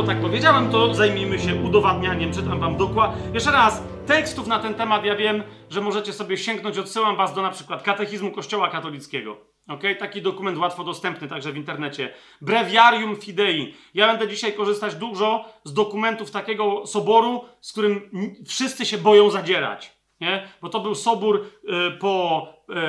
[0.00, 2.32] Skoro tak powiedziałem, to zajmijmy się udowadnianiem.
[2.32, 3.34] Czytam wam dokładnie.
[3.34, 6.78] Jeszcze raz, tekstów na ten temat ja wiem, że możecie sobie sięgnąć.
[6.78, 9.36] Odsyłam was do na przykład Katechizmu Kościoła Katolickiego.
[9.68, 9.82] Ok?
[9.98, 12.14] Taki dokument łatwo dostępny także w internecie.
[12.40, 13.74] Breviarium Fidei.
[13.94, 18.10] Ja będę dzisiaj korzystać dużo z dokumentów takiego soboru, z którym
[18.46, 19.96] wszyscy się boją zadzierać.
[20.20, 20.48] Nie?
[20.62, 22.46] Bo to był sobór y, po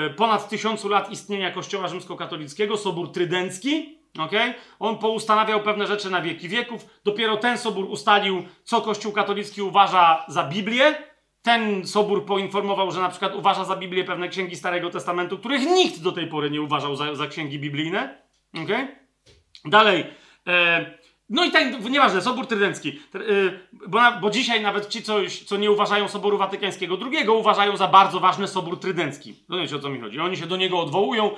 [0.07, 4.00] y, ponad tysiącu lat istnienia Kościoła Rzymskokatolickiego, sobór trydencki.
[4.19, 4.53] Okay?
[4.79, 6.85] On poustanawiał pewne rzeczy na wieki wieków.
[7.03, 10.95] Dopiero ten sobór ustalił, co Kościół katolicki uważa za Biblię.
[11.41, 16.01] Ten sobór poinformował, że na przykład uważa za Biblię pewne księgi Starego Testamentu, których nikt
[16.01, 18.21] do tej pory nie uważał za, za księgi biblijne.
[18.63, 18.87] Okay?
[19.65, 20.05] Dalej.
[20.47, 20.85] E,
[21.31, 22.99] no i tak, nieważne, Sobór Trydencki.
[23.15, 27.87] Y, bo, bo dzisiaj nawet ci, co, co nie uważają Soboru Watykańskiego II, uważają za
[27.87, 29.35] bardzo ważny Sobór Trydencki.
[29.49, 30.19] Rozumiecie, o co mi chodzi?
[30.19, 31.31] Oni się do niego odwołują.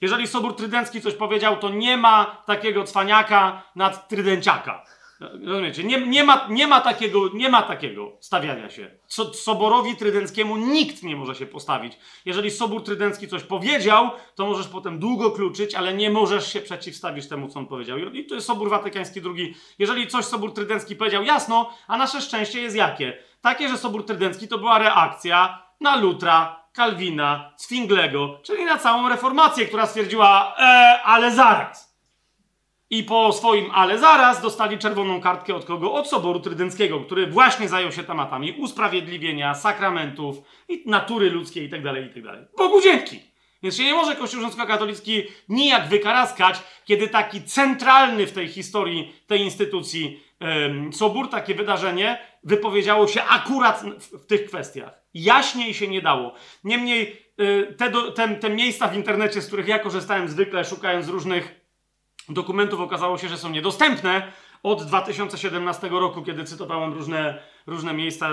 [0.00, 4.84] Jeżeli Sobór Trydencki coś powiedział, to nie ma takiego cwaniaka nad Trydenciaka.
[5.20, 5.84] Rozumiecie?
[5.84, 8.90] Nie, nie, ma, nie, ma takiego, nie ma takiego stawiania się.
[9.06, 11.98] So, soborowi Trydenckiemu nikt nie może się postawić.
[12.24, 17.28] Jeżeli Sobór Trydencki coś powiedział, to możesz potem długo kluczyć, ale nie możesz się przeciwstawić
[17.28, 17.98] temu, co on powiedział.
[17.98, 19.54] I to jest Sobór Watykański II.
[19.78, 23.18] Jeżeli coś Sobór Trydencki powiedział, jasno, a nasze szczęście jest jakie?
[23.40, 29.66] Takie, że Sobór Trydencki to była reakcja na Lutra, Kalwina, Zwinglego, czyli na całą reformację,
[29.66, 30.62] która stwierdziła, e,
[31.02, 31.96] ale zaraz.
[32.90, 35.92] I po swoim ale zaraz dostali czerwoną kartkę od kogo?
[35.92, 40.36] Od Soboru Trydenckiego, który właśnie zajął się tematami usprawiedliwienia, sakramentów
[40.68, 42.28] i natury ludzkiej itd., tak itd.
[42.32, 43.20] Tak Bogu dzięki!
[43.62, 49.40] Więc się nie może Kościół rzymskokatolicki nijak wykaraskać, kiedy taki centralny w tej historii tej
[49.40, 50.20] instytucji
[50.92, 55.02] Sobór, takie wydarzenie, wypowiedziało się akurat w, tych kwestiach.
[55.14, 56.34] Jaśniej się nie dało.
[56.64, 61.08] Niemniej y, te, do, te, te miejsca w internecie, z których ja korzystałem zwykle, szukając
[61.08, 61.60] różnych
[62.28, 68.30] dokumentów okazało się, że są niedostępne od 2017 roku, kiedy cytowałem różne, różne miejsca.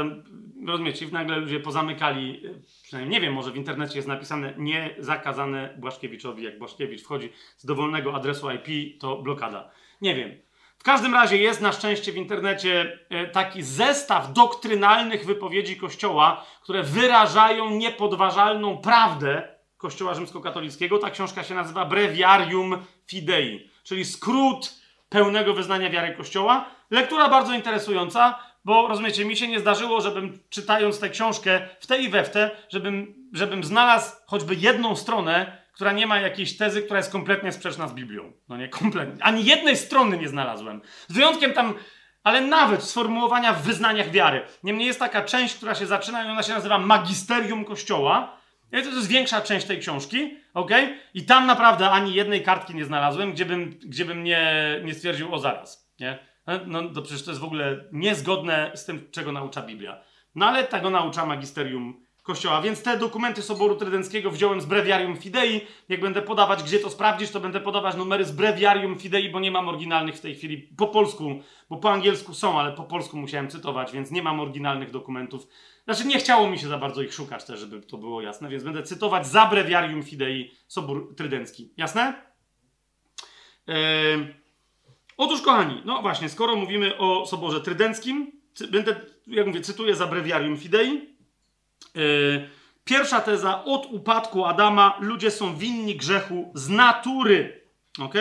[0.68, 2.44] Rozumiecie, nagle ludzie pozamykali,
[2.84, 6.44] przynajmniej nie wiem, może w internecie jest napisane nie zakazane Błaszkiewiczowi.
[6.44, 9.70] Jak Błaszkiewicz wchodzi z dowolnego adresu IP, to blokada.
[10.02, 10.32] Nie wiem.
[10.84, 16.84] W każdym razie jest na szczęście w internecie e, taki zestaw doktrynalnych wypowiedzi Kościoła, które
[16.84, 20.98] wyrażają niepodważalną prawdę Kościoła rzymskokatolickiego.
[20.98, 24.74] Ta książka się nazywa Breviarium Fidei czyli skrót
[25.10, 26.66] pełnego wyznania wiary Kościoła.
[26.92, 31.98] Lektura bardzo interesująca, bo rozumiecie, mi się nie zdarzyło, żebym czytając tę książkę w te
[31.98, 36.82] i we w te, żebym, żebym znalazł choćby jedną stronę, która nie ma jakiejś tezy,
[36.82, 38.32] która jest kompletnie sprzeczna z Biblią.
[38.50, 39.24] No nie, kompletnie.
[39.24, 40.82] Ani jednej strony nie znalazłem.
[41.08, 41.74] Z wyjątkiem tam,
[42.24, 44.42] ale nawet sformułowania w wyznaniach wiary.
[44.64, 48.38] Niemniej jest taka część, która się zaczyna i ona się nazywa Magisterium Kościoła.
[48.72, 50.72] To jest większa część tej książki, ok?
[51.14, 55.34] I tam naprawdę ani jednej kartki nie znalazłem, gdzie bym, gdzie bym nie, nie stwierdził
[55.34, 56.20] o zaraz, nie?
[56.48, 60.02] No, no to przecież to jest w ogóle niezgodne z tym, czego naucza Biblia.
[60.36, 62.62] No ale tego naucza magisterium Kościoła.
[62.62, 65.62] Więc te dokumenty Soboru Trydenckiego wziąłem z Breviarium Fidei.
[65.90, 69.52] Jak będę podawać, gdzie to sprawdzisz, to będę podawać numery z Breviarium Fidei, bo nie
[69.52, 71.40] mam oryginalnych w tej chwili po polsku,
[71.70, 75.48] bo po angielsku są, ale po polsku musiałem cytować, więc nie mam oryginalnych dokumentów.
[75.86, 78.64] Znaczy nie chciało mi się za bardzo ich szukać też, żeby to było jasne, więc
[78.64, 81.74] będę cytować za Breviarium Fidei Sobór Trydencki.
[81.78, 82.14] Jasne?
[83.68, 84.44] Eee...
[85.18, 88.32] Otóż kochani, no właśnie, skoro mówimy o Soborze Trydenckim,
[88.72, 88.96] będę,
[89.28, 91.13] jak mówię, cytuję za Breviarium Fidei,
[92.86, 97.62] pierwsza teza, od upadku Adama ludzie są winni grzechu z natury.
[98.00, 98.14] ok?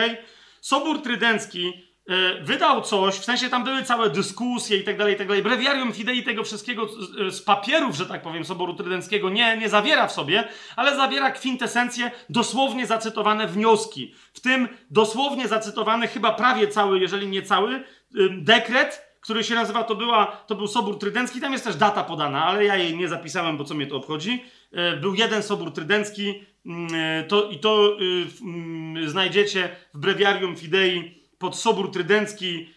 [0.61, 1.73] Sobór Trydencki
[2.09, 5.43] e, wydał coś, w sensie tam były całe dyskusje i tak dalej, i tak dalej.
[5.43, 6.87] Breviarium Fidei tego wszystkiego
[7.29, 12.11] z papierów, że tak powiem, Soboru Trydenckiego nie, nie zawiera w sobie, ale zawiera kwintesencję,
[12.29, 14.13] dosłownie zacytowane wnioski.
[14.33, 17.83] W tym dosłownie zacytowany chyba prawie cały, jeżeli nie cały,
[18.31, 22.45] dekret który się nazywa, to, była, to był Sobór Trydencki, tam jest też data podana,
[22.45, 24.43] ale ja jej nie zapisałem, bo co mnie to obchodzi.
[24.71, 26.43] E, był jeden Sobór Trydencki.
[26.65, 32.73] Mm, e, to, i to y, mm, znajdziecie w Breviarium Fidei pod Sobór Trydencki.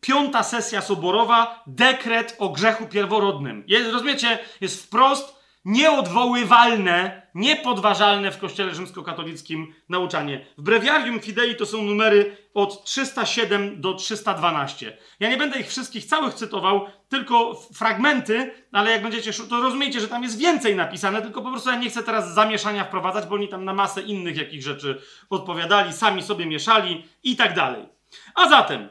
[0.00, 3.64] Piąta sesja soborowa, dekret o grzechu pierworodnym.
[3.66, 10.46] Jest, rozumiecie, jest wprost nieodwoływalne, niepodważalne w kościele rzymskokatolickim nauczanie.
[10.58, 14.98] W Breviarium Fidei to są numery od 307 do 312.
[15.20, 20.08] Ja nie będę ich wszystkich całych cytował, tylko fragmenty, ale jak będziecie, to rozumiecie, że
[20.08, 23.48] tam jest więcej napisane, tylko po prostu ja nie chcę teraz zamieszania wprowadzać, bo oni
[23.48, 25.00] tam na masę innych jakich rzeczy
[25.30, 27.88] odpowiadali, sami sobie mieszali i tak dalej.
[28.34, 28.88] A zatem,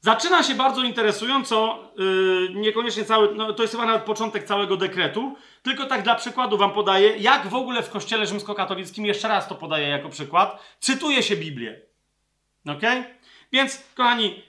[0.00, 5.36] Zaczyna się bardzo interesująco, yy, niekoniecznie cały, no to jest chyba nawet początek całego dekretu,
[5.62, 9.54] tylko tak dla przykładu wam podaję, jak w ogóle w kościele rzymskokatolickim, jeszcze raz to
[9.54, 11.80] podaję jako przykład, cytuje się Biblię.
[12.66, 12.82] Ok?
[13.52, 14.42] Więc, kochani,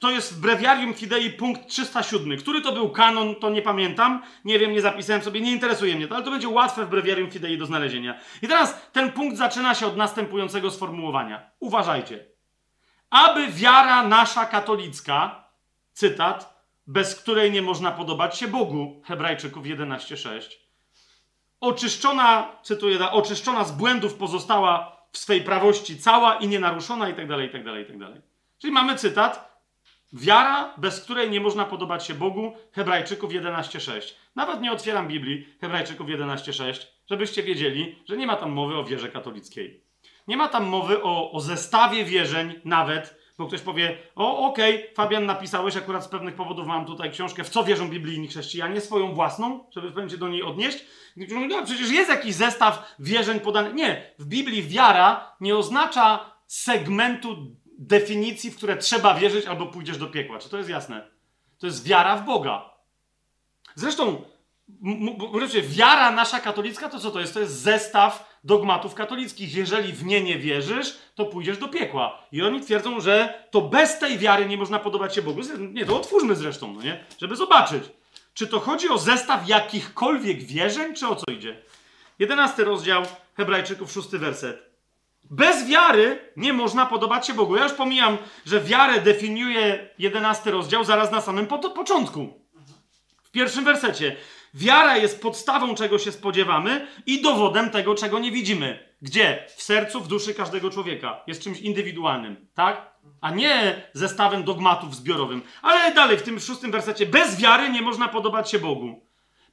[0.00, 2.38] to jest w Breviarium Fidei punkt 307.
[2.38, 4.22] Który to był kanon, to nie pamiętam.
[4.44, 7.30] Nie wiem, nie zapisałem sobie, nie interesuje mnie to, ale to będzie łatwe w Breviarium
[7.30, 8.20] Fidei do znalezienia.
[8.42, 11.50] I teraz ten punkt zaczyna się od następującego sformułowania.
[11.60, 12.29] Uważajcie.
[13.10, 15.44] Aby wiara nasza katolicka,
[15.92, 20.56] cytat, bez której nie można podobać się Bogu, Hebrajczyków 11:6,
[21.60, 27.48] oczyszczona, cytuję, oczyszczona z błędów pozostała w swej prawości cała i nienaruszona i tak dalej,
[27.48, 28.20] i tak dalej, i tak dalej.
[28.58, 29.50] Czyli mamy cytat,
[30.12, 34.14] Wiara, bez której nie można podobać się Bogu, Hebrajczyków 11:6.
[34.36, 39.08] Nawet nie otwieram Biblii, Hebrajczyków 11:6, żebyście wiedzieli, że nie ma tam mowy o wierze
[39.08, 39.89] katolickiej.
[40.30, 44.94] Nie ma tam mowy o, o zestawie wierzeń, nawet, bo ktoś powie: O, okej, okay,
[44.94, 49.14] Fabian, napisałeś, akurat z pewnych powodów mam tutaj książkę, w co wierzą biblijni chrześcijanie, swoją
[49.14, 50.84] własną, żeby w do niej odnieść.
[51.48, 53.74] No, przecież jest jakiś zestaw wierzeń podany.
[53.74, 57.36] Nie, w Biblii wiara nie oznacza segmentu
[57.78, 60.38] definicji, w które trzeba wierzyć, albo pójdziesz do piekła.
[60.38, 61.10] Czy to jest jasne?
[61.58, 62.70] To jest wiara w Boga.
[63.74, 64.24] Zresztą,
[65.62, 67.34] wiara nasza katolicka to co to jest?
[67.34, 69.54] To jest zestaw dogmatów katolickich.
[69.54, 72.22] Jeżeli w nie nie wierzysz, to pójdziesz do piekła.
[72.32, 75.40] I oni twierdzą, że to bez tej wiary nie można podobać się Bogu.
[75.58, 77.04] Nie, to otwórzmy zresztą, no nie?
[77.18, 77.84] Żeby zobaczyć.
[78.34, 81.62] Czy to chodzi o zestaw jakichkolwiek wierzeń, czy o co idzie?
[82.18, 83.02] Jedenasty rozdział
[83.36, 84.70] Hebrajczyków, szósty werset.
[85.30, 87.56] Bez wiary nie można podobać się Bogu.
[87.56, 92.40] Ja już pomijam, że wiarę definiuje jedenasty rozdział zaraz na samym po początku.
[93.22, 94.16] W pierwszym wersecie.
[94.54, 98.90] Wiara jest podstawą, czego się spodziewamy i dowodem tego, czego nie widzimy.
[99.02, 99.46] Gdzie?
[99.56, 101.20] W sercu, w duszy każdego człowieka.
[101.26, 102.90] Jest czymś indywidualnym, tak?
[103.20, 105.42] A nie zestawem dogmatów zbiorowym.
[105.62, 107.06] Ale dalej, w tym szóstym wersecie.
[107.06, 109.06] Bez wiary nie można podobać się Bogu.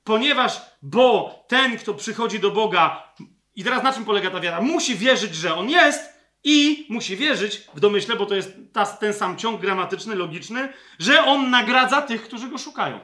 [0.04, 3.14] Ponieważ, bo ten, kto przychodzi do Boga,
[3.56, 4.62] i teraz na czym polega ta wiara?
[4.62, 9.14] Musi wierzyć, że on jest i musi wierzyć w domyśle, bo to jest ta, ten
[9.14, 13.00] sam ciąg gramatyczny, logiczny, że on nagradza tych, którzy go szukają.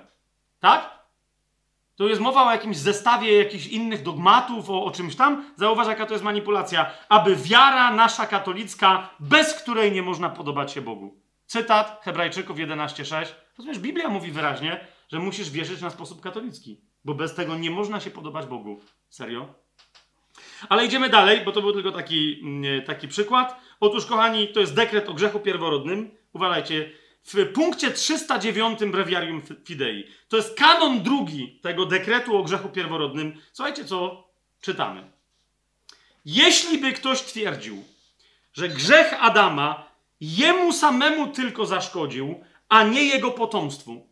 [0.60, 1.03] Tak?
[2.04, 5.46] To jest mowa o jakimś zestawie jakichś innych dogmatów, o, o czymś tam.
[5.56, 6.92] Zauważ, jaka to jest manipulacja.
[7.10, 11.22] Aby wiara nasza katolicka, bez której nie można podobać się Bogu.
[11.46, 13.26] Cytat Hebrajczyków 11:6.
[13.58, 18.00] Rozumiesz, Biblia mówi wyraźnie, że musisz wierzyć na sposób katolicki, bo bez tego nie można
[18.00, 18.80] się podobać Bogu.
[19.10, 19.54] Serio?
[20.70, 23.62] Ale idziemy dalej, bo to był tylko taki, mm, taki przykład.
[23.80, 26.12] Otóż, kochani, to jest dekret o grzechu pierworodnym.
[26.34, 26.92] Uważajcie,
[27.24, 30.08] w punkcie 309 Breviarium Fidei.
[30.28, 33.42] To jest kanon drugi tego dekretu o grzechu pierworodnym.
[33.52, 34.28] Słuchajcie, co
[34.62, 35.12] czytamy.
[36.25, 37.84] Jeśli by ktoś twierdził,
[38.54, 39.86] że grzech Adama
[40.22, 44.08] jemu samemu tylko zaszkodził, a nie jego potomstwu,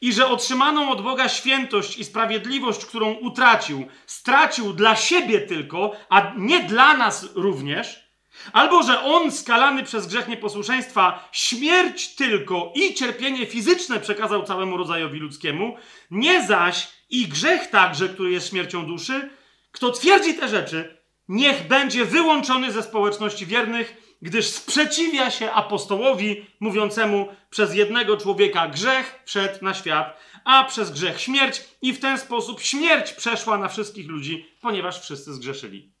[0.00, 6.32] i że otrzymaną od Boga świętość i sprawiedliwość, którą utracił, stracił dla siebie tylko, a
[6.36, 8.09] nie dla nas również,
[8.52, 15.18] albo że on, skalany przez grzech nieposłuszeństwa, śmierć tylko i cierpienie fizyczne przekazał całemu rodzajowi
[15.18, 15.76] ludzkiemu,
[16.10, 19.30] nie zaś i grzech także, który jest śmiercią duszy,
[19.72, 27.28] kto twierdzi te rzeczy, niech będzie wyłączony ze społeczności wiernych, gdyż sprzeciwia się apostołowi mówiącemu
[27.50, 32.60] przez jednego człowieka grzech wszedł na świat, a przez grzech śmierć i w ten sposób
[32.60, 35.92] śmierć przeszła na wszystkich ludzi, ponieważ wszyscy zgrzeszyli.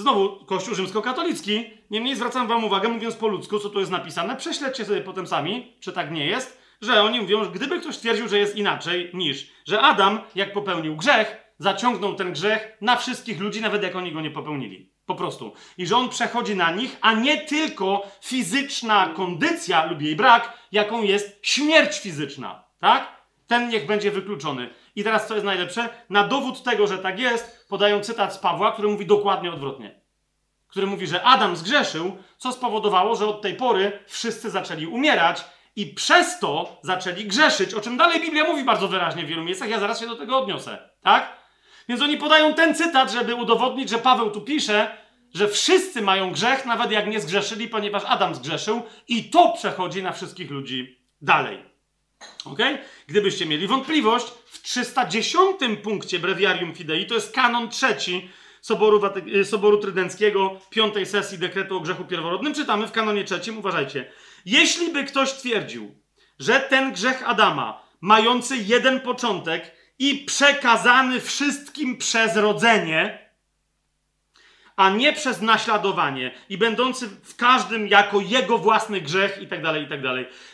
[0.00, 1.64] Znowu Kościół rzymskokatolicki.
[1.90, 4.36] Niemniej zwracam wam uwagę, mówiąc po ludzku, co tu jest napisane.
[4.36, 8.28] Prześledźcie sobie potem sami, czy tak nie jest, że oni mówią, że gdyby ktoś twierdził,
[8.28, 13.60] że jest inaczej niż, że Adam, jak popełnił grzech, zaciągnął ten grzech na wszystkich ludzi,
[13.60, 14.92] nawet jak oni go nie popełnili.
[15.06, 15.52] Po prostu.
[15.78, 21.02] I że on przechodzi na nich, a nie tylko fizyczna kondycja lub jej brak, jaką
[21.02, 22.64] jest śmierć fizyczna.
[22.80, 23.18] Tak?
[23.46, 24.70] Ten niech będzie wykluczony.
[24.98, 25.88] I teraz co jest najlepsze?
[26.10, 30.00] Na dowód tego, że tak jest, podają cytat z Pawła, który mówi dokładnie odwrotnie.
[30.68, 35.44] Który mówi, że Adam zgrzeszył, co spowodowało, że od tej pory wszyscy zaczęli umierać
[35.76, 39.68] i przez to zaczęli grzeszyć, o czym dalej Biblia mówi bardzo wyraźnie w wielu miejscach.
[39.68, 40.78] Ja zaraz się do tego odniosę.
[41.02, 41.32] Tak?
[41.88, 44.96] Więc oni podają ten cytat, żeby udowodnić, że Paweł tu pisze,
[45.34, 50.12] że wszyscy mają grzech, nawet jak nie zgrzeszyli, ponieważ Adam zgrzeszył, i to przechodzi na
[50.12, 51.68] wszystkich ludzi dalej.
[52.44, 52.58] Ok?
[53.06, 54.26] Gdybyście mieli wątpliwość,
[54.68, 61.76] 310 punkcie Breviarium Fidei, to jest kanon trzeci Soboru, Waty- Soboru Trydenckiego, piątej sesji dekretu
[61.76, 64.12] o grzechu pierworodnym, czytamy w kanonie trzecim, uważajcie.
[64.46, 65.94] Jeśli by ktoś twierdził,
[66.38, 73.27] że ten grzech Adama, mający jeden początek, i przekazany wszystkim przez rodzenie,
[74.78, 79.84] a nie przez naśladowanie i będący w każdym jako jego własny grzech i tak dalej,
[79.84, 80.00] i tak.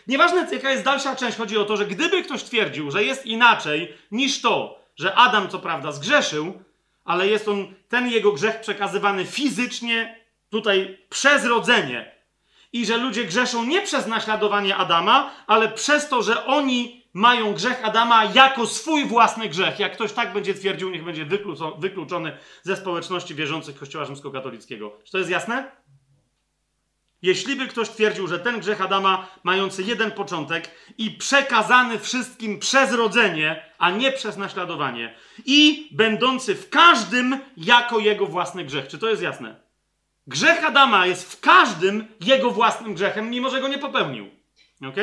[0.06, 3.94] Nieważne, jaka jest dalsza część, chodzi o to, że gdyby ktoś twierdził, że jest inaczej
[4.10, 6.62] niż to, że Adam co prawda zgrzeszył,
[7.04, 10.18] ale jest on, ten jego grzech przekazywany fizycznie,
[10.50, 12.12] tutaj przez rodzenie
[12.72, 17.84] i że ludzie grzeszą nie przez naśladowanie Adama, ale przez to, że oni mają grzech
[17.84, 19.78] Adama jako swój własny grzech.
[19.78, 21.26] Jak ktoś tak będzie twierdził, niech będzie
[21.78, 24.98] wykluczony ze społeczności wierzących Kościoła Rzymskokatolickiego.
[25.04, 25.70] Czy to jest jasne?
[27.22, 32.92] Jeśli by ktoś twierdził, że ten grzech Adama, mający jeden początek i przekazany wszystkim przez
[32.92, 35.14] rodzenie, a nie przez naśladowanie,
[35.46, 38.88] i będący w każdym jako jego własny grzech.
[38.88, 39.60] Czy to jest jasne?
[40.26, 44.30] Grzech Adama jest w każdym jego własnym grzechem, mimo że go nie popełnił.
[44.88, 44.96] Ok?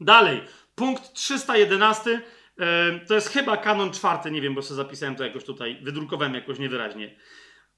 [0.00, 0.42] Dalej,
[0.82, 2.22] punkt 311.
[2.58, 6.34] E, to jest chyba kanon czwarty, nie wiem, bo sobie zapisałem to jakoś tutaj, wydrukowałem
[6.34, 7.16] jakoś niewyraźnie.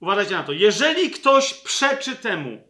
[0.01, 0.53] Uważajcie na to.
[0.53, 2.69] Jeżeli ktoś przeczy temu,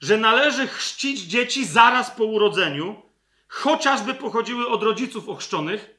[0.00, 3.02] że należy chrzcić dzieci zaraz po urodzeniu,
[3.48, 5.90] chociażby pochodziły od rodziców ochrzczonych,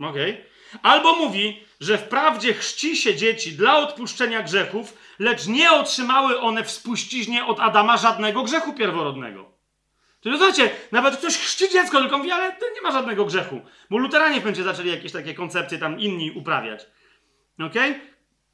[0.00, 0.44] okay?
[0.82, 6.70] albo mówi, że wprawdzie chrzci się dzieci dla odpuszczenia grzechów, lecz nie otrzymały one w
[6.70, 9.57] spuściźnie od Adama żadnego grzechu pierworodnego.
[10.20, 13.60] To znacie, nawet ktoś chrzci dziecko, tylko mówi, ale to nie ma żadnego grzechu.
[13.90, 16.86] Bo luteranie będzie zaczęli jakieś takie koncepcje tam inni uprawiać.
[17.58, 17.90] Okej?
[17.90, 18.00] Okay?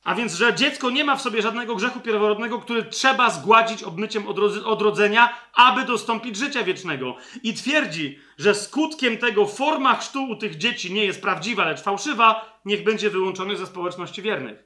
[0.05, 4.25] A więc, że dziecko nie ma w sobie żadnego grzechu pierworodnego, który trzeba zgładzić obmyciem
[4.65, 7.17] odrodzenia, aby dostąpić życia wiecznego.
[7.43, 12.59] I twierdzi, że skutkiem tego forma chrztu u tych dzieci nie jest prawdziwa, lecz fałszywa,
[12.65, 14.65] niech będzie wyłączony ze społeczności wiernych.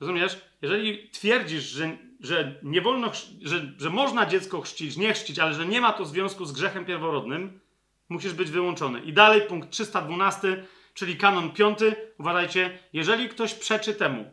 [0.00, 0.47] Rozumiesz?
[0.62, 3.10] Jeżeli twierdzisz, że, że nie wolno,
[3.42, 6.84] że, że można dziecko chrzcić, nie chrzcić, ale że nie ma to związku z grzechem
[6.84, 7.60] pierworodnym,
[8.08, 9.00] musisz być wyłączony.
[9.00, 10.64] I dalej punkt 312
[10.98, 14.30] czyli kanon piąty, uważajcie, jeżeli ktoś przeczy temu,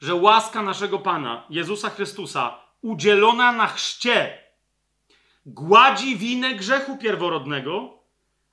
[0.00, 4.38] że łaska naszego Pana, Jezusa Chrystusa, udzielona na chrzcie,
[5.46, 8.01] gładzi winę grzechu pierworodnego,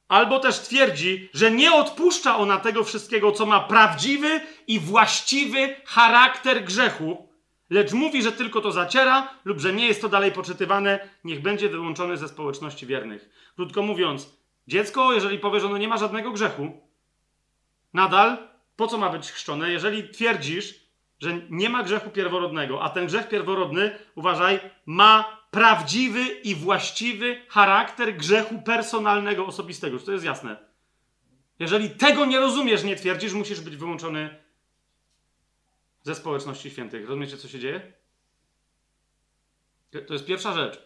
[0.09, 6.63] albo też twierdzi, że nie odpuszcza ona tego wszystkiego, co ma prawdziwy i właściwy charakter
[6.63, 7.29] grzechu,
[7.69, 11.69] lecz mówi, że tylko to zaciera lub że nie jest to dalej poczytywane, niech będzie
[11.69, 13.29] wyłączony ze społeczności wiernych.
[13.55, 14.39] Krótko mówiąc,
[14.69, 16.81] Dziecko, jeżeli powie, że ono nie ma żadnego grzechu,
[17.93, 18.37] nadal
[18.75, 19.71] po co ma być chrzczone?
[19.71, 20.75] Jeżeli twierdzisz,
[21.19, 28.17] że nie ma grzechu pierworodnego, a ten grzech pierworodny, uważaj, ma prawdziwy i właściwy charakter
[28.17, 29.99] grzechu personalnego, osobistego.
[29.99, 30.57] Czy to jest jasne?
[31.59, 34.35] Jeżeli tego nie rozumiesz, nie twierdzisz, musisz być wyłączony
[36.03, 37.07] ze społeczności świętych.
[37.07, 37.93] Rozumiecie, co się dzieje?
[40.07, 40.81] To jest pierwsza rzecz.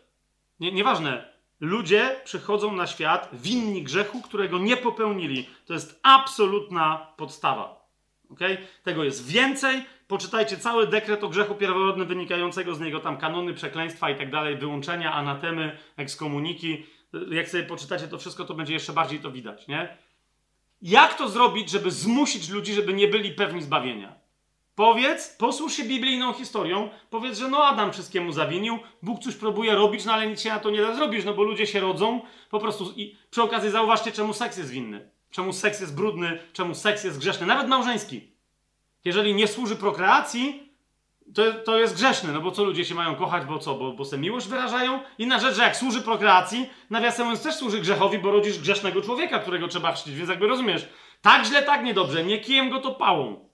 [0.59, 5.49] Nie, nieważne, ludzie przychodzą na świat winni grzechu, którego nie popełnili.
[5.65, 7.89] To jest absolutna podstawa.
[8.29, 8.57] Okay?
[8.83, 9.85] Tego jest więcej.
[10.13, 14.57] Poczytajcie cały dekret o grzechu pierworodnym wynikającego z niego, tam kanony, przekleństwa i tak dalej,
[14.57, 16.85] wyłączenia, anatemy, ekskomuniki.
[17.31, 19.97] Jak sobie poczytacie to wszystko, to będzie jeszcze bardziej to widać, nie?
[20.81, 24.15] Jak to zrobić, żeby zmusić ludzi, żeby nie byli pewni zbawienia?
[24.75, 30.05] Powiedz, posłuż się biblijną historią, powiedz, że no Adam wszystkiemu zawinił, Bóg coś próbuje robić,
[30.05, 32.59] no ale nic się na to nie da zrobić, no bo ludzie się rodzą, po
[32.59, 37.03] prostu i przy okazji zauważcie, czemu seks jest winny, czemu seks jest brudny, czemu seks
[37.03, 38.32] jest grzeszny, nawet małżeński.
[39.05, 40.73] Jeżeli nie służy prokreacji,
[41.35, 44.05] to, to jest grzeszny, no bo co ludzie się mają kochać, bo co, bo, bo
[44.05, 44.99] se miłość wyrażają?
[45.17, 49.39] Inna rzecz, że jak służy prokreacji, nawiasem mówiąc też służy grzechowi, bo rodzisz grzesznego człowieka,
[49.39, 50.89] którego trzeba chrzcić, więc jakby rozumiesz,
[51.21, 53.49] tak źle, tak niedobrze, nie kijem go to pałą.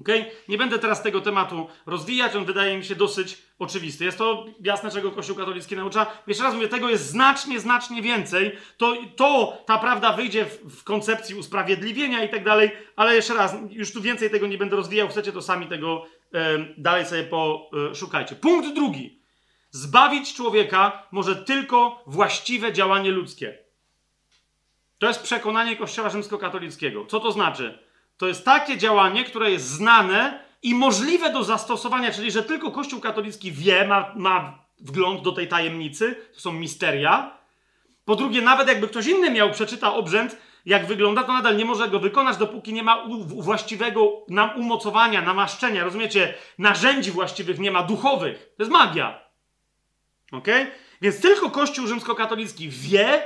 [0.00, 0.30] Okay?
[0.48, 4.04] Nie będę teraz tego tematu rozwijać, on wydaje mi się dosyć oczywisty.
[4.04, 6.06] Jest to jasne, czego Kościół katolicki naucza.
[6.26, 8.52] Jeszcze raz mówię, tego jest znacznie, znacznie więcej.
[8.76, 13.56] To, to ta prawda wyjdzie w, w koncepcji usprawiedliwienia i tak dalej, ale jeszcze raz,
[13.70, 15.08] już tu więcej tego nie będę rozwijał.
[15.08, 18.34] Chcecie, to sami tego e, dalej sobie poszukajcie.
[18.34, 19.18] E, Punkt drugi.
[19.70, 23.58] Zbawić człowieka może tylko właściwe działanie ludzkie.
[24.98, 27.06] To jest przekonanie Kościoła rzymskokatolickiego.
[27.06, 27.87] Co to znaczy?
[28.18, 33.00] To jest takie działanie, które jest znane i możliwe do zastosowania, czyli że tylko Kościół
[33.00, 37.38] katolicki wie, ma, ma wgląd do tej tajemnicy, to są misteria.
[38.04, 41.88] Po drugie, nawet jakby ktoś inny miał, przeczytał obrzęd, jak wygląda, to nadal nie może
[41.88, 46.34] go wykonać, dopóki nie ma właściwego nam umocowania, namaszczenia, rozumiecie?
[46.58, 48.52] Narzędzi właściwych nie ma, duchowych.
[48.56, 49.20] To jest magia.
[50.32, 50.48] Ok?
[51.02, 53.22] Więc tylko Kościół rzymskokatolicki wie,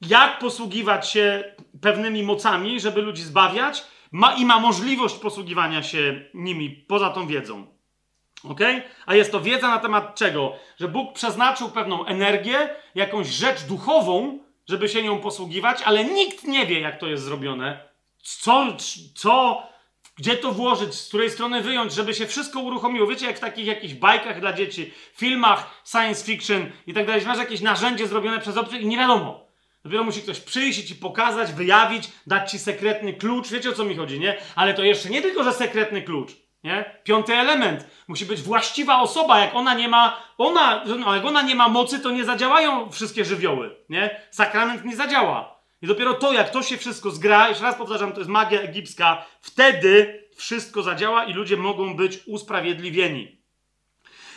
[0.00, 6.70] jak posługiwać się pewnymi mocami, żeby ludzi zbawiać, ma, i ma możliwość posługiwania się nimi
[6.70, 7.66] poza tą wiedzą.
[8.44, 8.60] Ok?
[9.06, 10.52] A jest to wiedza na temat czego?
[10.80, 14.38] Że Bóg przeznaczył pewną energię, jakąś rzecz duchową,
[14.68, 17.88] żeby się nią posługiwać, ale nikt nie wie, jak to jest zrobione.
[18.18, 18.66] Co,
[19.14, 19.62] co,
[20.16, 23.06] gdzie to włożyć, z której strony wyjąć, żeby się wszystko uruchomiło.
[23.06, 27.38] Wiecie, jak w takich jakichś bajkach dla dzieci, filmach science fiction i tak dalej, masz
[27.38, 29.45] jakieś narzędzie zrobione przez obcych i nie wiadomo.
[29.86, 33.48] Dopiero musi ktoś przyjść i ci pokazać, wyjawić, dać ci sekretny klucz.
[33.48, 34.36] Wiecie o co mi chodzi, nie?
[34.54, 36.32] Ale to jeszcze nie tylko, że sekretny klucz.
[36.64, 37.00] Nie?
[37.04, 37.86] Piąty element.
[38.08, 39.40] Musi być właściwa osoba.
[39.40, 43.24] Jak ona nie ma, ona, no, jak ona nie ma mocy, to nie zadziałają wszystkie
[43.24, 43.76] żywioły.
[43.88, 44.20] Nie?
[44.30, 45.60] Sakrament nie zadziała.
[45.82, 49.26] I dopiero to, jak to się wszystko zgra, jeszcze raz powtarzam, to jest magia egipska,
[49.40, 53.36] wtedy wszystko zadziała i ludzie mogą być usprawiedliwieni.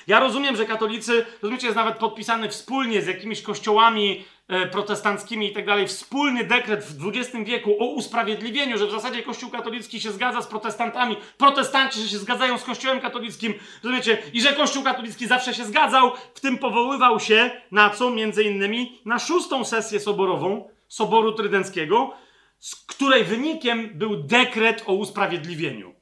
[0.08, 4.26] Ja rozumiem, że katolicy, rozumiecie, jest nawet podpisany wspólnie z jakimiś kościołami
[4.72, 9.50] protestanckimi i tak dalej, wspólny dekret w XX wieku o usprawiedliwieniu, że w zasadzie Kościół
[9.50, 13.54] katolicki się zgadza z protestantami, protestanci, się zgadzają z Kościołem katolickim,
[13.84, 18.10] rozumiecie, i że Kościół katolicki zawsze się zgadzał, w tym powoływał się na co?
[18.10, 22.14] Między innymi na szóstą sesję soborową Soboru Trydenckiego,
[22.60, 25.94] z której wynikiem był dekret o usprawiedliwieniu.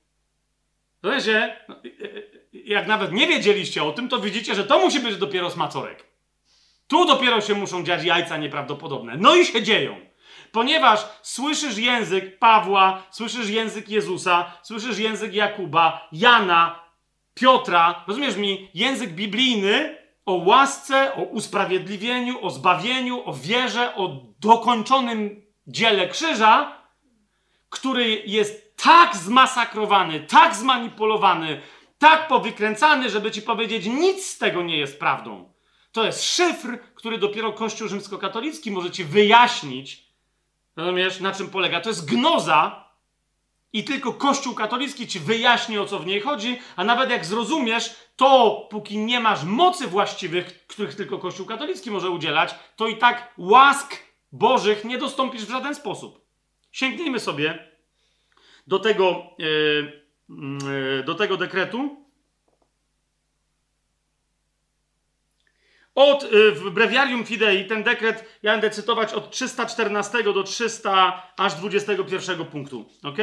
[1.04, 1.58] Rozumiecie?
[1.70, 2.22] No, e, e,
[2.54, 6.04] jak nawet nie wiedzieliście o tym, to widzicie, że to musi być dopiero smacorek.
[6.88, 9.18] Tu dopiero się muszą dziać jajca nieprawdopodobne.
[9.18, 9.96] No i się dzieją.
[10.52, 16.80] Ponieważ słyszysz język Pawła, słyszysz język Jezusa, słyszysz język Jakuba, Jana,
[17.34, 25.46] Piotra, rozumiesz mi, język biblijny o łasce, o usprawiedliwieniu, o zbawieniu, o wierze, o dokończonym
[25.68, 26.82] dziele krzyża,
[27.70, 31.62] który jest tak zmasakrowany, tak zmanipulowany,
[31.98, 35.54] tak powykręcany, żeby ci powiedzieć, nic z tego nie jest prawdą.
[35.98, 40.08] To jest szyfr, który dopiero Kościół rzymskokatolicki może ci wyjaśnić,
[40.76, 41.82] rozumiesz, na czym polega.
[41.82, 42.90] To jest gnoza
[43.74, 47.96] i tylko Kościół katolicki ci wyjaśni, o co w niej chodzi, a nawet jak zrozumiesz,
[48.16, 53.34] to póki nie masz mocy właściwych, których tylko Kościół katolicki może udzielać, to i tak
[53.38, 53.96] łask
[54.32, 56.26] Bożych nie dostąpisz w żaden sposób.
[56.72, 57.72] Sięgnijmy sobie
[58.68, 59.24] do tego...
[59.38, 60.08] Yy,
[61.00, 62.07] e, do tego dekretu.
[65.98, 71.56] Od, e, w Breviarium Fidei ten dekret, ja będę cytować od 314 do 300 aż
[71.56, 72.86] 21 punktu.
[73.04, 73.18] Ok?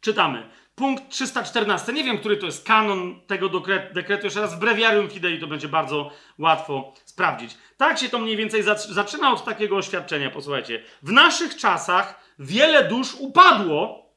[0.00, 0.48] Czytamy.
[0.74, 1.92] Punkt 314.
[1.92, 3.48] Nie wiem, który to jest kanon tego
[3.94, 4.26] dekretu.
[4.26, 7.56] Jeszcze raz w Breviarium Fidei to będzie bardzo łatwo sprawdzić.
[7.76, 10.30] Tak się to mniej więcej zaczyna od takiego oświadczenia.
[10.30, 10.82] Posłuchajcie.
[11.02, 14.09] W naszych czasach wiele dusz upadło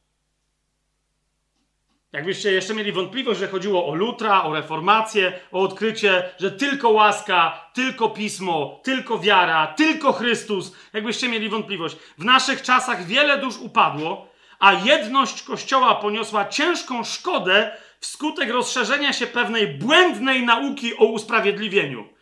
[2.13, 7.69] Jakbyście jeszcze mieli wątpliwość, że chodziło o Lutra, o reformację, o odkrycie, że tylko łaska,
[7.73, 11.95] tylko pismo, tylko wiara, tylko Chrystus, jakbyście mieli wątpliwość.
[12.17, 14.28] W naszych czasach wiele dusz upadło,
[14.60, 22.12] a jedność Kościoła poniosła ciężką szkodę wskutek rozszerzenia się pewnej błędnej nauki o usprawiedliwieniu.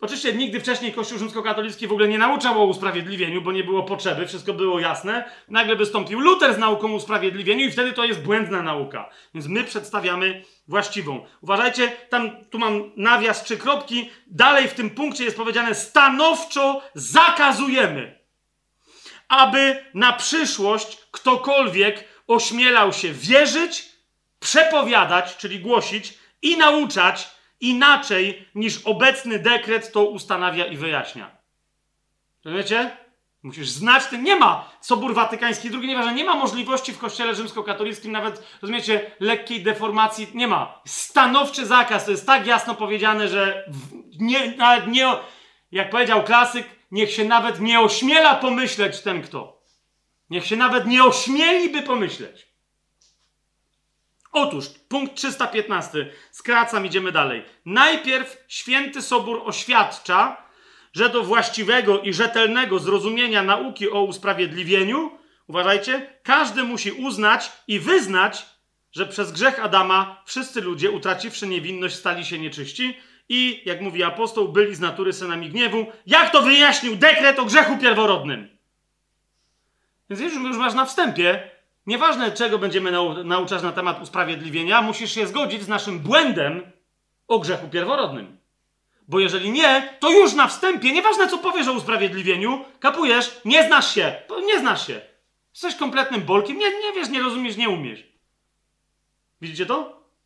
[0.00, 4.26] Oczywiście nigdy wcześniej Kościół rzymskokatolicki w ogóle nie nauczał o usprawiedliwieniu, bo nie było potrzeby,
[4.26, 5.30] wszystko było jasne.
[5.48, 9.10] Nagle wystąpił Luter z nauką o usprawiedliwieniu i wtedy to jest błędna nauka.
[9.34, 11.26] Więc my przedstawiamy właściwą.
[11.40, 14.10] Uważajcie, tam tu mam nawias trzy kropki.
[14.26, 18.18] Dalej w tym punkcie jest powiedziane stanowczo zakazujemy,
[19.28, 23.88] aby na przyszłość ktokolwiek ośmielał się wierzyć,
[24.40, 31.30] przepowiadać, czyli głosić i nauczać inaczej niż obecny dekret to ustanawia i wyjaśnia.
[32.44, 32.96] Rozumiecie?
[33.42, 34.22] Musisz znać ten.
[34.22, 39.62] Nie ma Sobór Watykański II, nieważne, nie ma możliwości w kościele rzymskokatolickim nawet, rozumiecie, lekkiej
[39.62, 40.28] deformacji.
[40.34, 40.82] Nie ma.
[40.86, 42.04] Stanowczy zakaz.
[42.04, 43.70] To jest tak jasno powiedziane, że
[44.20, 45.06] nie, nawet nie,
[45.72, 49.62] jak powiedział klasyk, niech się nawet nie ośmiela pomyśleć ten kto.
[50.30, 52.47] Niech się nawet nie ośmieliby pomyśleć.
[54.32, 56.10] Otóż, punkt 315.
[56.30, 57.44] Skracam, idziemy dalej.
[57.64, 60.36] Najpierw święty Sobór oświadcza,
[60.92, 68.46] że do właściwego i rzetelnego zrozumienia nauki o usprawiedliwieniu, uważajcie, każdy musi uznać i wyznać,
[68.92, 72.96] że przez grzech Adama wszyscy ludzie, utraciwszy niewinność, stali się nieczyści
[73.28, 75.86] i, jak mówi apostoł, byli z natury synami gniewu.
[76.06, 78.48] Jak to wyjaśnił dekret o grzechu pierworodnym?
[80.10, 81.50] Więc już, już masz na wstępie,
[81.88, 86.72] Nieważne, czego będziemy nau nauczać na temat usprawiedliwienia, musisz się zgodzić z naszym błędem
[87.28, 88.38] o grzechu pierworodnym.
[89.08, 93.94] Bo jeżeli nie, to już na wstępie, nieważne co powiesz o usprawiedliwieniu, kapujesz, nie znasz
[93.94, 95.00] się, nie znasz się.
[95.52, 98.04] Jesteś kompletnym bolkiem, nie, nie wiesz, nie rozumiesz, nie umiesz.
[99.40, 99.74] Widzicie to?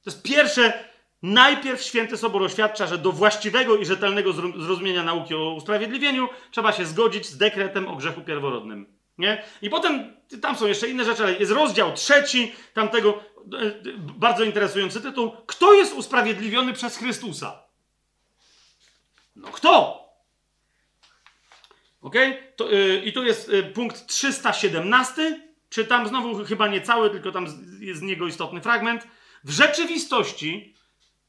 [0.05, 0.85] To jest pierwsze,
[1.23, 6.87] najpierw święty Sobor oświadcza, że do właściwego i rzetelnego zrozumienia nauki o usprawiedliwieniu trzeba się
[6.87, 9.03] zgodzić z dekretem o grzechu pierworodnym.
[9.19, 9.43] Nie?
[9.63, 13.25] I potem tam są jeszcze inne rzeczy, ale jest rozdział trzeci tamtego,
[13.61, 15.33] e, bardzo interesujący tytuł.
[15.47, 17.63] Kto jest usprawiedliwiony przez Chrystusa?
[19.37, 20.03] No kto?
[22.03, 22.15] Ok?
[22.57, 25.41] To, yy, I tu jest yy, punkt 317.
[25.69, 27.47] Czytam znowu chyba nie cały, tylko tam
[27.81, 29.07] jest z niego istotny fragment.
[29.45, 30.75] W rzeczywistości,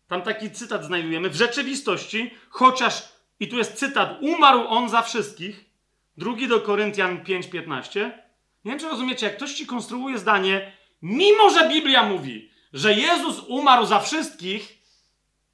[0.08, 5.74] tam taki cytat znajdujemy, w rzeczywistości, chociaż, i tu jest cytat, umarł on za wszystkich,
[6.18, 8.12] Drugi do Koryntian 5:15.
[8.66, 10.72] Nie wiem, czy rozumiecie, jak ktoś ci konstruuje zdanie,
[11.02, 14.78] mimo że Biblia mówi, że Jezus umarł za wszystkich,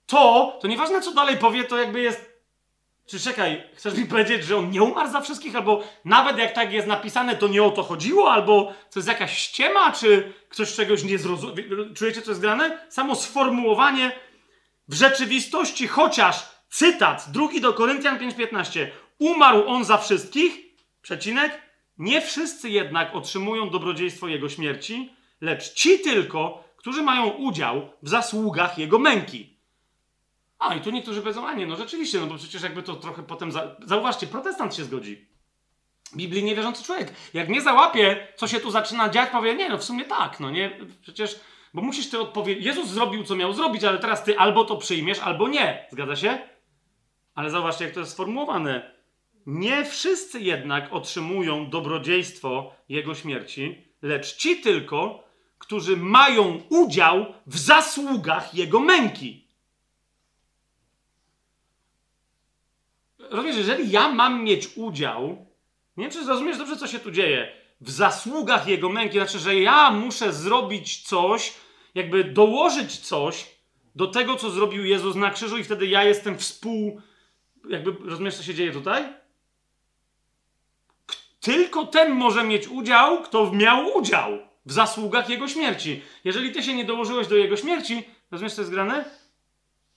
[0.06, 2.30] to, to nieważne co dalej powie, to jakby jest.
[3.06, 6.74] Czy czekaj, chcesz mi powiedzieć, że on nie umarł za wszystkich, albo nawet jak tak
[6.74, 11.04] jest napisane, to nie o to chodziło, albo to jest jakaś ściema, czy ktoś czegoś
[11.04, 11.56] nie zrozumiał.
[11.96, 12.86] Czujecie, co jest grane?
[12.90, 14.12] Samo sformułowanie
[14.88, 18.88] w rzeczywistości, chociaż cytat, drugi do Koryntian 5:15,
[19.20, 20.54] umarł on za wszystkich,
[21.02, 21.69] przecinek,
[22.00, 28.78] nie wszyscy jednak otrzymują dobrodziejstwo jego śmierci, lecz ci tylko, którzy mają udział w zasługach
[28.78, 29.60] jego męki.
[30.60, 33.24] A i tu niektórzy powiedzą, a nie, no rzeczywiście, no bo przecież jakby to trochę
[33.24, 33.52] potem.
[33.52, 33.76] Za...
[33.86, 35.30] Zauważcie, protestant się zgodzi.
[36.16, 37.14] Biblii niewierzący człowiek.
[37.34, 40.52] Jak nie załapie, co się tu zaczyna dziać, powie, nie, no w sumie tak, no
[40.52, 41.40] nie, przecież,
[41.74, 42.66] bo musisz ty odpowiedzieć.
[42.66, 45.88] Jezus zrobił, co miał zrobić, ale teraz ty albo to przyjmiesz, albo nie.
[45.92, 46.40] Zgadza się?
[47.36, 48.99] Ale zauważcie, jak to jest sformułowane.
[49.50, 55.24] Nie wszyscy jednak otrzymują dobrodziejstwo Jego śmierci, lecz ci tylko,
[55.58, 59.48] którzy mają udział w zasługach Jego męki.
[63.20, 65.46] Rozumiesz, jeżeli ja mam mieć udział,
[65.98, 69.60] nie wiem, czy zrozumiesz dobrze, co się tu dzieje, w zasługach Jego męki, znaczy, że
[69.60, 71.54] ja muszę zrobić coś,
[71.96, 73.56] jakby dołożyć coś
[73.96, 77.02] do tego, co zrobił Jezus na krzyżu i wtedy ja jestem współ...
[77.70, 79.19] Jakby, rozumiesz, co się dzieje tutaj?
[81.50, 86.02] Tylko ten może mieć udział, kto miał udział w zasługach jego śmierci.
[86.24, 89.06] Jeżeli ty się nie dołożyłeś do jego śmierci, rozumiesz, co jest grane?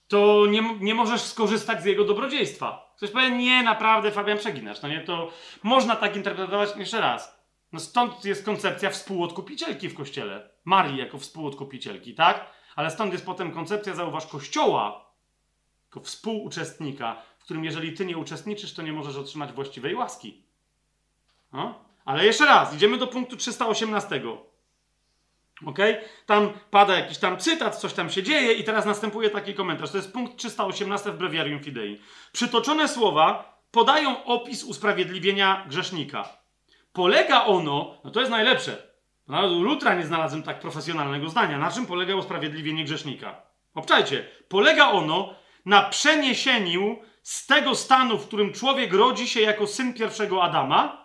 [0.08, 2.92] To nie, nie możesz skorzystać z jego dobrodziejstwa.
[2.96, 4.82] Ktoś powie, nie, naprawdę, Fabian, przeginasz.
[4.82, 5.30] No nie, to
[5.62, 7.42] można tak interpretować jeszcze raz.
[7.72, 10.50] No stąd jest koncepcja współodkupicielki w kościele.
[10.64, 12.46] Marii jako współodkupicielki, tak?
[12.76, 15.12] Ale stąd jest potem koncepcja, zauważ, kościoła
[15.84, 20.41] jako współuczestnika, w którym jeżeli ty nie uczestniczysz, to nie możesz otrzymać właściwej łaski.
[21.52, 21.84] No?
[22.04, 24.20] Ale jeszcze raz, idziemy do punktu 318.
[25.66, 25.78] Ok?
[26.26, 29.90] Tam pada jakiś tam cytat, coś tam się dzieje, i teraz następuje taki komentarz.
[29.90, 32.00] To jest punkt 318 w Breviarium Fidei.
[32.32, 36.28] Przytoczone słowa podają opis usprawiedliwienia grzesznika.
[36.92, 38.92] Polega ono, no to jest najlepsze.
[39.28, 41.58] Nawet u Lutra nie znalazłem tak profesjonalnego zdania.
[41.58, 43.42] Na czym polega usprawiedliwienie grzesznika?
[43.74, 44.24] Obczajcie.
[44.48, 45.34] Polega ono
[45.66, 51.01] na przeniesieniu z tego stanu, w którym człowiek rodzi się jako syn pierwszego Adama,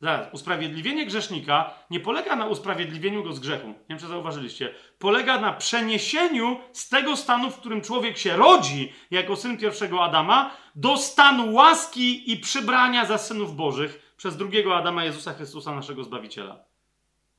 [0.00, 3.68] Zaraz, usprawiedliwienie grzesznika nie polega na usprawiedliwieniu go z grzechu.
[3.68, 4.74] Nie wiem, czy zauważyliście.
[4.98, 10.50] Polega na przeniesieniu z tego stanu, w którym człowiek się rodzi jako syn pierwszego Adama,
[10.74, 16.58] do stanu łaski i przybrania za synów Bożych przez drugiego Adama Jezusa Chrystusa, naszego Zbawiciela.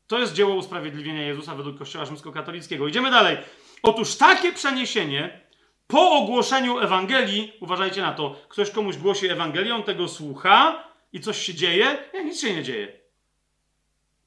[0.08, 2.88] To jest dzieło usprawiedliwienia Jezusa według Kościoła Rzymskokatolickiego.
[2.88, 3.38] Idziemy dalej.
[3.84, 5.42] Otóż takie przeniesienie
[5.88, 10.84] po ogłoszeniu Ewangelii, uważajcie na to, ktoś komuś głosi Ewangelię, on tego słucha,
[11.16, 11.98] i coś się dzieje?
[12.14, 13.00] Nie, nic się nie dzieje.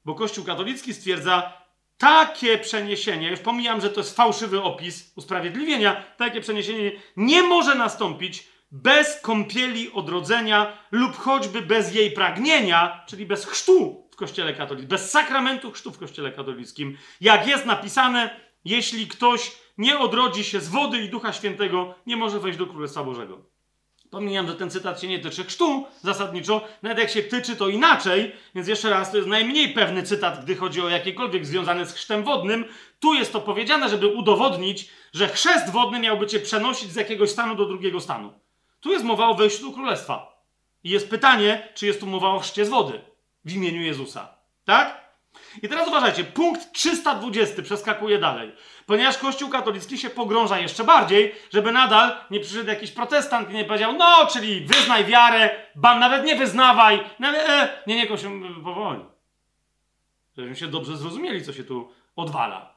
[0.05, 1.53] Bo Kościół katolicki stwierdza,
[1.97, 8.47] takie przeniesienie, już pomijam, że to jest fałszywy opis usprawiedliwienia, takie przeniesienie nie może nastąpić
[8.71, 15.11] bez kąpieli odrodzenia lub choćby bez jej pragnienia, czyli bez chrztu w Kościele katolickim, bez
[15.11, 16.97] sakramentu chrztu w Kościele katolickim.
[17.21, 22.39] Jak jest napisane, jeśli ktoś nie odrodzi się z wody i Ducha Świętego, nie może
[22.39, 23.48] wejść do Królestwa Bożego.
[24.09, 28.31] Pomijam, że ten cytat się nie tyczy chrztu zasadniczo, nawet jak się tyczy, to inaczej,
[28.55, 32.23] więc jeszcze raz, to jest najmniej pewny cytat, gdy chodzi o jakiekolwiek związane z chrztem
[32.23, 32.65] wodnym.
[32.99, 37.55] Tu jest to powiedziane, żeby udowodnić, że chrzest wodny miałby cię przenosić z jakiegoś stanu
[37.55, 38.33] do drugiego stanu.
[38.79, 40.43] Tu jest mowa o wejściu do królestwa.
[40.83, 43.01] I jest pytanie, czy jest tu mowa o chrzcie z wody
[43.45, 44.35] w imieniu Jezusa.
[44.65, 44.98] Tak?
[45.63, 48.51] I teraz uważajcie, punkt 320 przeskakuje dalej.
[48.85, 53.65] Ponieważ Kościół katolicki się pogrąża jeszcze bardziej, żeby nadal nie przyszedł jakiś protestant i nie
[53.65, 56.99] powiedział, no, czyli wyznaj wiarę, ban nawet nie wyznawaj.
[57.19, 58.31] Nawet, e, nie, nie, Kościół,
[58.63, 59.05] powoli.
[60.37, 62.75] Żebyśmy się dobrze zrozumieli, co się tu odwala.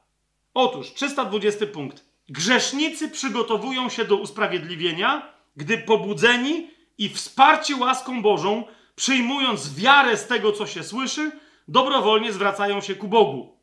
[0.54, 2.04] Otóż, 320 punkt.
[2.28, 8.64] Grzesznicy przygotowują się do usprawiedliwienia, gdy pobudzeni i wsparci łaską Bożą,
[8.96, 11.30] przyjmując wiarę z tego, co się słyszy,
[11.72, 13.58] dobrowolnie zwracają się ku Bogu.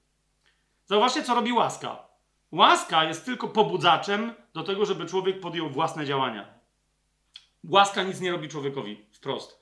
[0.85, 2.07] Zauważcie, co robi łaska.
[2.51, 6.53] Łaska jest tylko pobudzaczem do tego, żeby człowiek podjął własne działania.
[7.69, 9.59] Łaska nic nie robi człowiekowi wprost.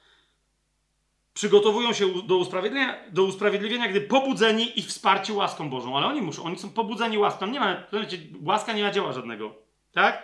[1.33, 5.97] Przygotowują się do usprawiedliwienia, do usprawiedliwienia, gdy pobudzeni i wsparci łaską Bożą.
[5.97, 7.47] Ale oni muszą, oni są pobudzeni łaską.
[7.47, 7.83] Nie ma,
[8.45, 9.55] łaska nie ma dzieła żadnego.
[9.91, 10.23] Tak?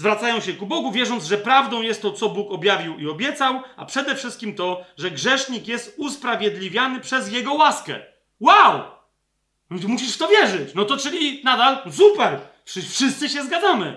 [0.00, 3.84] Zwracają się ku Bogu, wierząc, że prawdą jest to, co Bóg objawił i obiecał, a
[3.84, 8.00] przede wszystkim to, że grzesznik jest usprawiedliwiany przez Jego łaskę.
[8.40, 8.82] Wow!
[9.70, 10.74] Musisz w to wierzyć.
[10.74, 12.40] No to czyli nadal super.
[12.64, 13.96] Wszyscy się zgadzamy.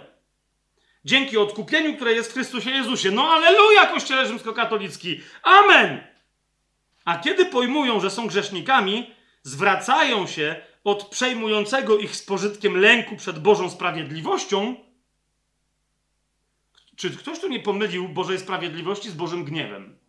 [1.05, 3.11] Dzięki odkupieniu, które jest w Chrystusie Jezusie.
[3.11, 5.21] No aleluja, Kościele Rzymskokatolicki.
[5.43, 6.03] Amen!
[7.05, 9.09] A kiedy pojmują, że są grzesznikami,
[9.43, 14.75] zwracają się od przejmującego ich z pożytkiem lęku przed Bożą sprawiedliwością.
[17.03, 19.99] Czy ktoś tu nie pomylił Bożej sprawiedliwości z Bożym gniewem?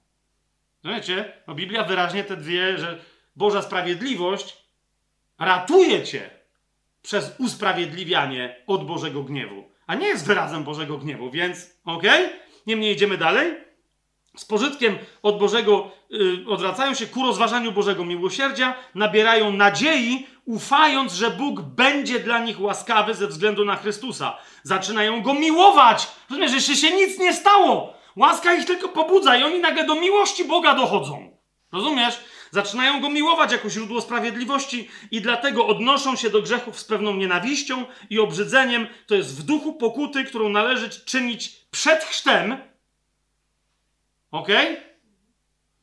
[0.85, 3.05] Wiecie, no Biblia wyraźnie te dwie, że
[3.37, 4.57] Boża sprawiedliwość
[5.39, 6.31] ratuje cię
[7.03, 12.27] przez usprawiedliwianie od Bożego gniewu, a nie jest wyrazem Bożego gniewu, więc okej?
[12.27, 12.39] Okay?
[12.67, 13.55] Niemniej idziemy dalej.
[14.37, 21.31] Z pożytkiem od Bożego yy, odwracają się ku rozważaniu Bożego miłosierdzia, nabierają nadziei, ufając, że
[21.31, 24.37] Bóg będzie dla nich łaskawy ze względu na Chrystusa.
[24.63, 26.09] Zaczynają go miłować.
[26.31, 27.95] Rozumiesz, jeszcze się nic nie stało.
[28.17, 31.39] Łaska ich tylko pobudza i oni nagle do miłości Boga dochodzą.
[31.73, 32.21] Rozumiesz?
[32.51, 37.85] Zaczynają go miłować jako źródło sprawiedliwości i dlatego odnoszą się do grzechów z pewną nienawiścią
[38.11, 38.87] i obrzydzeniem.
[39.07, 42.57] To jest w duchu pokuty, którą należy czynić przed chrztem.
[44.35, 44.49] Ok?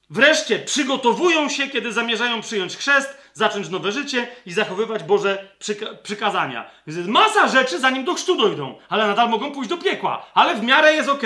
[0.09, 6.71] Wreszcie przygotowują się, kiedy zamierzają przyjąć chrzest, zacząć nowe życie i zachowywać Boże przyka przykazania.
[6.87, 10.55] Więc jest masa rzeczy, zanim do chrztu dojdą, ale nadal mogą pójść do piekła, ale
[10.55, 11.23] w miarę jest ok.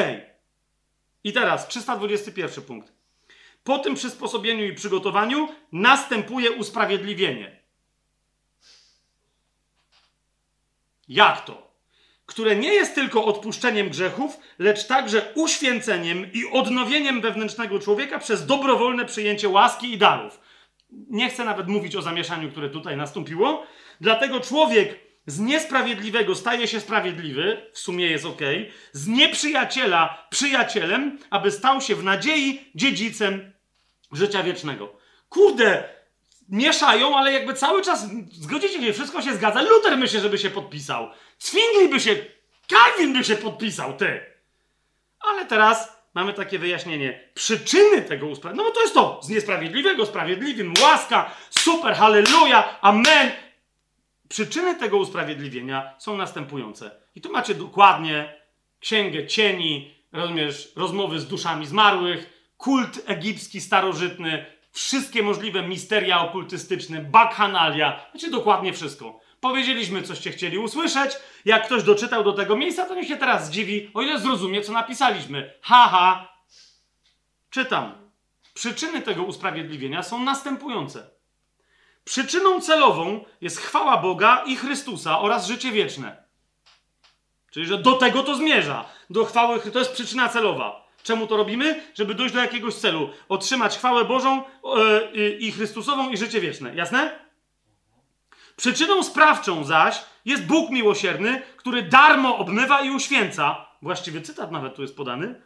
[1.24, 2.94] I teraz 321 punkt.
[3.64, 7.62] Po tym przysposobieniu i przygotowaniu następuje usprawiedliwienie.
[11.08, 11.65] Jak to?
[12.26, 19.06] Które nie jest tylko odpuszczeniem grzechów, lecz także uświęceniem i odnowieniem wewnętrznego człowieka przez dobrowolne
[19.06, 20.40] przyjęcie łaski i darów.
[20.92, 23.66] Nie chcę nawet mówić o zamieszaniu, które tutaj nastąpiło.
[24.02, 28.42] Dlatego człowiek z niesprawiedliwego staje się sprawiedliwy, w sumie jest ok,
[28.92, 33.52] z nieprzyjaciela przyjacielem, aby stał się w nadziei dziedzicem
[34.12, 34.96] życia wiecznego.
[35.30, 35.95] Kurde,
[36.50, 39.62] mieszają, ale jakby cały czas, zgodzicie się, wszystko się zgadza.
[39.62, 41.10] Luther myślę, żeby się podpisał.
[41.40, 42.16] Zwingli by się,
[42.68, 44.20] Calvin by się podpisał, ty.
[45.20, 47.30] Ale teraz mamy takie wyjaśnienie.
[47.34, 53.32] Przyczyny tego usprawiedliwienia, no bo to jest to, z niesprawiedliwego, sprawiedliwym, łaska, super, halleluja, amen.
[54.30, 56.92] Przyczyny tego usprawiedliwienia są następujące.
[57.16, 58.42] I tu macie dokładnie
[58.80, 64.46] księgę cieni, rozumiesz, rozmowy z duszami zmarłych, kult egipski starożytny,
[64.76, 69.20] wszystkie możliwe misteria okultystyczne, bakhanalia, znaczy dokładnie wszystko.
[69.40, 71.12] Powiedzieliśmy, coście chcieli usłyszeć.
[71.46, 74.72] Jak ktoś doczytał do tego miejsca, to niech się teraz zdziwi, o ile zrozumie, co
[74.72, 75.54] napisaliśmy.
[75.62, 76.34] Haha.
[77.50, 77.94] Czytam.
[78.54, 81.10] Przyczyny tego usprawiedliwienia są następujące.
[82.04, 86.24] Przyczyną celową jest chwała Boga i Chrystusa oraz życie wieczne.
[87.52, 88.86] Czyli, że do tego to zmierza.
[89.10, 90.85] Do chwały, to jest przyczyna celowa.
[91.06, 91.82] Czemu to robimy?
[91.94, 93.10] Żeby dojść do jakiegoś celu.
[93.30, 94.44] Otrzymać chwałę Bożą
[95.14, 96.76] yy, i Chrystusową i życie wieczne.
[96.76, 97.20] Jasne?
[98.56, 103.66] Przyczyną sprawczą zaś jest Bóg miłosierny, który darmo obmywa i uświęca.
[103.82, 105.42] Właściwy cytat nawet tu jest podany.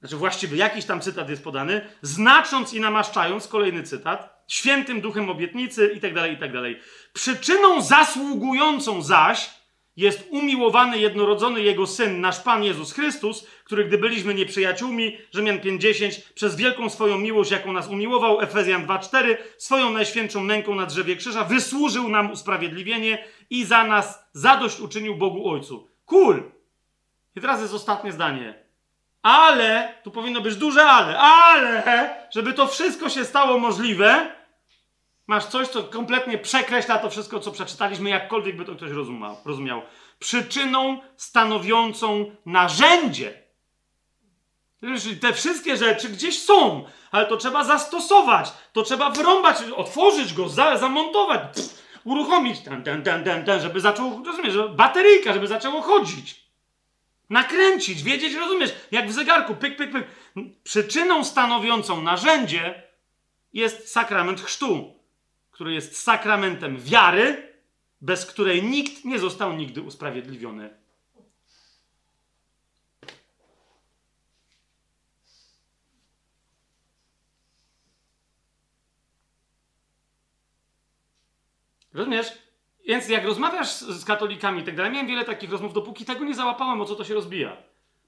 [0.00, 1.88] Znaczy właściwy jakiś tam cytat jest podany.
[2.02, 6.80] Znacząc i namaszczając, kolejny cytat, świętym duchem obietnicy i tak tak dalej.
[7.12, 9.50] Przyczyną zasługującą zaś
[9.96, 16.20] jest umiłowany jednorodzony Jego Syn, nasz Pan Jezus Chrystus, który gdy byliśmy nieprzyjaciółmi, Rzymian 5.10,
[16.34, 21.44] przez wielką swoją miłość, jaką nas umiłował, Efezjan 2.4, swoją najświętszą męką na drzewie krzyża,
[21.44, 25.88] wysłużył nam usprawiedliwienie i za nas zadość uczynił Bogu Ojcu.
[26.04, 26.42] Cool!
[27.36, 28.54] I teraz jest ostatnie zdanie.
[29.22, 34.32] Ale, tu powinno być duże ale, ale, żeby to wszystko się stało możliwe,
[35.26, 39.36] Masz coś, co kompletnie przekreśla to wszystko, co przeczytaliśmy, jakkolwiek by to ktoś rozumiał.
[39.44, 39.82] rozumiał.
[40.18, 43.42] Przyczyną stanowiącą narzędzie.
[45.20, 50.76] Te wszystkie rzeczy gdzieś są, ale to trzeba zastosować, to trzeba wrąbać, otworzyć go, za,
[50.78, 56.46] zamontować, pff, uruchomić, ten, ten, ten, ten, ten, żeby zaczął, rozumiesz, bateryjka, żeby zaczęło chodzić.
[57.30, 60.06] Nakręcić, wiedzieć, rozumiesz, jak w zegarku, pyk, pyk, pyk.
[60.64, 62.82] Przyczyną stanowiącą narzędzie
[63.52, 64.95] jest sakrament chrztu
[65.56, 67.52] który jest sakramentem wiary,
[68.00, 70.70] bez której nikt nie został nigdy usprawiedliwiony.
[81.94, 82.26] Rozumiesz?
[82.88, 86.34] Więc jak rozmawiasz z katolikami i tak dalej, miałem wiele takich rozmów, dopóki tego nie
[86.34, 87.56] załapałem, o co to się rozbija.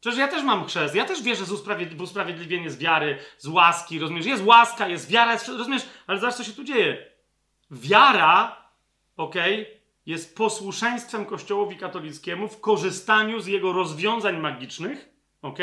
[0.01, 4.27] Przecież ja też mam chrzest, ja też wierzę w usprawiedliwienie z wiary, z łaski, rozumiesz?
[4.27, 5.83] Jest łaska, jest wiara, jest, rozumiesz?
[6.07, 7.18] Ale zobacz, co się tu dzieje.
[7.71, 8.57] Wiara,
[9.17, 9.35] ok,
[10.07, 15.09] jest posłuszeństwem Kościołowi katolickiemu w korzystaniu z jego rozwiązań magicznych,
[15.43, 15.59] ok?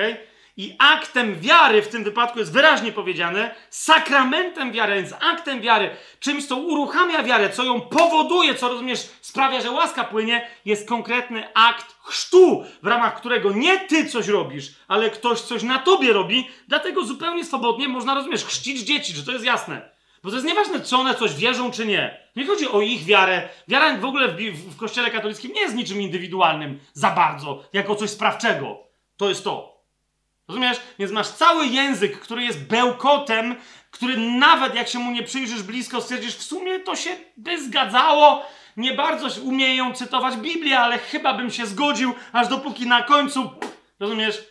[0.57, 5.89] I aktem wiary w tym wypadku jest wyraźnie powiedziane, sakramentem wiary, więc aktem wiary,
[6.19, 11.53] czymś, co uruchamia wiarę, co ją powoduje, co rozumiesz, sprawia, że łaska płynie, jest konkretny
[11.53, 16.47] akt chrztu, w ramach którego nie ty coś robisz, ale ktoś coś na tobie robi,
[16.67, 19.94] dlatego zupełnie swobodnie można, rozumiesz, chrzcić dzieci, że to jest jasne.
[20.25, 22.19] Bo to jest nieważne, czy one coś wierzą, czy nie.
[22.35, 23.49] Nie chodzi o ich wiarę.
[23.67, 24.37] Wiara w ogóle w,
[24.73, 28.77] w, kościele katolickim nie jest niczym indywidualnym za bardzo, jako coś sprawczego.
[29.17, 29.81] To jest to.
[30.47, 30.77] Rozumiesz?
[30.99, 33.55] Więc masz cały język, który jest bełkotem,
[33.91, 38.45] który nawet jak się mu nie przyjrzysz blisko, stwierdzisz, w sumie to się by zgadzało.
[38.77, 43.49] Nie bardzo umieją cytować Biblię, ale chyba bym się zgodził, aż dopóki na końcu,
[43.99, 44.43] rozumiesz?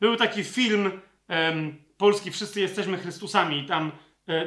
[0.00, 3.92] Był taki film um, polski, wszyscy jesteśmy Chrystusami i tam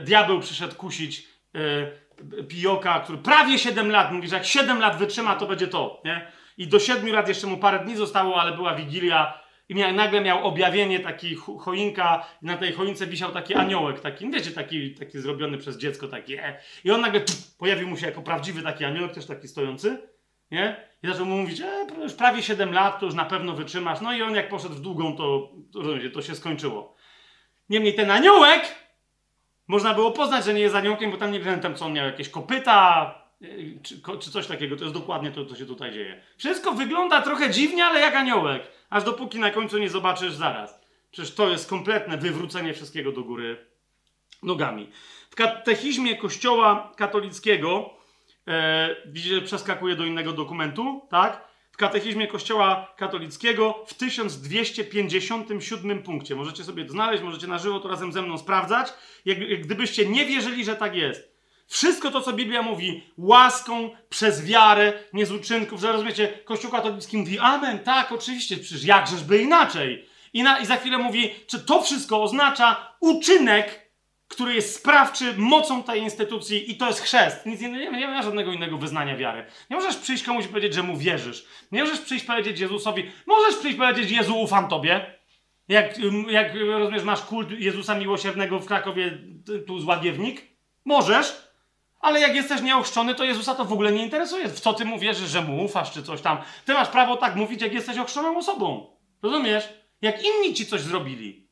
[0.01, 5.35] diabeł przyszedł kusić e, pijoka, który prawie 7 lat, mówi, że jak 7 lat wytrzyma,
[5.35, 6.31] to będzie to, nie?
[6.57, 10.21] I do 7 lat jeszcze mu parę dni zostało, ale była Wigilia, i miał, nagle
[10.21, 15.19] miał objawienie, taki choinka, i na tej choince wisiał taki aniołek, taki, wiecie, taki, taki
[15.19, 16.59] zrobiony przez dziecko, taki, e.
[16.83, 17.21] I on nagle
[17.57, 19.97] pojawił mu się jako prawdziwy taki aniołek, też taki stojący,
[20.51, 20.75] nie?
[21.03, 24.01] I zaczął mu mówić, e, już prawie 7 lat, to już na pewno wytrzymasz.
[24.01, 25.79] No i on jak poszedł w długą, to, to,
[26.13, 26.95] to się skończyło.
[27.69, 28.75] Niemniej ten aniołek,
[29.67, 32.29] można było poznać, że nie jest aniołkiem, bo tam nie pamiętam, co on miał, jakieś
[32.29, 33.47] kopyta, e,
[33.83, 36.21] czy, czy coś takiego, to jest dokładnie to, co się tutaj dzieje.
[36.37, 40.81] Wszystko wygląda trochę dziwnie, ale jak aniołek aż dopóki na końcu nie zobaczysz zaraz.
[41.11, 43.65] Przecież to jest kompletne wywrócenie wszystkiego do góry
[44.43, 44.89] nogami.
[45.29, 47.89] W katechizmie Kościoła katolickiego,
[48.47, 51.52] e, widzicie, przeskakuje do innego dokumentu, tak?
[51.73, 56.35] W katechizmie Kościoła katolickiego w 1257 punkcie.
[56.35, 58.93] Możecie sobie to znaleźć, możecie na żywo to razem ze mną sprawdzać.
[59.25, 61.33] Jak, jak gdybyście nie wierzyli, że tak jest.
[61.67, 67.17] Wszystko to, co Biblia mówi, łaską, przez wiarę, nie z uczynków, że rozumiecie, Kościół katolicki
[67.17, 70.05] mówi, amen, tak, oczywiście, przecież jakżeżby inaczej.
[70.33, 73.82] I, na, I za chwilę mówi, czy to wszystko oznacza uczynek,
[74.33, 77.45] który jest sprawczy mocą tej instytucji i to jest chrzest.
[77.45, 79.45] Nic nie, nie, nie ma żadnego innego wyznania wiary.
[79.69, 81.45] Nie możesz przyjść komuś i powiedzieć, że mu wierzysz.
[81.71, 85.13] Nie możesz przyjść powiedzieć Jezusowi, możesz przyjść powiedzieć, Jezu, ufam Tobie.
[85.67, 89.17] Jak, jak rozumiesz, masz kult Jezusa Miłosiernego w Krakowie,
[89.67, 90.41] tu z Łagiewnik?
[90.85, 91.47] Możesz,
[91.99, 94.47] ale jak jesteś nieochrzczony, to Jezusa to w ogóle nie interesuje.
[94.47, 96.37] W co ty mu wierzysz, że mu ufasz, czy coś tam.
[96.65, 98.97] Ty masz prawo tak mówić, jak jesteś ochrzczoną osobą.
[99.21, 99.69] Rozumiesz?
[100.01, 101.42] Jak inni ci coś zrobili.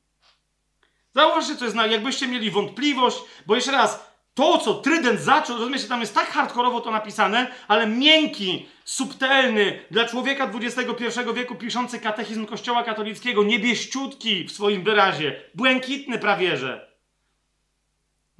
[1.16, 6.02] Zauważcie, to jest, jakbyście mieli wątpliwość, bo jeszcze raz, to, co Trydent zaczął, rozumiecie, tam
[6.02, 12.84] jest tak hardkorowo to napisane, ale miękki, subtelny, dla człowieka XXI wieku piszący katechizm Kościoła
[12.84, 16.92] katolickiego, niebieściutki w swoim wyrazie, błękitny prawierze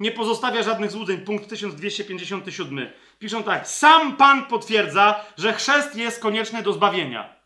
[0.02, 1.18] nie pozostawia żadnych złudzeń.
[1.18, 2.90] Punkt 1257.
[3.18, 3.68] Piszą tak.
[3.68, 7.36] Sam Pan potwierdza, że chrzest jest konieczny do zbawienia.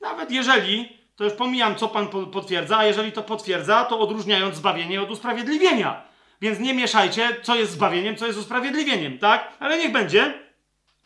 [0.00, 5.02] Nawet jeżeli, to już pomijam, co Pan potwierdza, a jeżeli to potwierdza, to odróżniając zbawienie
[5.02, 6.02] od usprawiedliwienia.
[6.40, 9.52] Więc nie mieszajcie, co jest zbawieniem, co jest usprawiedliwieniem, tak?
[9.60, 10.34] Ale niech będzie.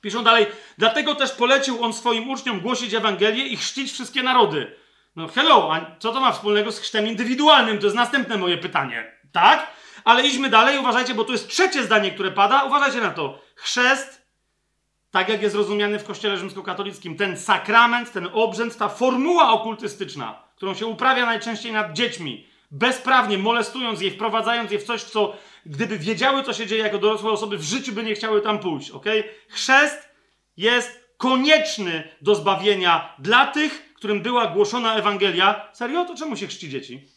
[0.01, 0.47] Piszą dalej.
[0.79, 4.75] Dlatego też polecił on swoim uczniom głosić Ewangelię i chrzcić wszystkie narody.
[5.17, 7.79] No hello, a co to ma wspólnego z chrztem indywidualnym?
[7.79, 9.13] To jest następne moje pytanie.
[9.33, 9.67] Tak?
[10.05, 12.65] Ale idźmy dalej, uważajcie, bo tu jest trzecie zdanie, które pada.
[12.65, 13.41] Uważajcie na to.
[13.55, 14.18] Chrzest,
[15.11, 20.75] tak jak jest rozumiany w kościele rzymskokatolickim, ten sakrament, ten obrzęd, ta formuła okultystyczna, którą
[20.75, 25.99] się uprawia najczęściej nad dziećmi, bezprawnie molestując je, wprowadzając je w coś, w co gdyby
[25.99, 29.05] wiedziały, co się dzieje jako dorosłe osoby, w życiu by nie chciały tam pójść, ok?
[29.49, 30.09] Chrzest
[30.57, 35.69] jest konieczny do zbawienia dla tych, którym była głoszona Ewangelia.
[35.73, 36.05] Serio?
[36.05, 37.09] To czemu się chrzci dzieci?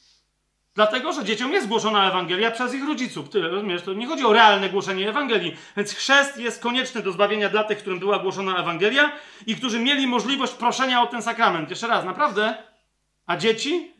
[0.75, 3.29] Dlatego, że dzieciom jest głoszona Ewangelia przez ich rodziców.
[3.29, 3.81] Tyle, rozumiesz?
[3.81, 5.55] To nie chodzi o realne głoszenie Ewangelii.
[5.77, 9.11] Więc chrzest jest konieczny do zbawienia dla tych, którym była głoszona Ewangelia
[9.47, 11.69] i którzy mieli możliwość proszenia o ten sakrament.
[11.69, 12.53] Jeszcze raz, naprawdę?
[13.25, 13.91] A dzieci?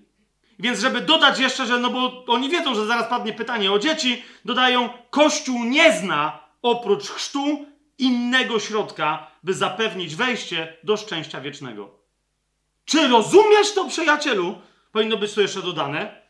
[0.60, 4.24] Więc żeby dodać jeszcze, że no bo oni wiedzą, że zaraz padnie pytanie o dzieci,
[4.46, 7.66] dodają, Kościół nie zna oprócz chrztu
[7.98, 11.90] innego środka, by zapewnić wejście do szczęścia wiecznego.
[12.86, 14.62] Czy rozumiesz to, przyjacielu?
[14.92, 16.21] Powinno być tu jeszcze dodane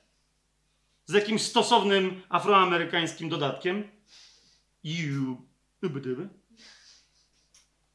[1.12, 3.84] z jakimś stosownym afroamerykańskim dodatkiem.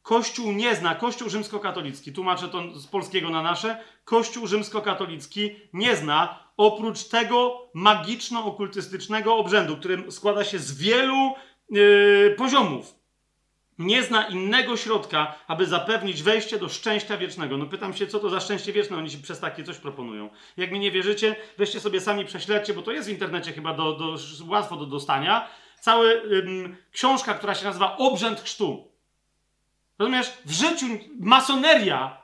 [0.03, 6.39] Kościół nie zna, Kościół rzymskokatolicki, tłumaczę to z polskiego na nasze, Kościół rzymskokatolicki nie zna
[6.57, 11.33] oprócz tego magiczno-okultystycznego obrzędu, który składa się z wielu
[11.71, 12.96] yy, poziomów
[13.79, 17.57] nie zna innego środka, aby zapewnić wejście do szczęścia wiecznego.
[17.57, 20.31] No pytam się, co to za szczęście wieczne oni ci przez takie coś proponują.
[20.57, 23.93] Jak mi nie wierzycie, weźcie sobie sami prześledźcie, bo to jest w internecie chyba do,
[23.93, 24.17] do,
[24.49, 25.49] łatwo do dostania.
[25.81, 26.05] Cała
[26.93, 28.89] książka, która się nazywa Obrzęd Chrztu.
[29.99, 30.33] Rozumiesz?
[30.45, 30.87] W życiu
[31.21, 32.23] masoneria,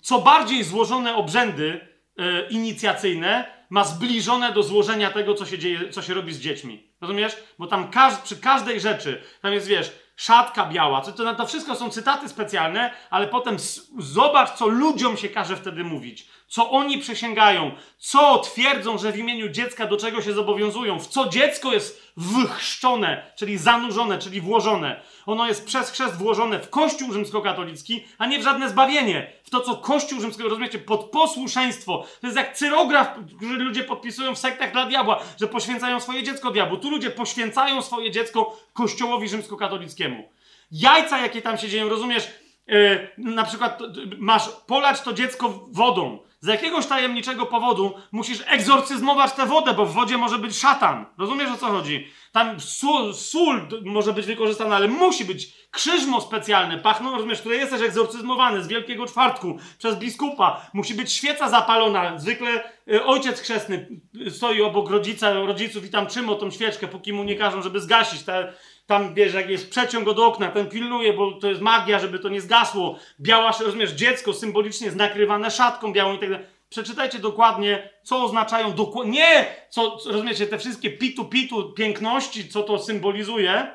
[0.00, 1.80] co bardziej złożone obrzędy
[2.20, 6.86] y, inicjacyjne, ma zbliżone do złożenia tego, co się dzieje, co się robi z dziećmi.
[7.00, 7.36] Rozumiesz?
[7.58, 11.00] Bo tam każ przy każdej rzeczy, tam jest, wiesz, szatka biała.
[11.00, 13.56] To, to, to wszystko są cytaty specjalne, ale potem
[13.98, 16.28] zobacz, co ludziom się każe wtedy mówić.
[16.48, 21.28] Co oni przysięgają, co twierdzą, że w imieniu dziecka do czego się zobowiązują, w co
[21.28, 25.00] dziecko jest wchrzczone, czyli zanurzone, czyli włożone.
[25.26, 29.32] Ono jest przez chrzest włożone w Kościół rzymskokatolicki, a nie w żadne zbawienie.
[29.46, 32.06] W to, co Kościół rzymski, rozumiecie, pod posłuszeństwo.
[32.20, 36.50] To jest jak cyrograf, który ludzie podpisują w sektach dla diabła, że poświęcają swoje dziecko
[36.50, 36.76] diabłu.
[36.76, 40.28] Tu ludzie poświęcają swoje dziecko Kościołowi rzymskokatolickiemu.
[40.72, 42.28] Jajca, jakie tam się dzieją, rozumiesz?
[42.66, 43.78] Yy, na przykład
[44.18, 46.18] masz polać to dziecko wodą.
[46.40, 51.06] Z jakiegoś tajemniczego powodu musisz egzorcyzmować tę wodę, bo w wodzie może być szatan.
[51.18, 52.08] Rozumiesz o co chodzi?
[52.32, 57.70] Tam sól, sól może być wykorzystana, ale musi być krzyżmo specjalne, pachną, rozumiesz, które jest
[57.72, 60.70] też egzorcyzmowany z Wielkiego Czwartku przez biskupa.
[60.74, 62.18] Musi być świeca zapalona.
[62.18, 67.24] Zwykle y, ojciec chrzestny stoi obok rodzica, rodziców i tam trzyma tą świeczkę, póki mu
[67.24, 68.52] nie każą, żeby zgasić te
[68.86, 72.28] tam, wiesz, jak jest przeciąg od okna, ten pilnuje, bo to jest magia, żeby to
[72.28, 72.98] nie zgasło.
[73.20, 76.46] Biała, rozumiesz, dziecko symbolicznie jest nakrywane szatką białą i tak dalej.
[76.68, 83.66] Przeczytajcie dokładnie, co oznaczają dokładnie, nie, co, rozumiecie, te wszystkie pitu-pitu piękności, co to symbolizuje,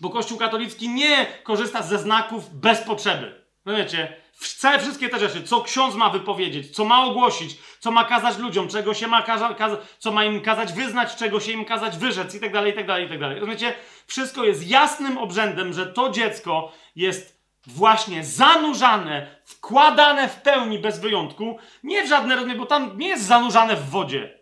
[0.00, 3.44] bo Kościół katolicki nie korzysta ze znaków bez potrzeby.
[3.64, 4.16] Rozumiecie?
[4.40, 8.68] Całe wszystkie te rzeczy, co ksiądz ma wypowiedzieć, co ma ogłosić, co ma kazać ludziom,
[8.68, 9.56] czego się ma kazać,
[9.98, 12.86] co ma im kazać wyznać, czego się im kazać wyrzec i tak dalej, i tak
[12.86, 13.40] dalej, i tak dalej.
[13.40, 13.74] Rozumiecie?
[14.06, 21.58] Wszystko jest jasnym obrzędem, że to dziecko jest właśnie zanurzane, wkładane w pełni bez wyjątku,
[21.82, 24.38] nie w żadne, rozumie, bo tam nie jest zanurzane w wodzie.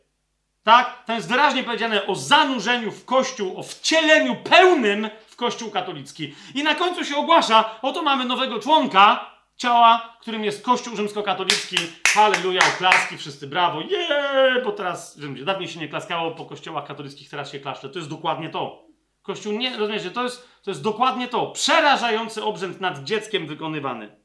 [0.62, 1.04] Tak?
[1.04, 6.34] Tam jest wyraźnie powiedziane o zanurzeniu w Kościół, o wcieleniu pełnym w Kościół katolicki.
[6.54, 11.76] I na końcu się ogłasza, oto mamy nowego członka, ciała, którym jest Kościół rzymskokatolicki.
[12.06, 17.52] Halleluja, oklaski, wszyscy brawo, je, bo teraz, dawniej się nie klaskało po kościołach katolickich, teraz
[17.52, 17.88] się klaszcze.
[17.88, 18.88] To jest dokładnie to.
[19.22, 21.46] Kościół nie, rozumiecie, to jest, to jest dokładnie to.
[21.46, 24.16] Przerażający obrzęd nad dzieckiem wykonywany.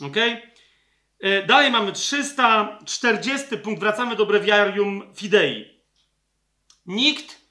[0.00, 0.16] Ok?
[1.20, 5.82] E, dalej mamy 340 punkt, wracamy do breviarium fidei.
[6.86, 7.42] Nikt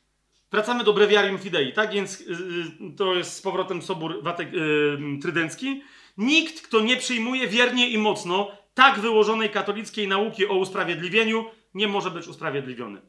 [0.51, 1.91] Wracamy do breviarium fidei, tak?
[1.93, 2.35] Więc yy,
[2.97, 5.81] to jest z powrotem Sobór Watyk, yy, Trydencki.
[6.17, 12.11] Nikt, kto nie przyjmuje wiernie i mocno tak wyłożonej katolickiej nauki o usprawiedliwieniu, nie może
[12.11, 13.01] być usprawiedliwiony.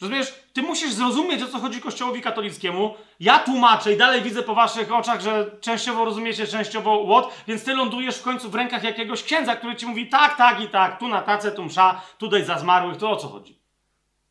[0.00, 0.34] Rozumiesz?
[0.52, 2.94] Ty musisz zrozumieć, o co chodzi Kościołowi katolickiemu.
[3.20, 7.74] Ja tłumaczę i dalej widzę po waszych oczach, że częściowo rozumiecie, częściowo what, więc ty
[7.74, 11.08] lądujesz w końcu w rękach jakiegoś księdza, który ci mówi tak, tak i tak, tu
[11.08, 13.63] na tace, tu msza, tu daj za zmarłych, to o co chodzi?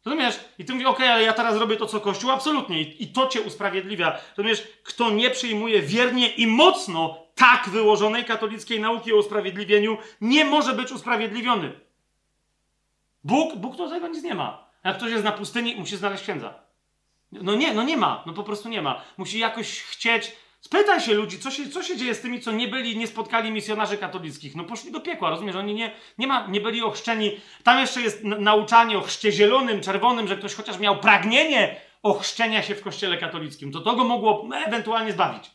[0.05, 0.39] Rozumiesz?
[0.59, 2.81] I ty mówisz, okej, okay, ale ja teraz robię to, co Kościół, absolutnie.
[2.81, 4.19] I, I, to cię usprawiedliwia.
[4.37, 4.67] Rozumiesz?
[4.83, 10.91] Kto nie przyjmuje wiernie i mocno tak wyłożonej katolickiej nauki o usprawiedliwieniu, nie może być
[10.91, 11.79] usprawiedliwiony.
[13.23, 14.69] Bóg, Bóg do tego nic nie ma.
[14.83, 16.53] Jak ktoś jest na pustyni, musi znaleźć księdza.
[17.31, 18.23] No nie, no nie ma.
[18.25, 19.01] No po prostu nie ma.
[19.17, 20.35] Musi jakoś chcieć
[20.66, 23.51] Spytaj się ludzi, co się, co się dzieje z tymi, co nie byli, nie spotkali
[23.51, 24.55] misjonarzy katolickich.
[24.55, 25.55] No poszli do piekła, rozumiesz?
[25.55, 27.32] Oni nie, nie, ma, nie byli ochrzczeni.
[27.64, 32.76] Tam jeszcze jest nauczanie o chrzcie zielonym, czerwonym, że ktoś chociaż miał pragnienie ochrzczenia się
[32.76, 33.72] w kościele katolickim.
[33.72, 35.51] To to go mogło ewentualnie zbawić.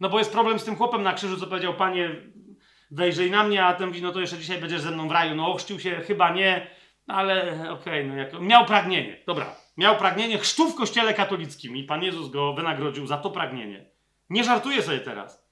[0.00, 2.10] No bo jest problem z tym chłopem na krzyżu, co powiedział, panie,
[2.90, 5.34] wejrzyj na mnie, a ten mówi, no to jeszcze dzisiaj będziesz ze mną w raju.
[5.34, 6.66] No ochrzcił się, chyba nie,
[7.06, 8.40] ale okej, okay, no jak...
[8.40, 9.56] Miał pragnienie, dobra.
[9.76, 13.91] Miał pragnienie chrztu w kościele katolickim i Pan Jezus go wynagrodził za to pragnienie.
[14.32, 15.42] Nie żartuję sobie teraz.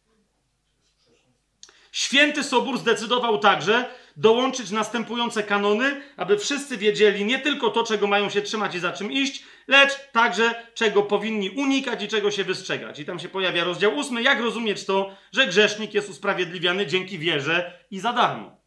[1.92, 8.30] Święty Sobór zdecydował także dołączyć następujące kanony, aby wszyscy wiedzieli nie tylko to, czego mają
[8.30, 12.98] się trzymać i za czym iść, lecz także czego powinni unikać i czego się wystrzegać.
[12.98, 14.22] I tam się pojawia rozdział ósmy.
[14.22, 18.60] Jak rozumieć to, że grzesznik jest usprawiedliwiany dzięki wierze i za darmo?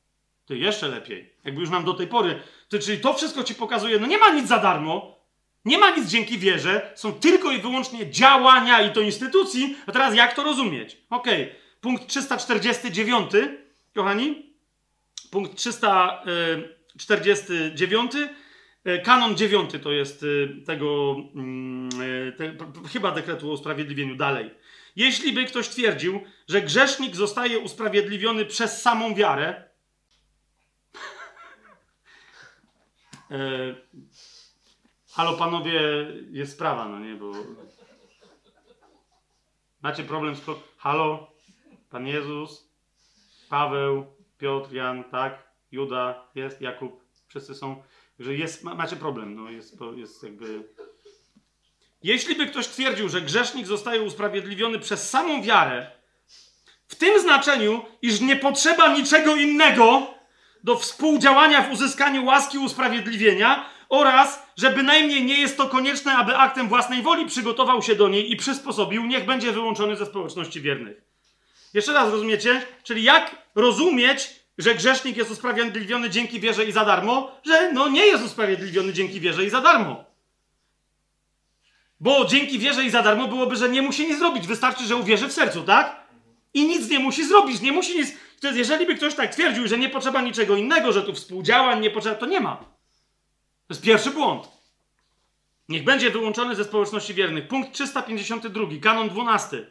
[0.46, 1.34] To jeszcze lepiej.
[1.44, 2.40] Jakby już nam do tej pory.
[2.70, 5.23] To, czyli to wszystko ci pokazuje, no nie ma nic za darmo,
[5.66, 9.78] nie ma nic dzięki wierze, są tylko i wyłącznie działania i to instytucji.
[9.86, 10.98] A teraz jak to rozumieć?
[11.10, 11.28] Ok,
[11.82, 13.32] punkt 349,
[13.96, 14.54] kochani.
[15.32, 18.12] Punkt 349.
[18.84, 20.26] E, kanon 9 to jest e,
[20.66, 21.90] tego, mm,
[22.28, 22.56] e, te,
[22.94, 24.52] chyba dekretu o usprawiedliwieniu dalej.
[24.96, 29.64] Jeśli by ktoś twierdził, że grzesznik zostaje usprawiedliwiony przez samą wiarę,
[35.16, 35.82] Halo panowie,
[36.32, 37.32] jest sprawa, no nie, bo...
[39.82, 40.42] Macie problem z...
[40.78, 41.32] Halo?
[41.90, 42.68] Pan Jezus?
[43.50, 44.06] Paweł?
[44.38, 44.74] Piotr?
[44.74, 45.04] Jan?
[45.04, 45.44] Tak?
[45.72, 46.28] Juda?
[46.36, 46.62] Jest?
[46.62, 47.04] Jakub?
[47.28, 47.84] Wszyscy są...
[48.20, 48.64] Że jest...
[48.64, 50.64] Macie problem, no jest, jest jakby...
[52.04, 55.92] Jeśli by ktoś twierdził, że grzesznik zostaje usprawiedliwiony przez samą wiarę,
[56.88, 60.14] w tym znaczeniu, iż nie potrzeba niczego innego
[60.64, 66.68] do współdziałania w uzyskaniu łaski usprawiedliwienia, oraz, że bynajmniej nie jest to konieczne, aby aktem
[66.68, 71.02] własnej woli przygotował się do niej i przysposobił, niech będzie wyłączony ze społeczności wiernych.
[71.74, 72.66] Jeszcze raz rozumiecie?
[72.84, 78.06] Czyli jak rozumieć że grzesznik jest usprawiedliwiony dzięki wierze i za darmo, że no nie
[78.06, 80.06] jest usprawiedliwiony dzięki wierze i za darmo.
[82.00, 84.48] Bo dzięki wierze i za darmo byłoby, że nie musi nic zrobić.
[84.48, 86.04] Wystarczy, że uwierzy w sercu, tak?
[86.54, 88.14] I nic nie musi zrobić, nie musi nic.
[88.54, 92.16] Jeżeli by ktoś tak twierdził, że nie potrzeba niczego innego, że tu współdziałań nie potrzeba,
[92.16, 92.73] to nie ma.
[93.68, 94.48] To jest pierwszy błąd.
[95.70, 97.48] Niech będzie wyłączony ze społeczności wiernych.
[97.48, 99.66] Punkt 352, kanon 12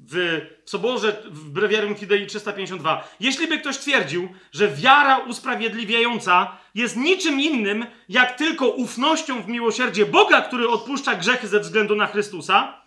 [0.00, 3.08] w Soborze w Breviarium Fidei 352.
[3.20, 10.06] Jeśli by ktoś twierdził, że wiara usprawiedliwiająca jest niczym innym, jak tylko ufnością w miłosierdzie
[10.06, 12.82] Boga, który odpuszcza grzechy ze względu na Chrystusa,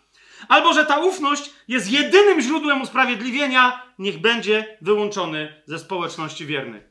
[0.48, 6.91] albo że ta ufność jest jedynym źródłem usprawiedliwienia, niech będzie wyłączony ze społeczności wiernych.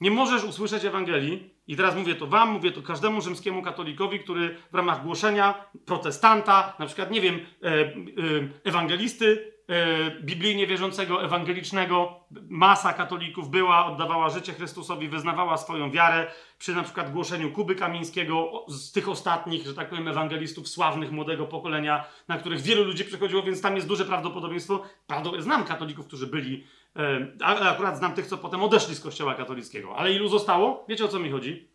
[0.00, 4.56] Nie możesz usłyszeć Ewangelii, i teraz mówię to wam, mówię to każdemu rzymskiemu katolikowi, który
[4.72, 7.92] w ramach głoszenia protestanta, na przykład, nie wiem, e, e,
[8.64, 16.26] ewangelisty e, biblijnie wierzącego, ewangelicznego, masa katolików była, oddawała życie Chrystusowi, wyznawała swoją wiarę
[16.58, 21.46] przy na przykład głoszeniu Kuby Kamińskiego, z tych ostatnich, że tak powiem, ewangelistów sławnych młodego
[21.46, 24.82] pokolenia, na których wielu ludzi przychodziło, więc tam jest duże prawdopodobieństwo.
[25.06, 26.64] Prawda, znam katolików, którzy byli
[27.40, 29.96] ale akurat znam tych, co potem odeszli z kościoła katolickiego.
[29.96, 30.84] Ale ilu zostało?
[30.88, 31.68] Wiecie o co mi chodzi?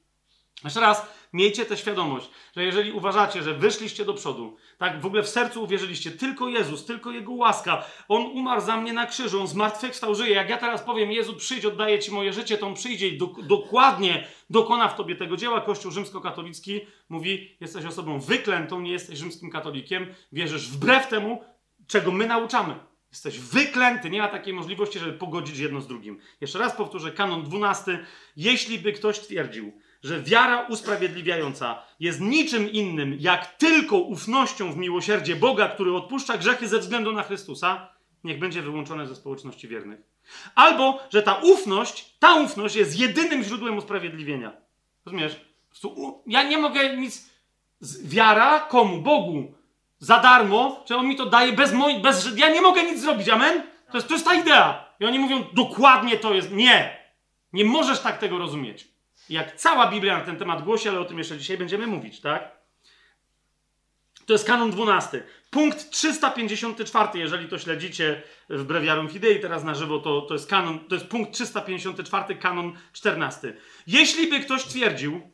[0.63, 5.23] Jeszcze raz, miejcie tę świadomość, że jeżeli uważacie, że wyszliście do przodu, tak w ogóle
[5.23, 9.47] w sercu uwierzyliście, tylko Jezus, tylko Jego łaska, On umarł za mnie na krzyżu, On
[9.47, 10.35] zmartwychwstał, żyje.
[10.35, 13.29] Jak ja teraz powiem, Jezu, przyjdź, oddaję Ci moje życie, to On przyjdzie i do,
[13.43, 15.61] dokładnie dokona w Tobie tego dzieła.
[15.61, 21.43] Kościół rzymskokatolicki mówi, jesteś osobą wyklętą, nie jesteś rzymskim katolikiem, wierzysz wbrew temu,
[21.87, 22.75] czego my nauczamy.
[23.13, 26.19] Jesteś wyklęty, nie ma takiej możliwości, żeby pogodzić jedno z drugim.
[26.41, 28.05] Jeszcze raz powtórzę, kanon 12.
[28.37, 29.71] Jeśli by ktoś twierdził,
[30.03, 36.67] że wiara usprawiedliwiająca jest niczym innym, jak tylko ufnością w miłosierdzie Boga, który odpuszcza grzechy
[36.67, 37.89] ze względu na Chrystusa,
[38.23, 39.99] niech będzie wyłączone ze społeczności wiernych.
[40.55, 44.53] Albo, że ta ufność, ta ufność jest jedynym źródłem usprawiedliwienia.
[45.05, 45.45] Rozumiesz?
[46.27, 47.29] Ja nie mogę nic.
[48.03, 49.01] Wiara komu?
[49.01, 49.53] Bogu
[50.03, 53.29] za darmo, że on mi to daje bez mojej, bez, ja nie mogę nic zrobić,
[53.29, 53.63] amen?
[53.91, 54.85] To jest, to jest ta idea.
[54.99, 56.97] I oni mówią, dokładnie to jest, nie.
[57.53, 58.87] Nie możesz tak tego rozumieć.
[59.29, 62.51] Jak cała Biblia na ten temat głosi, ale o tym jeszcze dzisiaj będziemy mówić, tak?
[64.25, 65.23] To jest kanon 12.
[65.49, 70.79] Punkt 354, jeżeli to śledzicie w Breviarum Fidei teraz na żywo, to, to jest kanon,
[70.79, 73.53] to jest punkt 354, kanon 14.
[73.87, 75.32] Jeśli by ktoś twierdził,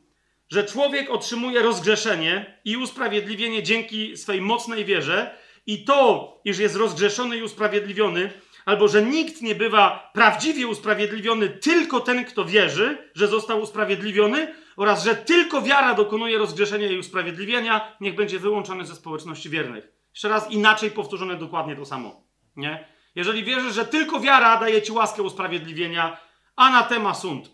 [0.50, 5.36] że człowiek otrzymuje rozgrzeszenie i usprawiedliwienie dzięki swej mocnej wierze,
[5.66, 8.32] i to, iż jest rozgrzeszony i usprawiedliwiony,
[8.66, 15.04] albo że nikt nie bywa prawdziwie usprawiedliwiony, tylko ten, kto wierzy, że został usprawiedliwiony, oraz
[15.04, 19.88] że tylko wiara dokonuje rozgrzeszenia i usprawiedliwienia, niech będzie wyłączony ze społeczności wiernych.
[20.12, 22.24] Jeszcze raz inaczej powtórzone dokładnie to samo.
[22.56, 22.88] Nie?
[23.16, 26.18] Jeżeli wierzysz, że tylko wiara daje ci łaskę usprawiedliwienia,
[26.56, 27.52] anatema sunt.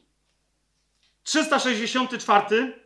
[1.23, 2.84] 364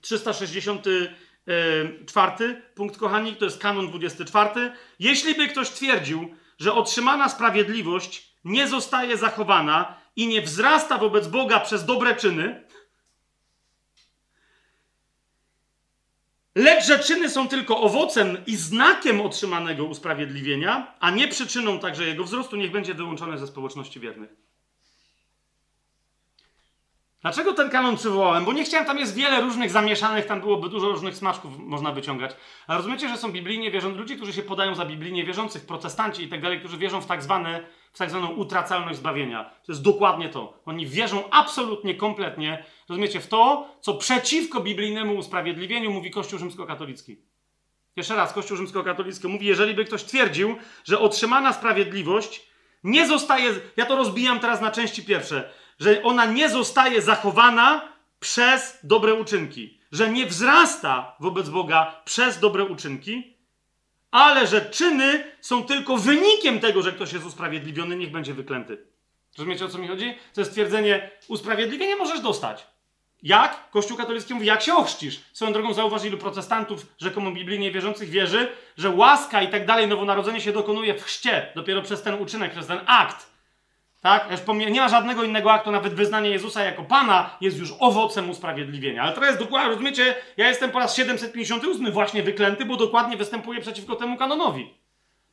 [0.00, 4.72] 364 punkt, kochani, to jest kanon 24.
[4.98, 11.60] Jeśli by ktoś twierdził, że otrzymana sprawiedliwość nie zostaje zachowana i nie wzrasta wobec Boga
[11.60, 12.64] przez dobre czyny,
[16.54, 22.24] lecz że czyny są tylko owocem i znakiem otrzymanego usprawiedliwienia, a nie przyczyną także jego
[22.24, 24.45] wzrostu, niech będzie wyłączone ze społeczności wiernych.
[27.22, 28.44] Dlaczego ten kanon przywołałem?
[28.44, 32.30] Bo nie chciałem, tam jest wiele różnych zamieszanych, tam byłoby dużo różnych smaczków można wyciągać.
[32.66, 36.28] Ale rozumiecie, że są biblijnie wierzący, ludzie, którzy się podają za biblijnie wierzących, protestanci i
[36.28, 39.44] tak dalej, którzy wierzą w tak, zwane, w tak zwaną utracalność zbawienia.
[39.44, 40.60] To jest dokładnie to.
[40.66, 47.16] Oni wierzą absolutnie, kompletnie, rozumiecie, w to, co przeciwko biblijnemu usprawiedliwieniu mówi Kościół rzymskokatolicki.
[47.96, 52.46] Jeszcze raz, Kościół rzymskokatolicki mówi, jeżeli by ktoś twierdził, że otrzymana sprawiedliwość
[52.84, 57.88] nie zostaje, ja to rozbijam teraz na części pierwsze, że ona nie zostaje zachowana
[58.20, 63.36] przez dobre uczynki, że nie wzrasta wobec Boga przez dobre uczynki,
[64.10, 68.78] ale że czyny są tylko wynikiem tego, że ktoś jest usprawiedliwiony, niech będzie wyklęty.
[69.38, 70.14] Rozumiecie o co mi chodzi?
[70.34, 72.66] To jest stwierdzenie, usprawiedliwienie możesz dostać.
[73.22, 73.70] Jak?
[73.70, 75.20] Kościół katolicki mówi, jak się ochrzcisz.
[75.32, 80.40] Swoją drogą zauważ, ilu protestantów rzekomo biblijnie wierzących wierzy, że łaska i tak dalej, nowonarodzenie
[80.40, 83.35] się dokonuje w chrzcie, dopiero przez ten uczynek, przez ten akt.
[84.00, 84.28] Tak?
[84.70, 89.02] Nie ma żadnego innego aktu, nawet wyznanie Jezusa jako Pana jest już owocem usprawiedliwienia.
[89.02, 93.96] Ale jest dokładnie, rozumiecie, ja jestem po raz 758 właśnie wyklęty, bo dokładnie występuję przeciwko
[93.96, 94.74] temu kanonowi.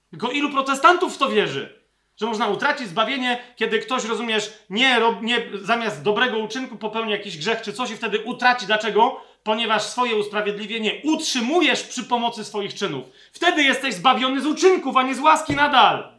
[0.10, 1.84] Tylko ilu protestantów w to wierzy?
[2.16, 7.62] Że można utracić zbawienie, kiedy ktoś, rozumiesz, nie, nie zamiast dobrego uczynku popełni jakiś grzech
[7.62, 8.66] czy coś i wtedy utraci.
[8.66, 9.22] Dlaczego?
[9.44, 13.06] Ponieważ swoje usprawiedliwienie utrzymujesz przy pomocy swoich czynów.
[13.32, 16.13] Wtedy jesteś zbawiony z uczynków, a nie z łaski nadal.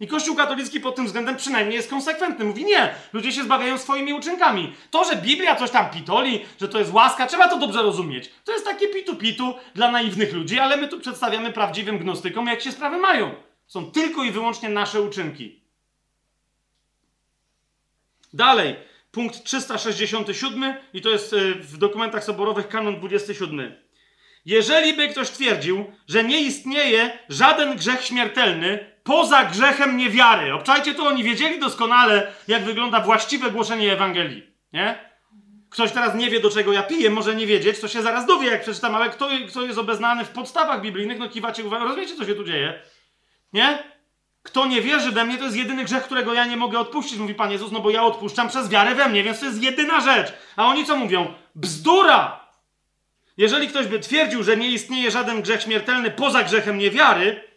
[0.00, 2.44] I Kościół katolicki pod tym względem przynajmniej jest konsekwentny.
[2.44, 4.74] Mówi nie, ludzie się zbawiają swoimi uczynkami.
[4.90, 8.30] To, że Biblia coś tam pitoli, że to jest łaska, trzeba to dobrze rozumieć.
[8.44, 12.72] To jest takie pitu-pitu dla naiwnych ludzi, ale my tu przedstawiamy prawdziwym gnostykom, jak się
[12.72, 13.34] sprawy mają.
[13.66, 15.60] Są tylko i wyłącznie nasze uczynki.
[18.32, 18.76] Dalej,
[19.10, 23.74] punkt 367 i to jest y, w dokumentach soborowych kanon 27.
[24.46, 30.54] Jeżeli by ktoś twierdził, że nie istnieje żaden grzech śmiertelny poza grzechem niewiary.
[30.54, 34.42] Obczajcie to, oni wiedzieli doskonale, jak wygląda właściwe głoszenie Ewangelii.
[34.72, 34.98] Nie?
[35.70, 38.50] Ktoś teraz nie wie, do czego ja piję, może nie wiedzieć, to się zaraz dowie,
[38.50, 42.24] jak przeczytam, ale kto, kto jest obeznany w podstawach biblijnych, no kiwacie uwagę, rozumiecie, co
[42.24, 42.82] się tu dzieje?
[43.52, 43.82] Nie?
[44.42, 47.34] Kto nie wierzy we mnie, to jest jedyny grzech, którego ja nie mogę odpuścić, mówi
[47.34, 50.32] Pan Jezus, no bo ja odpuszczam przez wiarę we mnie, więc to jest jedyna rzecz.
[50.56, 51.34] A oni co mówią?
[51.54, 52.48] Bzdura!
[53.36, 57.47] Jeżeli ktoś by twierdził, że nie istnieje żaden grzech śmiertelny poza grzechem niewiary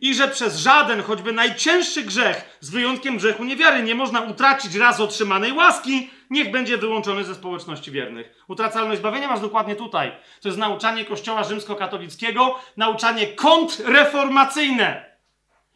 [0.00, 5.00] i że przez żaden, choćby najcięższy grzech, z wyjątkiem grzechu niewiary, nie można utracić raz
[5.00, 8.44] otrzymanej łaski, niech będzie wyłączony ze społeczności wiernych.
[8.48, 10.12] Utracalność zbawienia masz dokładnie tutaj.
[10.40, 15.09] To jest nauczanie Kościoła rzymskokatolickiego, nauczanie kontrreformacyjne.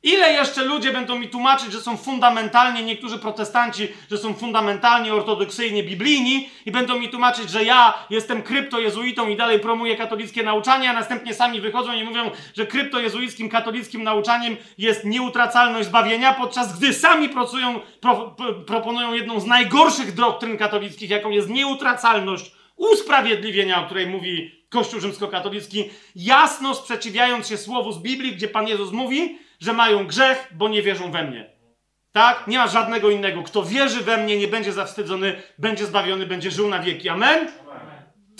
[0.04, 5.82] Ile jeszcze ludzie będą mi tłumaczyć, że są fundamentalnie, niektórzy protestanci, że są fundamentalnie ortodoksyjnie
[5.82, 10.92] biblijni i będą mi tłumaczyć, że ja jestem kryptojezuitą i dalej promuję katolickie nauczanie, a
[10.92, 17.28] następnie sami wychodzą i mówią, że kryptojezuickim katolickim nauczaniem jest nieutracalność zbawienia, podczas gdy sami
[17.28, 18.36] pracują, pro,
[18.66, 25.90] proponują jedną z najgorszych doktryn katolickich, jaką jest nieutracalność usprawiedliwienia, o której mówi Kościół rzymskokatolicki,
[26.16, 30.82] jasno sprzeciwiając się słowu z Biblii, gdzie Pan Jezus mówi, że mają grzech, bo nie
[30.82, 31.50] wierzą we mnie.
[32.12, 32.46] Tak?
[32.46, 33.42] Nie ma żadnego innego.
[33.42, 37.08] Kto wierzy we mnie, nie będzie zawstydzony, będzie zbawiony, będzie żył na wieki.
[37.08, 37.48] Amen?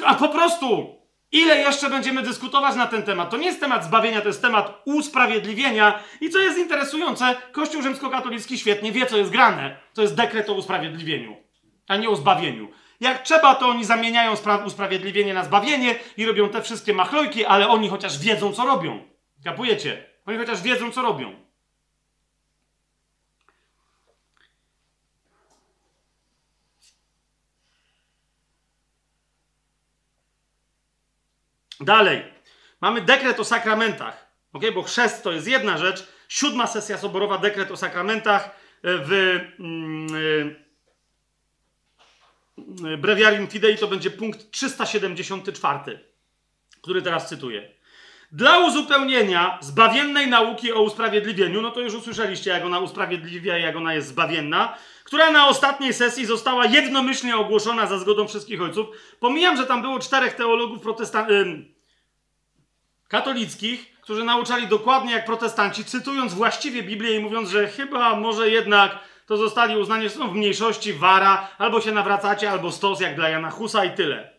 [0.05, 0.99] A po prostu,
[1.33, 3.31] ile jeszcze będziemy dyskutować na ten temat?
[3.31, 5.99] To nie jest temat zbawienia, to jest temat usprawiedliwienia.
[6.21, 9.77] I co jest interesujące, Kościół rzymskokatolicki świetnie wie, co jest grane.
[9.95, 11.37] To jest dekret o usprawiedliwieniu,
[11.89, 12.69] a nie o zbawieniu.
[13.01, 14.35] Jak trzeba, to oni zamieniają
[14.67, 19.03] usprawiedliwienie na zbawienie i robią te wszystkie machlojki, ale oni chociaż wiedzą, co robią.
[19.45, 20.14] Kapujecie?
[20.27, 21.45] Oni chociaż wiedzą, co robią.
[31.81, 32.33] Dalej.
[32.81, 34.27] Mamy dekret o sakramentach.
[34.53, 34.63] ok?
[34.75, 36.09] Bo chrzest to jest jedna rzecz.
[36.29, 38.51] Siódma sesja soborowa, dekret o sakramentach
[38.83, 40.65] w mm, y,
[42.99, 46.01] Breviarium Fidei to będzie punkt 374,
[46.83, 47.75] który teraz cytuję.
[48.33, 53.95] Dla uzupełnienia zbawiennej nauki o usprawiedliwieniu, no to już usłyszeliście, jak ona usprawiedliwia, jak ona
[53.95, 58.87] jest zbawienna, która na ostatniej sesji została jednomyślnie ogłoszona za zgodą wszystkich ojców.
[59.21, 61.65] Pomijam, że tam było czterech teologów protestan-
[63.09, 68.99] katolickich, którzy nauczali dokładnie jak protestanci, cytując właściwie Biblię i mówiąc, że chyba może jednak
[69.27, 73.29] to zostali uznani, że są w mniejszości wara, albo się nawracacie, albo stos, jak dla
[73.29, 74.34] Jana Husa i tyle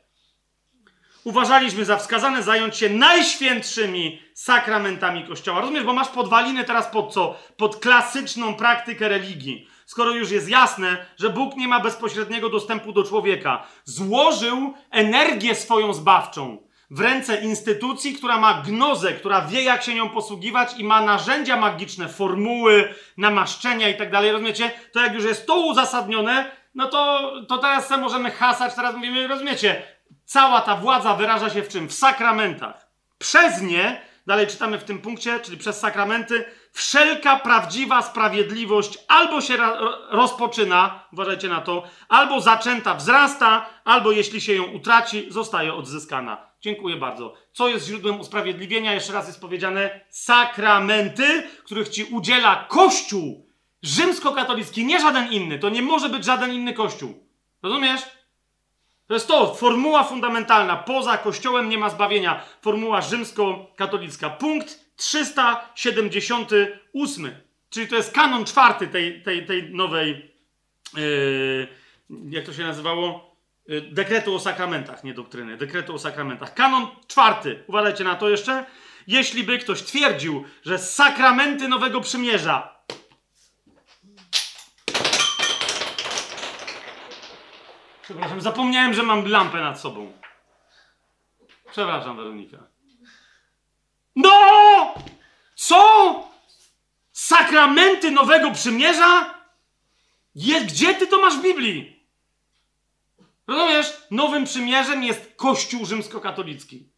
[1.26, 5.62] uważaliśmy za wskazane zająć się najświętszymi sakramentami Kościoła.
[5.62, 7.36] Rozumiesz, bo masz podwaliny teraz pod co?
[7.58, 9.68] Pod klasyczną praktykę religii.
[9.86, 15.94] Skoro już jest jasne, że Bóg nie ma bezpośredniego dostępu do człowieka, złożył energię swoją
[15.94, 16.58] zbawczą
[16.90, 21.58] w ręce instytucji, która ma gnozę, która wie, jak się nią posługiwać i ma narzędzia
[21.58, 24.32] magiczne, formuły, namaszczenia i tak dalej.
[24.32, 24.72] Rozumiecie?
[24.94, 29.28] To jak już jest to uzasadnione, no to, to teraz sobie możemy hasać, teraz mówimy,
[29.28, 29.82] rozumiecie,
[30.26, 31.88] Cała ta władza wyraża się w czym?
[31.88, 32.88] W sakramentach.
[33.18, 39.58] Przez nie, dalej czytamy w tym punkcie, czyli przez sakramenty, wszelka prawdziwa sprawiedliwość albo się
[40.10, 46.38] rozpoczyna, uważajcie na to, albo zaczęta wzrasta, albo jeśli się ją utraci, zostaje odzyskana.
[46.62, 47.34] Dziękuję bardzo.
[47.54, 48.94] Co jest źródłem usprawiedliwienia?
[48.94, 53.50] Jeszcze raz jest powiedziane sakramenty, których ci udziela Kościół
[53.84, 55.60] rzymskokatolicki, nie żaden inny.
[55.60, 57.28] To nie może być żaden inny Kościół.
[57.64, 58.02] Rozumiesz?
[59.08, 60.76] To jest to, formuła fundamentalna.
[60.76, 62.44] Poza Kościołem nie ma zbawienia.
[62.62, 64.30] Formuła rzymsko-katolicka.
[64.30, 67.32] Punkt 378.
[67.70, 70.32] Czyli to jest kanon czwarty tej, tej, tej nowej,
[70.98, 71.68] yy,
[72.30, 73.36] jak to się nazywało?
[73.68, 75.58] Yy, dekretu o sakramentach, nie doktryny.
[75.58, 76.54] Dekretu o sakramentach.
[76.54, 77.64] Kanon czwarty.
[77.68, 78.66] Uważajcie na to jeszcze.
[79.08, 82.76] Jeśli by ktoś twierdził, że sakramenty Nowego Przymierza
[88.06, 90.12] Przepraszam, zapomniałem, że mam lampę nad sobą.
[91.72, 92.58] Przepraszam, Weronika.
[94.16, 94.32] No!
[95.56, 96.30] Co?
[97.12, 99.36] Sakramenty Nowego Przymierza?
[100.36, 102.06] Je, gdzie ty to masz w Biblii?
[103.48, 103.94] Rozumiesz?
[104.12, 106.90] Nowym Przymierzem jest Kościół rzymskokatolicki.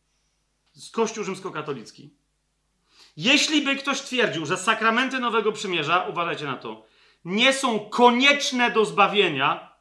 [0.91, 2.13] Kościół rzymskokatolicki.
[3.17, 6.85] Jeśli by ktoś twierdził, że sakramenty Nowego Przymierza, uważajcie na to,
[7.25, 9.76] nie są konieczne do zbawienia,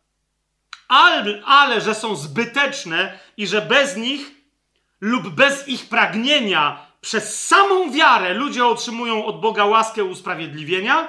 [0.88, 4.30] ale, ale że są zbyteczne i że bez nich
[5.00, 11.08] lub bez ich pragnienia przez samą wiarę ludzie otrzymują od Boga łaskę usprawiedliwienia,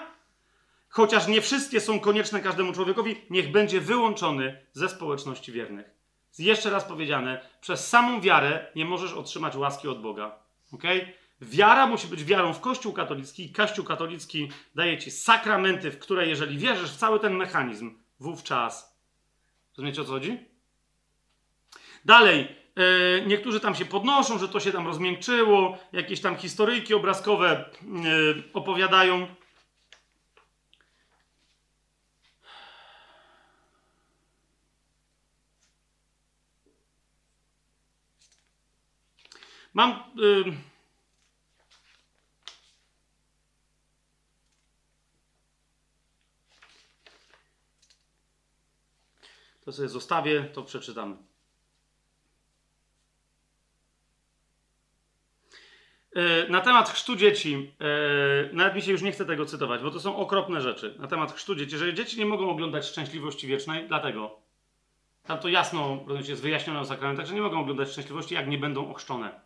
[0.90, 5.86] chociaż nie wszystkie są konieczne każdemu człowiekowi, niech będzie wyłączony ze społeczności wiernych.
[6.40, 10.40] Jeszcze raz powiedziane, przez samą wiarę nie możesz otrzymać łaski od Boga.
[10.74, 11.14] Okay?
[11.42, 13.52] Wiara musi być wiarą w Kościół katolicki.
[13.52, 18.87] Kościół katolicki daje ci sakramenty, w które jeżeli wierzysz w cały ten mechanizm, wówczas.
[19.78, 20.38] Rozumiecie o co chodzi?
[22.06, 27.70] Dalej, yy, niektórzy tam się podnoszą, że to się tam rozmiękczyło, jakieś tam historyjki obrazkowe
[28.04, 29.28] yy, opowiadają.
[39.74, 40.04] Mam.
[40.16, 40.67] Yy,
[49.68, 51.16] To sobie zostawię, to przeczytamy.
[56.16, 59.92] E, na temat chrztu dzieci, e, nawet mi się już nie chce tego cytować, bo
[59.92, 60.96] to są okropne rzeczy.
[61.00, 64.40] Na temat chrztu dzieci, że dzieci nie mogą oglądać szczęśliwości wiecznej, dlatego.
[65.24, 68.92] Tam to jasno jest wyjaśnione o sakramentach, że nie mogą oglądać szczęśliwości, jak nie będą
[68.92, 69.42] ochrzczone.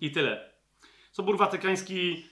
[0.00, 0.50] I tyle.
[1.12, 2.26] Sobór Watykański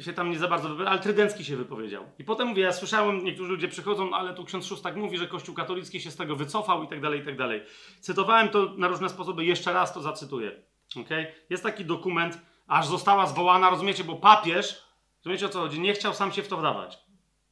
[0.00, 2.04] się tam nie za bardzo wypowiedział, ale Trydencki się wypowiedział.
[2.18, 5.54] I potem mówię, ja słyszałem, niektórzy ludzie przychodzą, ale tu ksiądz Szóstak mówi, że Kościół
[5.54, 7.62] katolicki się z tego wycofał i tak dalej, i tak dalej.
[8.00, 10.62] Cytowałem to na różne sposoby, jeszcze raz to zacytuję.
[10.96, 11.26] Okay?
[11.50, 14.84] Jest taki dokument, aż została zwołana, rozumiecie, bo papież,
[15.18, 16.98] rozumiecie o co chodzi, nie chciał sam się w to wdawać.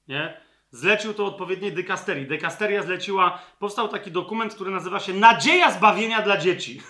[0.08, 0.40] Nie?
[0.70, 2.26] Zlecił to odpowiedniej dykasterii.
[2.26, 6.82] Dykasteria zleciła, powstał taki dokument, który nazywa się Nadzieja zbawienia dla dzieci.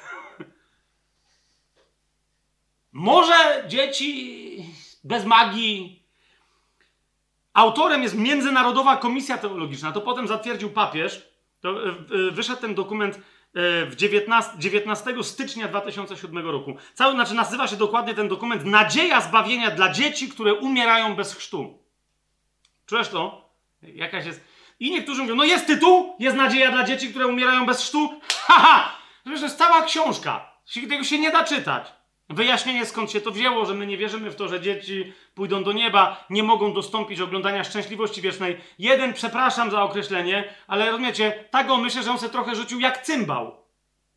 [2.92, 4.67] Może dzieci
[5.04, 6.02] bez magii.
[7.54, 9.92] Autorem jest Międzynarodowa Komisja Teologiczna.
[9.92, 11.28] To potem zatwierdził papież.
[11.60, 13.20] To, e, e, wyszedł ten dokument e,
[13.86, 16.76] w 19, 19 stycznia 2007 roku.
[16.94, 21.78] Cały, znaczy nazywa się dokładnie ten dokument Nadzieja zbawienia dla dzieci, które umierają bez chrztu.
[22.86, 23.50] Czujesz to?
[23.82, 24.44] Jakaś jest...
[24.80, 28.20] I niektórzy mówią, no jest tytuł, jest nadzieja dla dzieci, które umierają bez chrztu.
[28.46, 28.98] Haha!
[29.24, 30.52] To jest cała książka.
[30.88, 31.97] Tego się nie da czytać.
[32.30, 35.72] Wyjaśnienie skąd się to wzięło, że my nie wierzymy w to, że dzieci pójdą do
[35.72, 38.56] nieba, nie mogą dostąpić oglądania szczęśliwości wiecznej.
[38.78, 43.02] Jeden, przepraszam za określenie, ale rozumiecie, tak go myślę, że on się trochę rzucił jak
[43.02, 43.56] cymbał.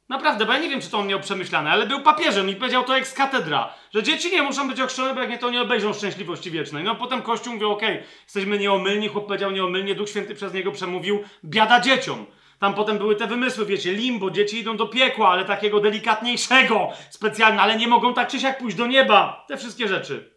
[0.09, 2.83] Naprawdę, bo ja nie wiem, czy to on miał przemyślane, ale był papieżem i powiedział
[2.83, 5.93] to ex katedra, że dzieci nie muszą być ochrzczone, bo jak nie, to nie obejrzą
[5.93, 6.83] szczęśliwości wiecznej.
[6.83, 10.71] No potem Kościół mówił, okej, okay, jesteśmy nieomylni, chłop powiedział nieomylnie, Duch Święty przez niego
[10.71, 12.25] przemówił, biada dzieciom.
[12.61, 17.61] Tam potem były te wymysły, wiecie, limbo, dzieci idą do piekła, ale takiego delikatniejszego, specjalnie,
[17.61, 19.45] ale nie mogą tak czy siak pójść do nieba.
[19.47, 20.33] Te wszystkie rzeczy.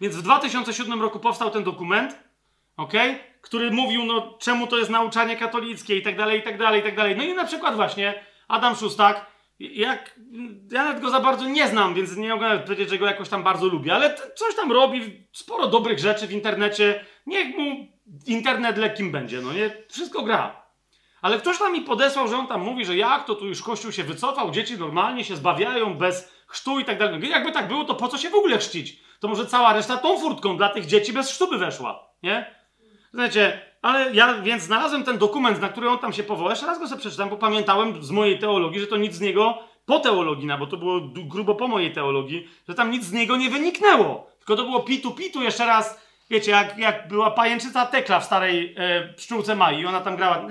[0.00, 2.18] Więc w 2007 roku powstał ten dokument,
[2.76, 2.92] ok,
[3.40, 6.82] który mówił, no czemu to jest nauczanie katolickie i tak dalej, i tak dalej, i
[6.82, 7.16] tak dalej.
[7.16, 8.14] No i na przykład właśnie
[8.48, 9.26] Adam Szustak,
[9.58, 10.20] jak,
[10.72, 13.42] ja nawet go za bardzo nie znam, więc nie mogę powiedzieć, że go jakoś tam
[13.42, 17.86] bardzo lubię, ale coś tam robi, sporo dobrych rzeczy w internecie, niech mu
[18.26, 19.70] internet lekkim będzie, no nie?
[19.88, 20.63] Wszystko gra.
[21.24, 23.92] Ale ktoś tam mi podesłał, że on tam mówi, że jak to tu już Kościół
[23.92, 27.28] się wycofał, dzieci normalnie się zbawiają bez chrztu i tak dalej.
[27.28, 29.00] Jakby tak było, to po co się w ogóle chrzcić?
[29.20, 32.54] To może cała reszta tą furtką dla tych dzieci bez chrztu by weszła, nie?
[33.12, 36.50] Znacie, ale ja więc znalazłem ten dokument, na który on tam się powołał.
[36.50, 39.58] Jeszcze raz go sobie przeczytam, bo pamiętałem z mojej teologii, że to nic z niego
[39.86, 43.50] po teologii, bo to było grubo po mojej teologii, że tam nic z niego nie
[43.50, 44.26] wyniknęło.
[44.38, 48.74] Tylko to było pitu pitu jeszcze raz Wiecie, jak, jak była pajęczyca Tekla w starej
[48.78, 50.46] e, pszczółce Mai ona tam grała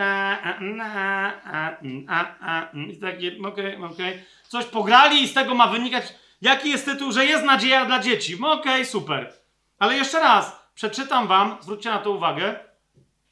[2.90, 4.10] i takie, okej, okay, okej.
[4.10, 4.24] Okay.
[4.48, 8.36] Coś pograli i z tego ma wynikać, jaki jest tytuł, że jest nadzieja dla dzieci.
[8.36, 9.34] Okej, okay, super.
[9.80, 12.56] Ale jeszcze raz, przeczytam wam, zwróćcie na to uwagę,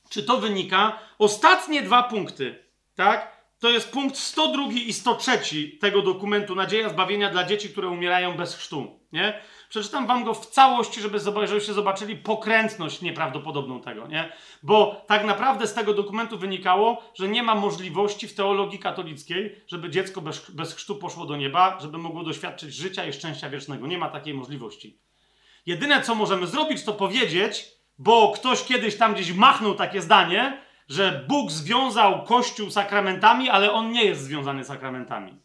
[0.10, 1.00] czy to wynika.
[1.20, 2.64] Ostatnie dwa punkty,
[2.96, 3.31] tak?
[3.62, 5.38] To jest punkt 102 i 103
[5.80, 9.42] tego dokumentu Nadzieja zbawienia dla dzieci, które umierają bez chrztu, nie?
[9.70, 14.32] Przeczytam wam go w całości, żeby, żebyście zobaczyli pokrętność nieprawdopodobną tego, nie?
[14.64, 19.90] Bo tak naprawdę z tego dokumentu wynikało, że nie ma możliwości w teologii katolickiej, żeby
[19.90, 23.88] dziecko bez, bez chrztu poszło do nieba, żeby mogło doświadczyć życia i szczęścia wiecznego.
[23.88, 24.98] Nie ma takiej możliwości.
[25.66, 27.66] Jedyne, co możemy zrobić, to powiedzieć,
[28.00, 33.92] bo ktoś kiedyś tam gdzieś machnął takie zdanie, że Bóg związał Kościół sakramentami, ale on
[33.92, 35.38] nie jest związany sakramentami.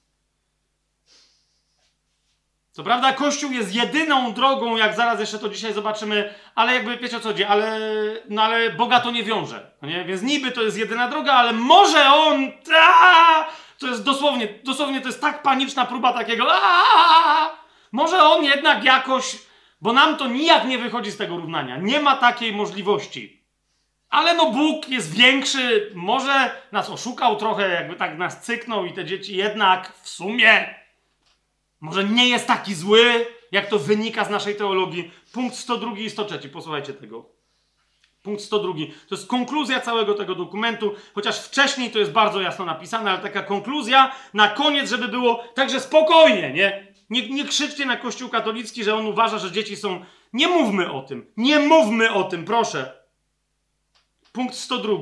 [2.70, 7.16] Co prawda Kościół jest jedyną drogą, jak zaraz jeszcze to dzisiaj zobaczymy, ale jakby wiecie
[7.16, 7.80] o co chodzi, ale,
[8.28, 9.70] no ale Boga to nie wiąże.
[9.82, 10.04] No nie?
[10.04, 12.52] Więc niby to jest jedyna droga, ale może On...
[13.78, 16.46] To jest dosłownie, dosłownie to jest tak paniczna próba takiego...
[17.92, 19.36] Może On jednak jakoś
[19.80, 21.76] Bo nam to nijak nie wychodzi z tego równania.
[21.76, 23.35] Nie ma takiej możliwości.
[24.10, 29.04] Ale no Bóg jest większy, może nas oszukał trochę, jakby tak nas cyknął i te
[29.04, 30.74] dzieci jednak w sumie
[31.80, 35.10] może nie jest taki zły, jak to wynika z naszej teologii.
[35.32, 37.24] Punkt 102 i 103, posłuchajcie tego.
[38.22, 38.72] Punkt 102.
[39.08, 43.42] To jest konkluzja całego tego dokumentu, chociaż wcześniej to jest bardzo jasno napisane, ale taka
[43.42, 46.86] konkluzja na koniec, żeby było także spokojnie, nie?
[47.10, 50.04] Nie, nie krzyczcie na Kościół katolicki, że on uważa, że dzieci są.
[50.32, 51.32] Nie mówmy o tym.
[51.36, 53.05] Nie mówmy o tym, proszę.
[54.36, 54.92] Punkt 102.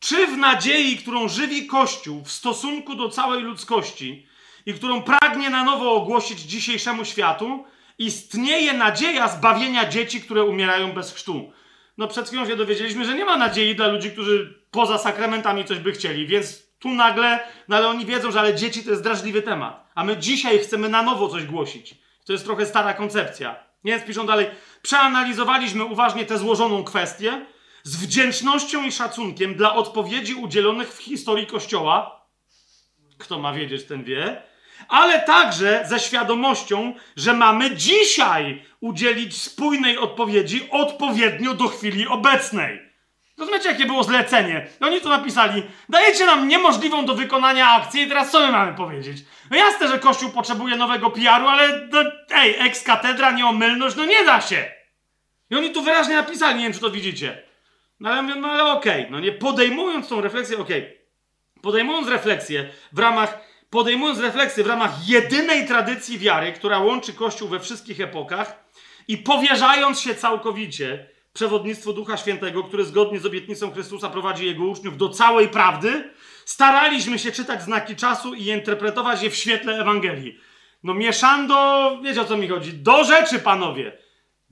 [0.00, 4.26] Czy w nadziei, którą żywi Kościół w stosunku do całej ludzkości
[4.66, 7.64] i którą pragnie na nowo ogłosić dzisiejszemu światu,
[7.98, 11.52] istnieje nadzieja zbawienia dzieci, które umierają bez chrztu?
[11.98, 15.78] No przed chwilą się dowiedzieliśmy, że nie ma nadziei dla ludzi, którzy poza sakramentami coś
[15.78, 19.42] by chcieli, więc tu nagle, no ale oni wiedzą, że ale dzieci to jest drażliwy
[19.42, 19.90] temat.
[19.94, 21.94] A my dzisiaj chcemy na nowo coś głosić.
[22.26, 23.56] To jest trochę stara koncepcja.
[23.84, 24.46] Więc piszą dalej,
[24.82, 27.46] przeanalizowaliśmy uważnie tę złożoną kwestię
[27.82, 32.26] z wdzięcznością i szacunkiem dla odpowiedzi udzielonych w historii Kościoła.
[33.18, 34.42] Kto ma wiedzieć, ten wie.
[34.88, 42.90] Ale także ze świadomością, że mamy dzisiaj udzielić spójnej odpowiedzi odpowiednio do chwili obecnej.
[43.38, 44.66] Rozumiecie, jakie było zlecenie?
[44.80, 45.62] Oni to napisali.
[45.88, 49.24] Dajecie nam niemożliwą do wykonania akcję i teraz co my mamy powiedzieć?
[49.50, 51.98] No jasne, że Kościół potrzebuje nowego PR-u, ale no,
[52.30, 54.70] ej, ex-katedra, nieomylność, no nie da się.
[55.50, 57.42] I oni tu wyraźnie napisali, nie wiem, czy to widzicie.
[58.00, 59.10] No ale mówię, no ale okej, okay.
[59.10, 60.82] no nie podejmując tą refleksję, okej.
[60.82, 61.00] Okay.
[61.62, 63.40] Podejmując refleksję w ramach,
[63.70, 68.64] podejmując refleksję w ramach jedynej tradycji wiary, która łączy Kościół we wszystkich epokach
[69.08, 74.96] i powierzając się całkowicie przewodnictwo Ducha Świętego, który zgodnie z obietnicą Chrystusa prowadzi jego uczniów
[74.96, 76.10] do całej prawdy,
[76.44, 80.40] staraliśmy się czytać znaki czasu i interpretować je w świetle Ewangelii.
[80.82, 83.98] No mieszando, wiecie o co mi chodzi, do rzeczy, panowie.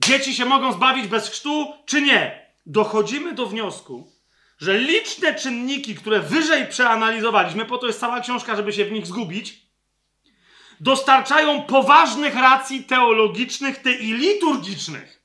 [0.05, 2.38] Dzieci się mogą zbawić bez chrztu, czy nie?
[2.65, 4.11] Dochodzimy do wniosku,
[4.57, 9.07] że liczne czynniki, które wyżej przeanalizowaliśmy, po to jest cała książka, żeby się w nich
[9.07, 9.61] zgubić,
[10.79, 15.19] dostarczają poważnych racji teologicznych i liturgicznych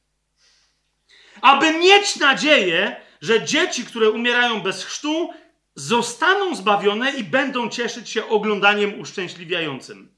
[1.45, 5.31] aby mieć nadzieję, że dzieci, które umierają bez chrztu,
[5.75, 10.15] zostaną zbawione i będą cieszyć się oglądaniem uszczęśliwiającym.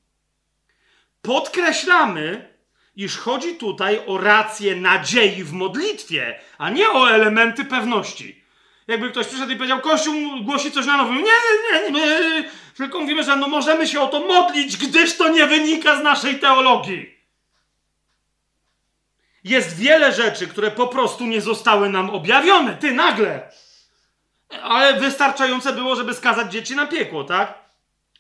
[1.23, 2.56] Podkreślamy,
[2.97, 8.45] iż chodzi tutaj o rację nadziei w modlitwie, a nie o elementy pewności.
[8.87, 11.05] Jakby ktoś przyszedł i powiedział, Kościół głosi coś na.
[11.05, 12.45] Nie, nie, nie, my
[12.77, 16.39] tylko mówimy, że no możemy się o to modlić, gdyż to nie wynika z naszej
[16.39, 17.17] teologii.
[19.45, 22.77] Jest wiele rzeczy, które po prostu nie zostały nam objawione.
[22.77, 23.51] Ty nagle.
[24.63, 27.66] Ale wystarczające było, żeby skazać dzieci na piekło, tak?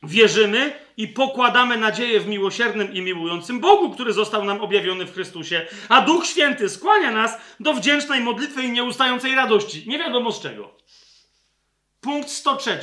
[0.06, 5.66] Wierzymy i pokładamy nadzieję w miłosiernym i miłującym Bogu, który został nam objawiony w Chrystusie,
[5.88, 9.84] a Duch Święty skłania nas do wdzięcznej modlitwy i nieustającej radości.
[9.86, 10.76] Nie wiadomo z czego.
[12.00, 12.80] Punkt 103.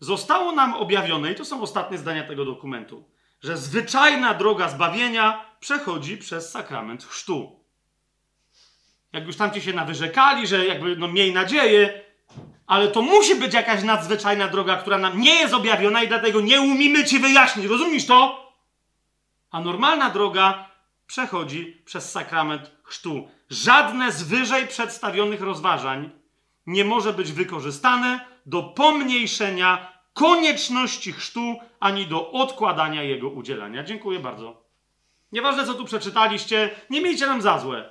[0.00, 3.04] Zostało nam objawione, i to są ostatnie zdania tego dokumentu,
[3.42, 7.60] że zwyczajna droga zbawienia przechodzi przez sakrament chrztu.
[9.12, 12.09] Jak już tamci się nawyrzekali, że jakby no miej nadzieję,
[12.70, 16.60] ale to musi być jakaś nadzwyczajna droga, która nam nie jest objawiona i dlatego nie
[16.60, 17.66] umimy ci wyjaśnić.
[17.66, 18.52] Rozumiesz to?
[19.50, 20.70] A normalna droga
[21.06, 23.28] przechodzi przez sakrament chrztu.
[23.50, 26.10] Żadne z wyżej przedstawionych rozważań
[26.66, 33.84] nie może być wykorzystane do pomniejszenia konieczności chrztu ani do odkładania jego udzielania.
[33.84, 34.62] Dziękuję bardzo.
[35.32, 37.90] Nieważne, co tu przeczytaliście, nie miejcie nam za złe.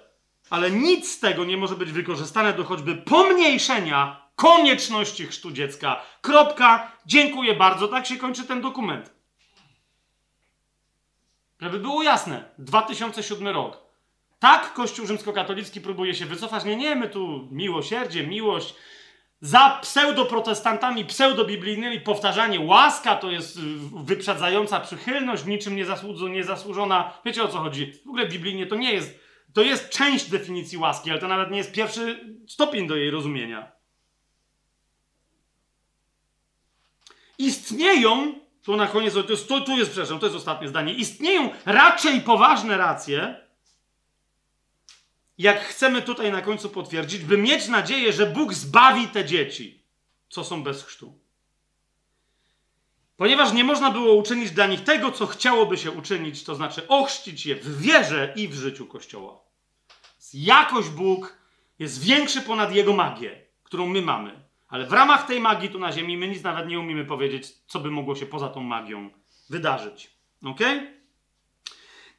[0.49, 6.01] Ale nic z tego nie może być wykorzystane do choćby pomniejszenia konieczności chrztu dziecka.
[6.21, 6.91] Kropka.
[7.05, 7.87] Dziękuję bardzo.
[7.87, 9.13] Tak się kończy ten dokument.
[11.61, 12.43] Żeby było jasne.
[12.57, 13.77] 2007 rok.
[14.39, 16.65] Tak Kościół rzymskokatolicki próbuje się wycofać.
[16.65, 18.75] Nie, nie, my tu miłosierdzie, miłość,
[19.41, 23.59] za pseudoprotestantami, pseudobiblijnymi powtarzanie łaska to jest
[24.03, 25.75] wyprzedzająca przychylność, niczym
[26.31, 27.13] niezasłużona.
[27.25, 27.93] Wiecie o co chodzi?
[28.05, 29.19] W ogóle biblijnie to nie jest,
[29.53, 33.78] to jest część definicji łaski, ale to nawet nie jest pierwszy stopień do jej rozumienia.
[37.39, 38.33] Istnieją,
[38.63, 42.21] tu na koniec, to jest, tu, tu jest, przepraszam, to jest ostatnie zdanie, istnieją raczej
[42.21, 43.35] poważne racje,
[45.37, 49.83] jak chcemy tutaj na końcu potwierdzić, by mieć nadzieję, że Bóg zbawi te dzieci,
[50.29, 51.19] co są bez chrztu.
[53.17, 57.45] Ponieważ nie można było uczynić dla nich tego, co chciałoby się uczynić, to znaczy ochrzcić
[57.45, 59.39] je w wierze i w życiu Kościoła.
[60.33, 61.37] Jakoś Bóg
[61.79, 64.48] jest większy ponad jego magię, którą my mamy.
[64.69, 67.79] Ale w ramach tej magii tu na ziemi my nic nawet nie umiemy powiedzieć, co
[67.79, 69.09] by mogło się poza tą magią
[69.49, 70.11] wydarzyć.
[70.43, 70.59] Ok?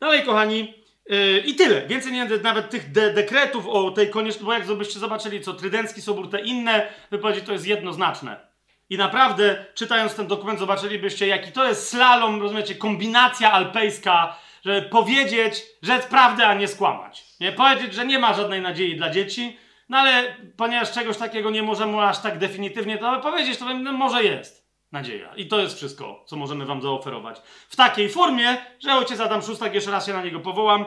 [0.00, 0.80] Dalej, kochani,
[1.10, 1.86] Yy, I tyle.
[1.86, 6.02] Więcej nie nawet tych de dekretów o tej konieczności, bo jak byście zobaczyli, co Trydencki
[6.02, 8.50] Sobór, te inne wypowiedzi, to jest jednoznaczne.
[8.90, 15.62] I naprawdę, czytając ten dokument, zobaczylibyście, jaki to jest slalom, rozumiecie, kombinacja alpejska, żeby powiedzieć,
[15.82, 17.24] rzec prawdę, a nie skłamać.
[17.40, 17.52] Nie?
[17.52, 19.58] Powiedzieć, że nie ma żadnej nadziei dla dzieci,
[19.90, 24.24] no ale ponieważ czegoś takiego nie możemy aż tak definitywnie to powiedzieć, to no, może
[24.24, 25.34] jest nadzieja.
[25.34, 27.42] I to jest wszystko, co możemy wam zaoferować.
[27.68, 30.84] W takiej formie, że ojciec Adam Szustak, jeszcze raz się na niego powołam,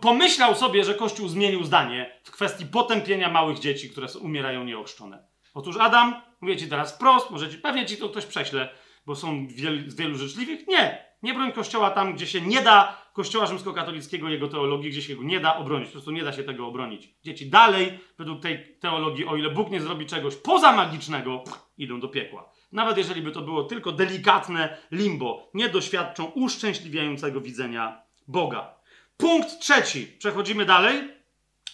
[0.00, 5.24] pomyślał sobie, że Kościół zmienił zdanie w kwestii potępienia małych dzieci, które umierają nieochrzczone.
[5.54, 8.68] Otóż Adam, mówię ci teraz wprost, może ci, pewnie ci to ktoś prześle,
[9.06, 10.66] bo są wiel, wielu życzliwych.
[10.66, 15.14] Nie, nie broń Kościoła tam, gdzie się nie da Kościoła rzymskokatolickiego, jego teologii, gdzie się
[15.20, 15.88] nie da obronić.
[15.88, 17.08] Po prostu nie da się tego obronić.
[17.22, 21.44] Dzieci dalej, według tej teologii, o ile Bóg nie zrobi czegoś poza magicznego,
[21.78, 22.50] idą do piekła.
[22.72, 28.74] Nawet jeżeli by to było tylko delikatne limbo, nie doświadczą uszczęśliwiającego widzenia Boga.
[29.16, 30.06] Punkt trzeci.
[30.18, 31.10] Przechodzimy dalej.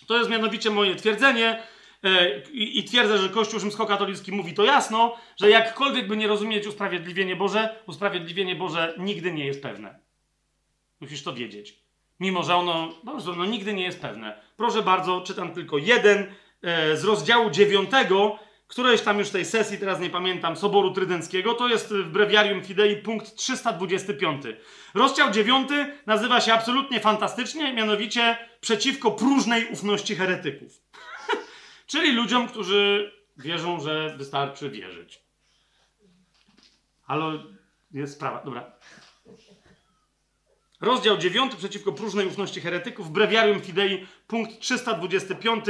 [0.06, 1.62] To jest mianowicie moje twierdzenie,
[2.52, 7.36] I, I, twierdzę, że Kościół rzymskokatolicki mówi to jasno, że jakkolwiek by nie rozumieć usprawiedliwienie
[7.36, 9.98] Boże, usprawiedliwienie Boże nigdy nie jest pewne.
[11.00, 11.80] Musisz to wiedzieć.
[12.20, 14.40] Mimo, że ono, po ono nigdy nie jest pewne.
[14.56, 16.26] Proszę bardzo, czytam tylko jeden
[16.62, 18.38] e, z rozdziału dziewiątego,
[18.70, 22.96] którejś tam już tej sesji, teraz nie pamiętam, Soboru Trydenckiego, to jest w Breviarium Fidei
[22.96, 24.42] punkt 325.
[24.94, 30.80] Rozdział dziewiąty nazywa się absolutnie fantastycznie, mianowicie przeciwko próżnej ufności heretyków.
[31.90, 35.22] Czyli ludziom, którzy wierzą, że wystarczy wierzyć.
[37.06, 37.42] Ale
[37.90, 38.42] jest sprawa.
[38.44, 38.72] Dobra.
[40.80, 45.64] Rozdział 9 przeciwko próżnej ufności heretyków, Breviarium Fidei, punkt 325.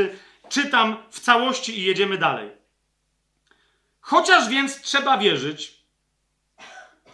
[0.48, 2.50] Czytam w całości i jedziemy dalej.
[4.00, 5.84] Chociaż więc trzeba wierzyć,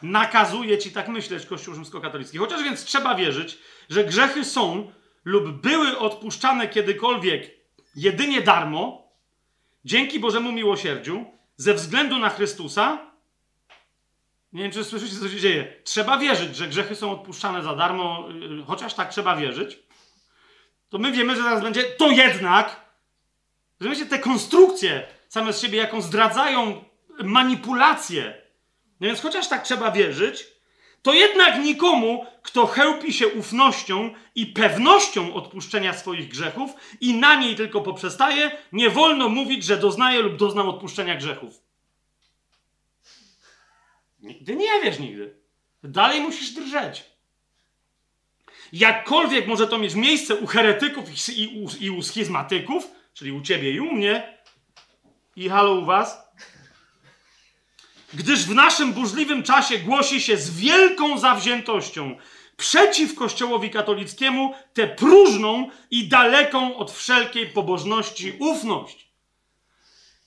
[0.03, 4.93] nakazuje ci tak myśleć Kościół rzymskokatolicki, chociaż więc trzeba wierzyć, że grzechy są
[5.25, 7.56] lub były odpuszczane kiedykolwiek
[7.97, 9.13] jedynie darmo,
[9.85, 11.25] dzięki Bożemu miłosierdziu,
[11.57, 13.11] ze względu na Chrystusa,
[14.53, 15.75] nie wiem, czy słyszycie, co się dzieje.
[15.85, 19.79] Trzeba wierzyć, że grzechy są odpuszczane za darmo, yy, chociaż tak trzeba wierzyć.
[20.89, 22.81] To my wiemy, że zaraz będzie to jednak.
[23.81, 26.85] Rozumiecie, te konstrukcje same z siebie, jaką zdradzają
[27.25, 28.43] manipulacje.
[29.01, 30.47] No więc chociaż tak trzeba wierzyć,
[31.07, 37.57] to jednak nikomu, kto chełpi się ufnością i pewnością odpuszczenia swoich grzechów i na niej
[37.57, 41.63] tylko poprzestaje, nie wolno mówić, że doznaje lub doznał odpuszczenia grzechów.
[44.21, 45.37] Nigdy nie wiesz nigdy.
[45.83, 47.05] Dalej musisz drżeć.
[48.73, 53.71] Jakkolwiek może to mieć miejsce u heretyków i, i, i u schizmatyków, czyli u ciebie
[53.71, 54.39] i u mnie,
[55.37, 56.19] i halo u was,
[58.17, 62.17] gdyż w naszym burzliwym czasie głosi się z wielką zawziętością
[62.57, 69.07] przeciw Kościołowi katolickiemu tę próżną i daleką od wszelkiej pobożności ufność.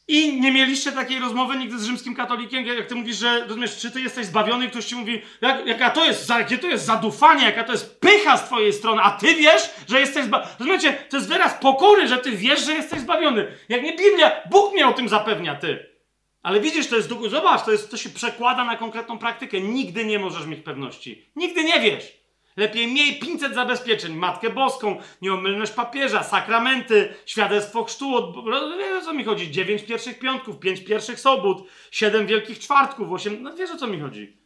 [0.07, 3.91] I nie mieliście takiej rozmowy nigdy z rzymskim katolikiem, jak ty mówisz, że rozumiesz, czy
[3.91, 7.63] ty jesteś zbawiony, ktoś ci mówi, jak, jaka to jest, jakie to jest zadufanie, jaka
[7.63, 10.51] to jest pycha z twojej strony, a ty wiesz, że jesteś zbawiony.
[10.59, 13.47] Rozumiecie, to jest wyraz pokory, że ty wiesz, że jesteś zbawiony.
[13.69, 15.98] Jak nie Biblia, Bóg mnie o tym zapewnia, ty.
[16.43, 19.61] Ale widzisz, to jest, zobacz, to, jest, to się przekłada na konkretną praktykę.
[19.61, 21.25] Nigdy nie możesz mieć pewności.
[21.35, 22.19] Nigdy nie wiesz.
[22.57, 28.35] Lepiej miej 500 zabezpieczeń, Matkę Boską, nieomylność papieża, sakramenty, świadectwo chrztu, od...
[28.77, 33.43] wiesz o co mi chodzi, 9 pierwszych piątków, 5 pierwszych sobót, 7 wielkich czwartków, 8,
[33.43, 34.38] no wiesz o co mi chodzi.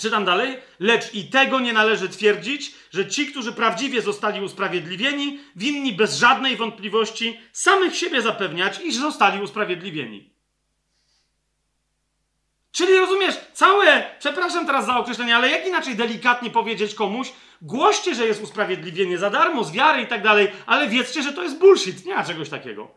[0.00, 0.58] Czytam dalej.
[0.80, 6.56] Lecz i tego nie należy twierdzić, że ci, którzy prawdziwie zostali usprawiedliwieni, winni bez żadnej
[6.56, 10.34] wątpliwości samych siebie zapewniać, iż zostali usprawiedliwieni.
[12.72, 17.32] Czyli rozumiesz, całe, przepraszam teraz za określenie, ale jak inaczej delikatnie powiedzieć komuś,
[17.62, 21.42] głoście, że jest usprawiedliwienie za darmo, z wiary i tak dalej, ale wiedzcie, że to
[21.42, 22.94] jest bullshit, nie ma czegoś takiego.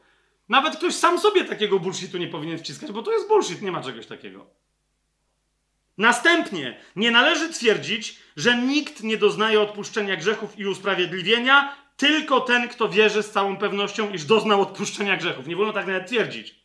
[0.49, 3.83] Nawet ktoś sam sobie takiego bullshitu nie powinien wciskać, bo to jest bullshit, nie ma
[3.83, 4.66] czegoś takiego.
[5.97, 12.89] Następnie nie należy twierdzić, że nikt nie doznaje odpuszczenia grzechów i usprawiedliwienia, tylko ten, kto
[12.89, 15.47] wierzy z całą pewnością, iż doznał odpuszczenia grzechów.
[15.47, 16.55] Nie wolno tak nawet twierdzić.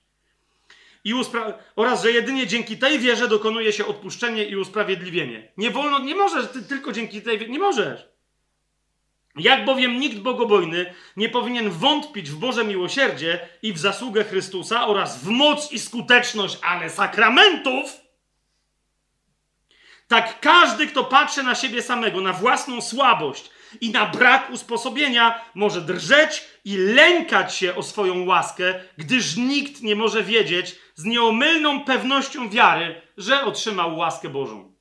[1.05, 5.53] I uspra- oraz, że jedynie dzięki tej wierze dokonuje się odpuszczenie i usprawiedliwienie.
[5.57, 8.09] Nie wolno, nie możesz, ty tylko dzięki tej wierze, nie możesz.
[9.37, 15.25] Jak bowiem nikt bogobojny nie powinien wątpić w Boże miłosierdzie i w zasługę Chrystusa oraz
[15.25, 18.02] w moc i skuteczność, ale sakramentów,
[20.13, 23.51] tak każdy, kto patrzy na siebie samego, na własną słabość
[23.81, 29.97] i na brak usposobienia, może drżeć i lękać się o swoją łaskę, gdyż nikt nie
[29.97, 34.75] może wiedzieć z nieomylną pewnością wiary, że otrzymał łaskę Bożą.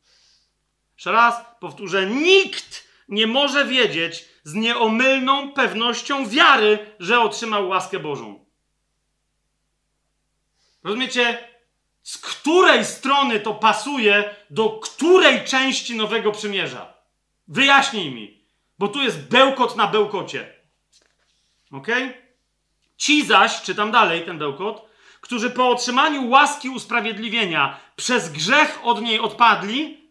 [0.94, 8.46] Jeszcze raz powtórzę: nikt nie może wiedzieć z nieomylną pewnością wiary, że otrzymał łaskę Bożą.
[10.84, 11.51] Rozumiecie?
[12.04, 16.94] Z której strony to pasuje do której części Nowego Przymierza?
[17.48, 18.44] Wyjaśnij mi,
[18.80, 20.54] bo tu jest bełkot na bełkocie.
[21.72, 21.88] Ok?
[22.98, 24.92] Ci zaś, czytam dalej ten bełkot,
[25.22, 30.02] którzy po otrzymaniu łaski usprawiedliwienia przez grzech od niej odpadli,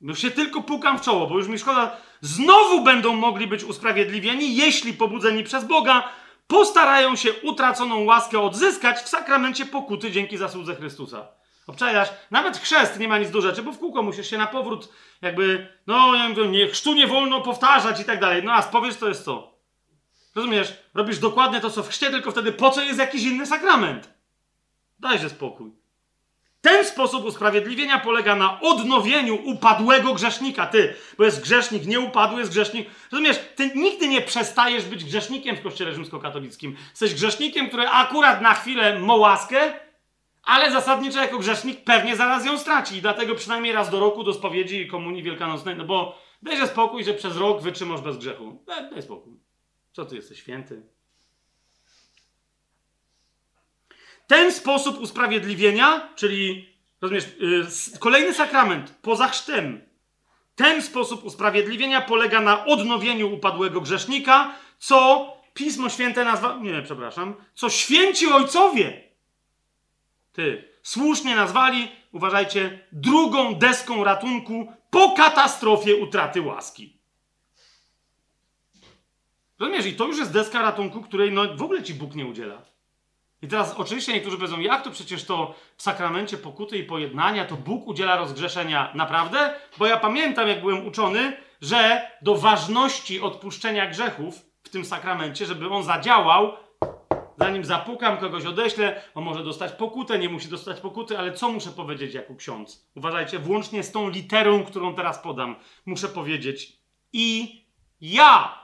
[0.00, 4.56] już się tylko pukam w czoło, bo już mi szkoda, znowu będą mogli być usprawiedliwieni,
[4.56, 6.08] jeśli pobudzeni przez Boga
[6.46, 11.28] postarają się utraconą łaskę odzyskać w sakramencie pokuty dzięki zasłudze Chrystusa.
[11.66, 12.08] Obczajasz?
[12.30, 14.88] Nawet chrzest nie ma nic do rzeczy, bo w kółko musisz się na powrót
[15.22, 18.42] jakby, no ja mówię, nie, chrztu nie wolno powtarzać i tak dalej.
[18.44, 19.54] No a powiesz, to jest co?
[20.34, 20.72] Rozumiesz?
[20.94, 24.14] Robisz dokładnie to, co w chrzcie, tylko wtedy po co jest jakiś inny sakrament?
[24.98, 25.83] Dajże spokój.
[26.64, 30.66] Ten sposób usprawiedliwienia polega na odnowieniu upadłego grzesznika.
[30.66, 32.88] Ty, bo jest grzesznik nieupadły, jest grzesznik.
[33.12, 36.76] Rozumiesz, ty nigdy nie przestajesz być grzesznikiem w kościele rzymskokatolickim.
[36.90, 39.72] Jesteś grzesznikiem, który akurat na chwilę ma łaskę,
[40.44, 42.96] ale zasadniczo jako grzesznik pewnie zaraz ją straci.
[42.96, 47.04] I dlatego przynajmniej raz do roku do spowiedzi i komunii wielkanocnej, no bo dajże spokój,
[47.04, 48.64] że przez rok wytrzymasz bez grzechu.
[48.66, 49.32] Daj, daj spokój.
[49.92, 50.93] Co ty jesteś święty?
[54.26, 56.68] Ten sposób usprawiedliwienia, czyli
[57.00, 57.24] rozumiesz,
[57.92, 59.80] yy, kolejny sakrament poza chrztem,
[60.56, 66.58] ten sposób usprawiedliwienia polega na odnowieniu upadłego grzesznika, co Pismo Święte nazwa.
[66.62, 67.34] Nie, przepraszam.
[67.54, 69.02] Co święci ojcowie.
[70.32, 70.74] Ty.
[70.82, 76.98] Słusznie nazwali, uważajcie, drugą deską ratunku po katastrofie utraty łaski.
[79.58, 79.86] Rozumiesz?
[79.86, 82.62] I to już jest deska ratunku, której no, w ogóle ci Bóg nie udziela.
[83.44, 87.56] I teraz oczywiście niektórzy powiedzą, jak to przecież to w sakramencie pokuty i pojednania to
[87.56, 89.54] Bóg udziela rozgrzeszenia naprawdę?
[89.78, 95.68] Bo ja pamiętam, jak byłem uczony, że do ważności odpuszczenia grzechów w tym sakramencie, żeby
[95.68, 96.52] on zadziałał,
[97.38, 101.70] zanim zapukam, kogoś odeślę, on może dostać pokutę, nie musi dostać pokuty, ale co muszę
[101.70, 102.90] powiedzieć jako ksiądz?
[102.94, 106.78] Uważajcie, włącznie z tą literą, którą teraz podam, muszę powiedzieć
[107.12, 107.60] i
[108.00, 108.58] ja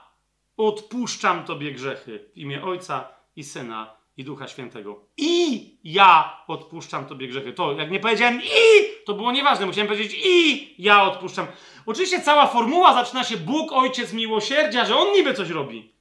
[0.57, 5.05] odpuszczam Tobie grzechy w imię Ojca i Syna i Ducha Świętego.
[5.17, 7.53] I ja odpuszczam Tobie grzechy.
[7.53, 9.65] To, jak nie powiedziałem i, to było nieważne.
[9.65, 11.47] Musiałem powiedzieć i ja odpuszczam.
[11.85, 15.91] Oczywiście cała formuła zaczyna się Bóg, Ojciec miłosierdzia, że On niby coś robi.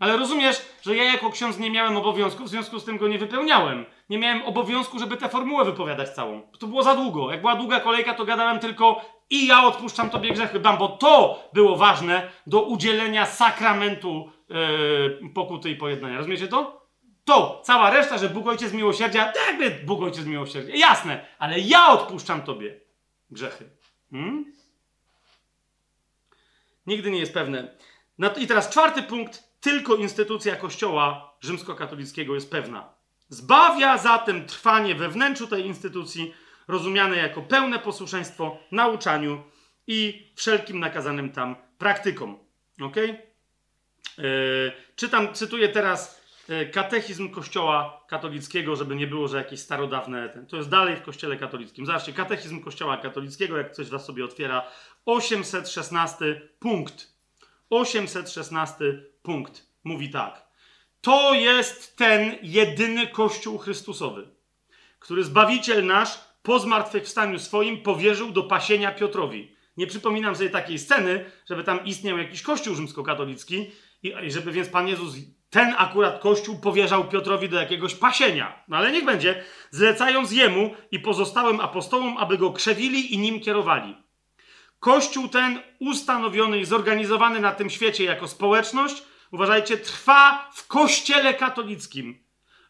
[0.00, 3.18] Ale rozumiesz, że ja jako ksiądz nie miałem obowiązku, w związku z tym go nie
[3.18, 3.84] wypełniałem.
[4.10, 6.42] Nie miałem obowiązku, żeby tę formułę wypowiadać całą.
[6.58, 7.30] To było za długo.
[7.30, 9.00] Jak była długa kolejka, to gadałem tylko
[9.30, 15.70] i ja odpuszczam tobie grzechy, bam, bo to było ważne do udzielenia sakramentu yy, pokuty
[15.70, 16.16] i pojednania.
[16.16, 16.81] Rozumiecie to?
[17.24, 21.86] To, cała reszta, że Bóg Ojciec miłosierdzia, tak jakby Bóg Ojciec miłosierdzia, jasne, ale ja
[21.86, 22.80] odpuszczam tobie
[23.30, 23.70] grzechy.
[24.10, 24.52] Hmm?
[26.86, 27.76] Nigdy nie jest pewne.
[28.18, 29.52] No I teraz czwarty punkt.
[29.60, 32.94] Tylko instytucja Kościoła rzymskokatolickiego jest pewna.
[33.28, 36.34] Zbawia zatem trwanie we wnętrzu tej instytucji
[36.68, 39.42] rozumiane jako pełne posłuszeństwo nauczaniu
[39.86, 42.38] i wszelkim nakazanym tam praktykom.
[42.82, 42.96] Ok?
[42.96, 46.21] Yy, czytam, cytuję teraz
[46.72, 50.28] katechizm Kościoła katolickiego, żeby nie było, że jakieś starodawne.
[50.28, 51.86] Ten, to jest dalej w Kościele katolickim.
[51.86, 54.66] Zobaczcie, katechizm Kościoła katolickiego, jak coś was sobie otwiera,
[55.06, 57.12] 816 punkt.
[57.70, 60.46] 816 punkt mówi tak.
[61.00, 64.28] To jest ten jedyny Kościół Chrystusowy,
[64.98, 69.56] który Zbawiciel nasz po zmartwychwstaniu swoim powierzył do pasienia Piotrowi.
[69.76, 73.70] Nie przypominam sobie takiej sceny, żeby tam istniał jakiś kościół rzymskokatolicki
[74.02, 75.16] i żeby więc Pan Jezus
[75.52, 78.64] ten akurat kościół powierzał Piotrowi do jakiegoś pasienia.
[78.68, 83.96] No ale niech będzie, zlecając jemu i pozostałym apostołom, aby go krzewili i nim kierowali.
[84.80, 89.02] Kościół ten ustanowiony i zorganizowany na tym świecie jako społeczność,
[89.32, 92.21] uważajcie, trwa w kościele katolickim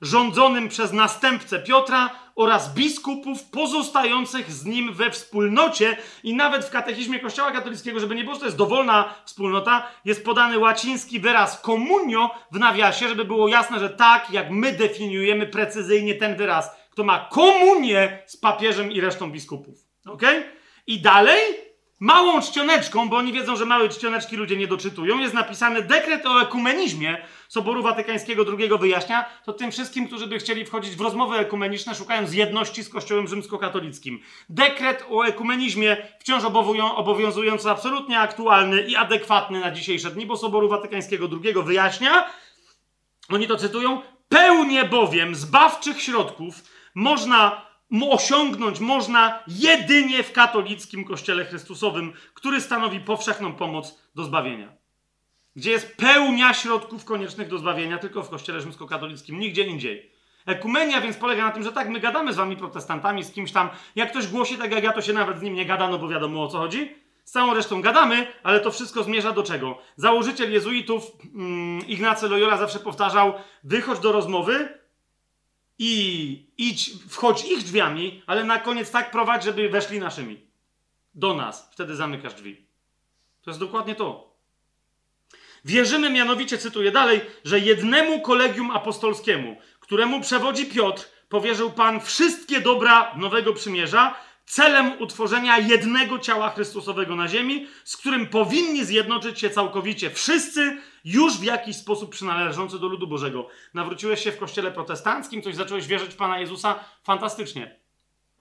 [0.02, 7.20] rządzonym przez następcę Piotra oraz biskupów pozostających z nim we wspólnocie i nawet w katechizmie
[7.20, 12.30] Kościoła katolickiego, żeby nie było, że to jest dowolna wspólnota, jest podany łaciński wyraz komunio
[12.52, 17.28] w nawiasie, żeby było jasne, że tak jak my definiujemy precyzyjnie ten wyraz, kto ma
[17.30, 19.78] komunię z papieżem i resztą biskupów.
[20.06, 20.22] Ok?
[20.86, 21.71] I dalej
[22.02, 26.42] małą czcioneczką, bo oni wiedzą, że małe czcioneczki ludzie nie doczytują, jest napisany dekret o
[26.42, 31.94] ekumenizmie Soboru Watykańskiego II wyjaśnia, to tym wszystkim, którzy by chcieli wchodzić w rozmowy ekumeniczne,
[31.94, 34.20] szukając jedności z Kościołem rzymskokatolickim.
[34.48, 36.44] Dekret o ekumenizmie wciąż
[36.96, 42.26] obowiązujący, absolutnie aktualny i adekwatny na dzisiejsze dni, bo Soboru Watykańskiego II wyjaśnia,
[43.28, 46.54] oni to cytują, pełnię bowiem zbawczych środków
[46.94, 54.72] można osiągnąć można jedynie w katolickim Kościele Chrystusowym, który stanowi powszechną pomoc do zbawienia.
[55.56, 60.12] Gdzie jest pełnia środków koniecznych do zbawienia, tylko w Kościele Rzymskokatolickim, nigdzie indziej.
[60.46, 63.70] Ekumenia więc polega na tym, że tak, my gadamy z wami protestantami, z kimś tam.
[63.96, 66.08] Jak ktoś głosi tak jak ja, to się nawet z nim nie gada, no bo
[66.08, 66.94] wiadomo o co chodzi.
[67.24, 69.78] Z całą resztą gadamy, ale to wszystko zmierza do czego?
[69.96, 74.81] Założyciel jezuitów, mm, Ignacy Loyola zawsze powtarzał, wychodź do rozmowy
[75.78, 80.46] i idź, wchodź ich drzwiami, ale na koniec tak prowadź, żeby weszli naszymi.
[81.14, 81.68] Do nas.
[81.72, 82.66] Wtedy zamykasz drzwi.
[83.42, 84.36] To jest dokładnie to.
[85.64, 93.14] Wierzymy mianowicie, cytuję dalej, że jednemu kolegium apostolskiemu, któremu przewodzi Piotr, powierzył Pan wszystkie dobra
[93.16, 94.14] Nowego Przymierza,
[94.52, 101.38] celem utworzenia jednego ciała Chrystusowego na ziemi, z którym powinni zjednoczyć się całkowicie wszyscy, już
[101.38, 103.48] w jakiś sposób przynależący do ludu Bożego.
[103.74, 107.80] Nawróciłeś się w kościele protestanckim, coś zacząłeś wierzyć w Pana Jezusa, fantastycznie.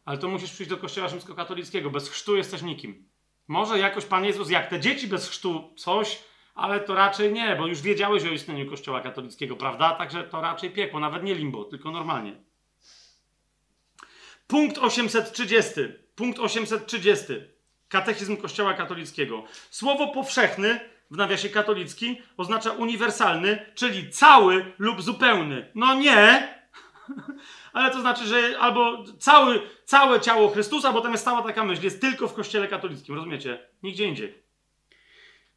[0.06, 1.90] Ale to musisz przyjść do kościoła rzymskokatolickiego.
[1.90, 3.10] Bez chrztu jesteś nikim.
[3.48, 6.24] Może jakoś Pan Jezus, jak te dzieci bez chrztu, coś,
[6.56, 9.92] ale to raczej nie, bo już wiedziałeś o istnieniu kościoła katolickiego, prawda?
[9.92, 12.52] Także to raczej piekło, nawet nie limbo, tylko normalnie.
[14.48, 16.01] Punkt 830.
[16.16, 17.26] Punkt 830.
[17.90, 19.44] Katechizm Kościoła katolickiego.
[19.70, 20.80] Słowo powszechny
[21.12, 25.72] w nawiasie katolicki oznacza uniwersalny, czyli cały lub zupełny.
[25.76, 26.54] No nie,
[27.74, 31.84] ale to znaczy, że albo cały, całe ciało Chrystusa, bo tam jest cała taka myśl,
[31.84, 33.60] jest tylko w Kościele katolickim, rozumiecie?
[33.84, 34.42] Nigdzie indziej.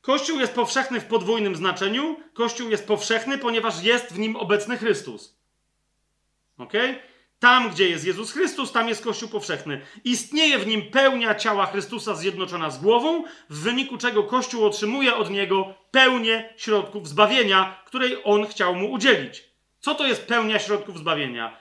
[0.00, 2.20] Kościół jest powszechny w podwójnym znaczeniu.
[2.34, 5.38] Kościół jest powszechny, ponieważ jest w nim obecny Chrystus.
[6.58, 6.72] Ok?
[7.44, 9.80] Tam, gdzie jest Jezus Chrystus, tam jest Kościół powszechny.
[10.04, 15.30] Istnieje w nim pełnia ciała Chrystusa zjednoczona z głową, w wyniku czego Kościół otrzymuje od
[15.30, 19.44] niego pełnię środków zbawienia, której on chciał mu udzielić.
[19.80, 21.56] Co to jest pełnia środków zbawienia?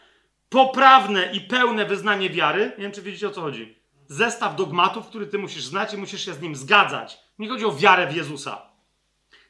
[0.49, 2.71] Poprawne i pełne wyznanie wiary.
[2.77, 3.75] Nie wiem, czy widzicie o co chodzi.
[4.07, 7.19] Zestaw dogmatów, który ty musisz znać i musisz się z nim zgadzać.
[7.39, 8.61] Nie chodzi o wiarę w Jezusa.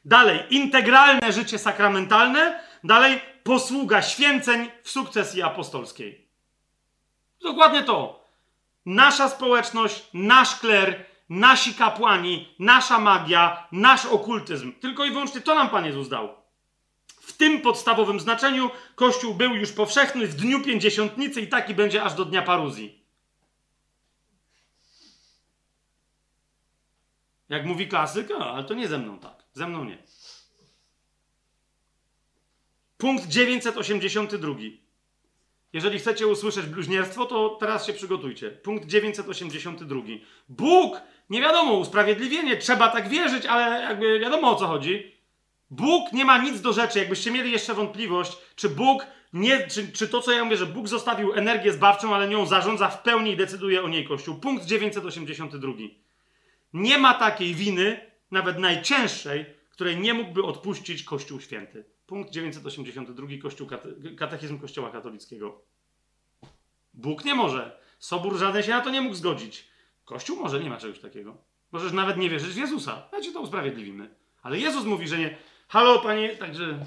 [0.04, 2.60] Dalej, integralne życie sakramentalne.
[2.84, 6.23] Dalej, posługa święceń w sukcesji apostolskiej.
[7.44, 8.24] Dokładnie to.
[8.86, 14.72] Nasza społeczność, nasz kler, nasi kapłani, nasza magia, nasz okultyzm.
[14.72, 16.28] Tylko i wyłącznie to nam Pan Jezus dał.
[17.06, 22.14] W tym podstawowym znaczeniu Kościół był już powszechny w dniu pięćdziesiątnicy i taki będzie aż
[22.14, 23.04] do dnia paruzji.
[27.48, 29.44] Jak mówi klasyk, ale to nie ze mną tak.
[29.52, 29.98] Ze mną nie.
[32.98, 34.83] Punkt 982.
[35.74, 38.50] Jeżeli chcecie usłyszeć bluźnierstwo, to teraz się przygotujcie.
[38.50, 40.00] Punkt 982.
[40.48, 45.12] Bóg, nie wiadomo, usprawiedliwienie, trzeba tak wierzyć, ale jakby wiadomo o co chodzi.
[45.70, 46.98] Bóg nie ma nic do rzeczy.
[46.98, 50.88] Jakbyście mieli jeszcze wątpliwość, czy Bóg nie, czy, czy to, co ja mówię, że Bóg
[50.88, 54.34] zostawił energię zbawczą, ale nią zarządza w pełni i decyduje o niej Kościół.
[54.34, 55.72] Punkt 982.
[56.72, 61.93] Nie ma takiej winy, nawet najcięższej, której nie mógłby odpuścić Kościół Święty.
[62.06, 63.68] Punkt 982 Kościół,
[64.18, 65.62] Katechizm Kościoła Katolickiego.
[66.94, 67.78] Bóg nie może.
[67.98, 69.68] Sobór żaden się na to nie mógł zgodzić.
[70.04, 71.36] Kościół może, nie ma czegoś takiego.
[71.72, 73.08] Możesz nawet nie wierzyć w Jezusa.
[73.12, 74.14] Ja ci to usprawiedliwimy.
[74.42, 75.36] Ale Jezus mówi, że nie.
[75.68, 76.84] Halo, panie, także.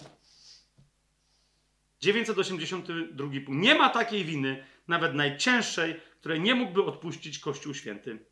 [2.00, 3.50] 982 punkt.
[3.50, 8.26] Nie ma takiej winy, nawet najcięższej, której nie mógłby odpuścić Kościół Święty.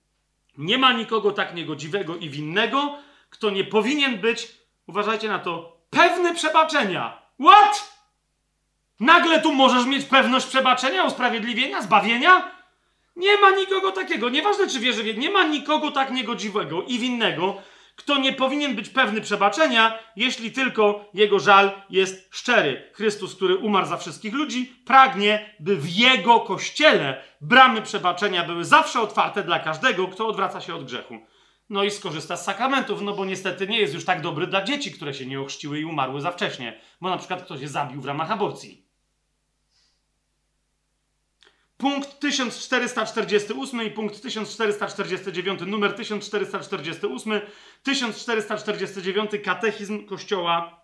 [0.57, 2.97] Nie ma nikogo tak niegodziwego i winnego,
[3.29, 4.57] kto nie powinien być,
[4.87, 7.21] uważajcie na to, pewny przebaczenia.
[7.39, 7.95] What?
[8.99, 12.51] Nagle tu możesz mieć pewność przebaczenia, usprawiedliwienia, zbawienia?
[13.15, 14.29] Nie ma nikogo takiego.
[14.29, 17.61] Nieważne, czy wierzy, nie ma nikogo tak niegodziwego i winnego,
[17.95, 22.91] kto nie powinien być pewny przebaczenia, jeśli tylko jego żal jest szczery.
[22.93, 29.01] Chrystus, który umarł za wszystkich ludzi, pragnie, by w jego kościele bramy przebaczenia były zawsze
[29.01, 31.19] otwarte dla każdego, kto odwraca się od grzechu.
[31.69, 34.91] No i skorzysta z sakramentów, no bo niestety nie jest już tak dobry dla dzieci,
[34.91, 38.05] które się nie ochrzciły i umarły za wcześnie, bo na przykład ktoś się zabił w
[38.05, 38.85] ramach aborcji.
[41.77, 47.41] Punkt 1448 i punkt 1449, numer 1448,
[47.83, 50.79] 1449 katechizm Kościoła,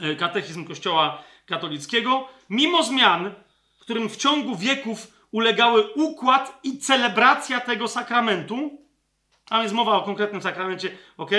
[0.00, 3.34] e, katechizm Kościoła katolickiego, mimo zmian,
[3.80, 8.87] którym w ciągu wieków ulegały układ i celebracja tego sakramentu,
[9.50, 11.30] a jest mowa o konkretnym sakramencie, ok?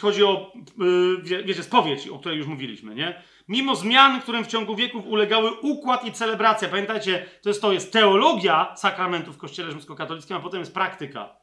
[0.00, 0.52] Chodzi o,
[1.28, 3.22] y, wiecie, spowiedź, o której już mówiliśmy, nie?
[3.48, 6.68] Mimo zmian, którym w ciągu wieków ulegały układ i celebracja.
[6.68, 11.36] Pamiętajcie, to jest, to jest teologia sakramentów w Kościele Rzymskokatolickim, a potem jest praktyka.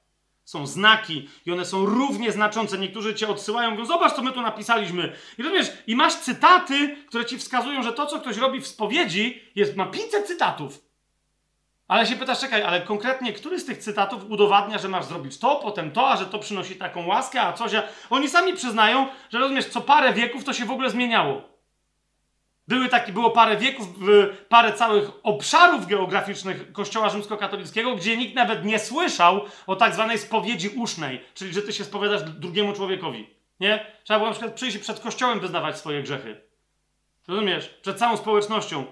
[0.43, 2.77] Są znaki i one są równie znaczące.
[2.77, 5.13] Niektórzy cię odsyłają, mówią, zobacz, co my tu napisaliśmy.
[5.37, 9.41] I rozumiesz, i masz cytaty, które ci wskazują, że to, co ktoś robi w spowiedzi,
[9.55, 10.88] jest, ma 500 cytatów.
[11.89, 15.55] Ale się pytasz, czekaj, ale konkretnie, który z tych cytatów udowadnia, że masz zrobić to,
[15.55, 17.83] potem to, a że to przynosi taką łaskę, a coś, a...
[18.09, 21.41] Oni sami przyznają, że rozumiesz, co parę wieków to się w ogóle zmieniało.
[22.67, 23.87] Były takie, było parę wieków,
[24.49, 30.69] parę całych obszarów geograficznych Kościoła rzymskokatolickiego, gdzie nikt nawet nie słyszał o tak zwanej spowiedzi
[30.69, 33.29] usznej, czyli że ty się spowiadasz drugiemu człowiekowi.
[33.59, 33.85] Nie?
[34.03, 36.41] Trzeba było na przykład przyjść przed kościołem wyznawać swoje grzechy.
[37.27, 37.69] Rozumiesz?
[37.81, 38.85] Przed całą społecznością,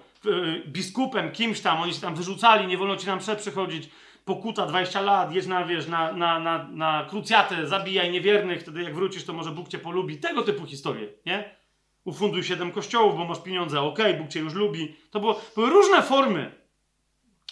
[0.67, 3.89] biskupem, kimś tam, oni się tam wyrzucali, nie wolno ci nam przechodzić.
[4.25, 8.95] Pokuta 20 lat, jedź na, wiesz, na, na, na, na krucjatę, zabijaj niewiernych, wtedy jak
[8.95, 10.17] wrócisz, to może Bóg cię polubi.
[10.17, 11.57] Tego typu historie, nie?
[12.07, 14.95] ufunduj siedem kościołów, bo masz pieniądze, okej, okay, Bóg cię już lubi.
[15.11, 16.51] To było, były różne formy.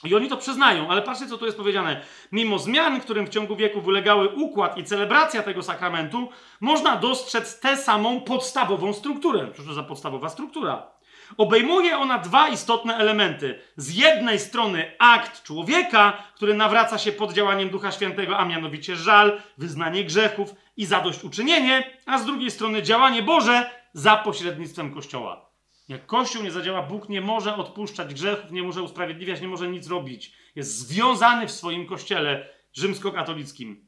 [0.03, 2.01] I oni to przyznają, ale patrzcie, co tu jest powiedziane.
[2.31, 6.29] Mimo zmian, którym w ciągu wieków ulegały układ i celebracja tego sakramentu,
[6.61, 9.51] można dostrzec tę samą podstawową strukturę.
[9.55, 10.94] Cóż to za podstawowa struktura?
[11.37, 13.59] Obejmuje ona dwa istotne elementy.
[13.77, 19.41] Z jednej strony akt człowieka, który nawraca się pod działaniem Ducha Świętego, a mianowicie żal,
[19.57, 25.49] wyznanie grzechów i zadośćuczynienie, a z drugiej strony działanie Boże, za pośrednictwem Kościoła.
[25.89, 29.87] Jak Kościół nie zadziała, Bóg nie może odpuszczać grzechów, nie może usprawiedliwiać, nie może nic
[29.87, 30.33] robić.
[30.55, 33.87] Jest związany w swoim kościele rzymskokatolickim.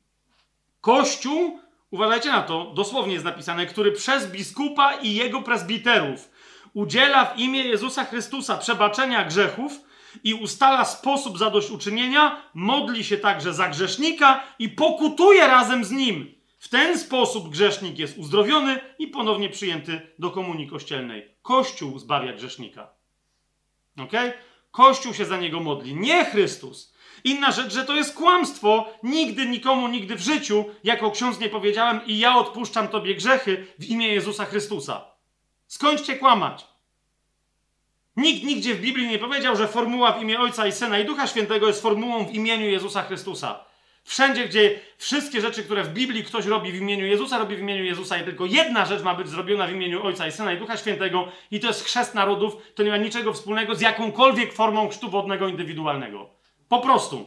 [0.81, 1.59] Kościół,
[1.91, 6.29] uważajcie na to, dosłownie jest napisane, który przez biskupa i jego presbiterów
[6.77, 9.71] udziela w imię Jezusa Chrystusa przebaczenia grzechów
[10.23, 16.69] i ustala sposób zadośćuczynienia, modli się także za grzesznika i pokutuje razem z nim w
[16.69, 21.35] ten sposób grzesznik jest uzdrowiony i ponownie przyjęty do komunii kościelnej.
[21.41, 22.89] Kościół zbawia grzesznika.
[23.99, 24.11] Ok?
[24.71, 26.93] Kościół się za niego modli, nie Chrystus.
[27.23, 28.89] Inna rzecz, że to jest kłamstwo.
[29.03, 33.85] Nigdy nikomu, nigdy w życiu, jako ksiądz nie powiedziałem, i ja odpuszczam tobie grzechy w
[33.85, 35.17] imię Jezusa Chrystusa.
[35.67, 36.66] Skończcie kłamać.
[38.17, 41.27] Nikt nigdzie w Biblii nie powiedział, że formuła w imię Ojca i Syna i Ducha
[41.27, 43.59] Świętego jest formułą w imieniu Jezusa Chrystusa.
[44.03, 47.83] Wszędzie, gdzie wszystkie rzeczy, które w Biblii ktoś robi w imieniu Jezusa, robi w imieniu
[47.83, 50.77] Jezusa i tylko jedna rzecz ma być zrobiona w imieniu Ojca i Syna i Ducha
[50.77, 55.09] Świętego i to jest chrzest narodów, to nie ma niczego wspólnego z jakąkolwiek formą chrztu
[55.09, 56.29] wodnego indywidualnego.
[56.69, 57.25] Po prostu.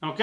[0.00, 0.18] Ok?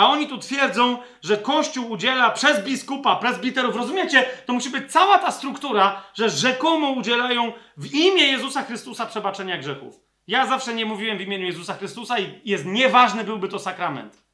[0.00, 3.76] A oni tu twierdzą, że Kościół udziela przez biskupa, prezbiterów.
[3.76, 4.26] Rozumiecie?
[4.46, 10.00] To musi być cała ta struktura, że rzekomo udzielają w imię Jezusa Chrystusa przebaczenia grzechów.
[10.26, 14.24] Ja zawsze nie mówiłem w imieniu Jezusa Chrystusa i jest nieważny byłby to sakrament.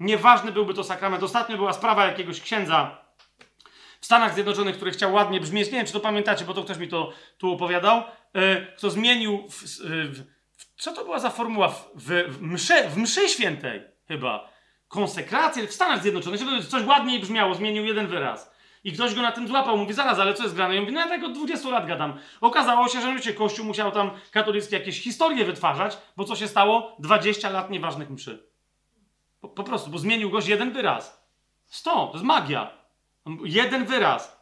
[0.00, 1.22] Nieważny byłby to sakrament.
[1.22, 2.98] Ostatnio była sprawa jakiegoś księdza
[4.00, 5.66] w Stanach Zjednoczonych, który chciał ładnie brzmieć.
[5.66, 8.02] Nie wiem, czy to pamiętacie, bo to ktoś mi to tu opowiadał.
[8.34, 9.48] Yy, kto zmienił.
[9.48, 10.24] W, w,
[10.56, 11.68] w, co to była za formuła?
[11.68, 14.55] W, w, mszy, w mszy świętej chyba.
[14.96, 18.50] Konsekrację w Stanach Zjednoczonych, żeby coś ładniej brzmiało, zmienił jeden wyraz.
[18.84, 20.74] I ktoś go na tym złapał, mówi, zaraz, ale co jest grane?
[20.74, 22.18] Ja mówię, no ja tak od 20 lat gadam.
[22.40, 26.96] Okazało się, że wiecie, Kościół musiał tam katolickie jakieś historie wytwarzać, bo co się stało?
[26.98, 28.46] 20 lat nieważnych mszy.
[29.40, 31.26] Po, po prostu, bo zmienił goś jeden wyraz.
[31.66, 32.70] Sto, to jest magia.
[33.44, 34.35] Jeden wyraz.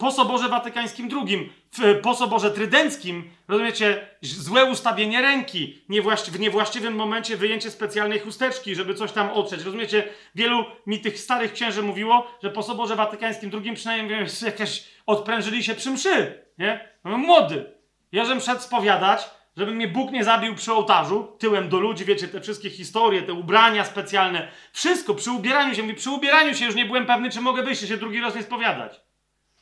[0.00, 6.94] Po Soborze Watykańskim II, w Po Soborze Trydenckim, rozumiecie, złe ustawienie ręki, niewłaści w niewłaściwym
[6.94, 9.62] momencie wyjęcie specjalnej chusteczki, żeby coś tam otrzeć.
[9.62, 15.64] Rozumiecie, wielu mi tych starych księży mówiło, że po Soborze Watykańskim II przynajmniej jakieś odprężyli
[15.64, 16.88] się przy mszy, nie?
[17.04, 17.74] Młody.
[18.12, 22.28] Ja żem szedł spowiadać, żeby mnie Bóg nie zabił przy ołtarzu, tyłem do ludzi, wiecie,
[22.28, 26.74] te wszystkie historie, te ubrania specjalne, wszystko przy ubieraniu się, mówi, przy ubieraniu się już
[26.74, 29.09] nie byłem pewny, czy mogę wyjść się drugi raz nie spowiadać.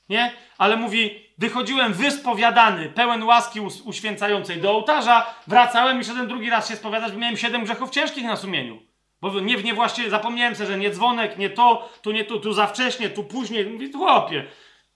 [0.08, 0.32] Nie?
[0.58, 6.76] Ale mówi, wychodziłem wyspowiadany, pełen łaski uświęcającej do ołtarza, wracałem i szedłem drugi raz się
[6.76, 8.82] spowiadać, bo miałem siedem grzechów ciężkich na sumieniu.
[9.20, 12.52] Bo nie, nie właśnie zapomniałem sobie, że nie dzwonek, nie to, tu nie tu, tu
[12.52, 13.66] za wcześnie, tu później.
[13.66, 14.44] Mówi, chłopie,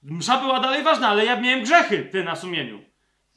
[0.03, 2.83] msza była dalej ważna, ale ja miałem grzechy ty na sumieniu.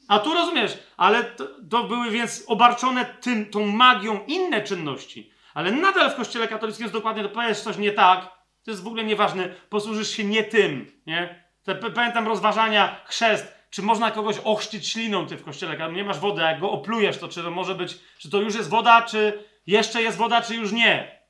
[0.08, 5.30] A tu rozumiesz, ale to, to, były więc obarczone tym, tą magią inne czynności.
[5.54, 8.20] Ale nadal w kościele katolickim jest dokładnie to, powiesz coś nie tak,
[8.64, 11.45] to jest w ogóle nieważne, posłużysz się nie tym, nie?
[11.66, 16.42] Te, pamiętam rozważania, chrzest, czy można kogoś ochrzcić śliną ty w kościele, nie masz wody,
[16.42, 20.02] jak go oplujesz, to czy to może być, czy to już jest woda, czy jeszcze
[20.02, 21.20] jest woda, czy już nie.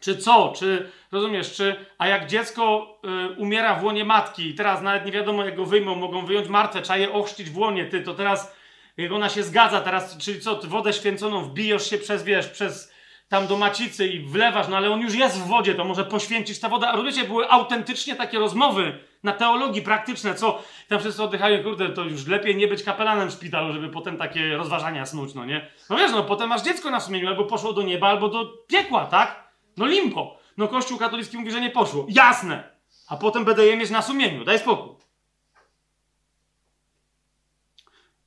[0.00, 0.52] Czy co?
[0.56, 1.52] Czy rozumiesz?
[1.52, 2.94] Czy, a jak dziecko
[3.34, 6.48] y, umiera w łonie matki i teraz nawet nie wiadomo jak go wyjmą, mogą wyjąć
[6.48, 8.56] martwe, trzeba je ochrzcić w łonie, ty, to teraz
[8.96, 12.92] jak ona się zgadza, teraz, czyli co, ty wodę święconą wbijesz się przez, wiesz, przez
[13.28, 16.60] tam do macicy i wlewasz, no ale on już jest w wodzie, to może poświęcić
[16.60, 16.88] ta woda.
[16.88, 22.04] A rozumiecie, były autentycznie takie rozmowy na teologii praktyczne, co tam wszyscy oddychają, kurde, to
[22.04, 25.70] już lepiej nie być kapelanem w szpitalu, żeby potem takie rozważania snuć, no nie?
[25.90, 29.06] No wiesz, no potem masz dziecko na sumieniu, albo poszło do nieba, albo do piekła,
[29.06, 29.50] tak?
[29.76, 30.38] No limpo.
[30.56, 32.06] No Kościół katolicki mówi, że nie poszło.
[32.08, 32.70] Jasne.
[33.08, 34.44] A potem będę je mieć na sumieniu.
[34.44, 34.96] Daj spokój.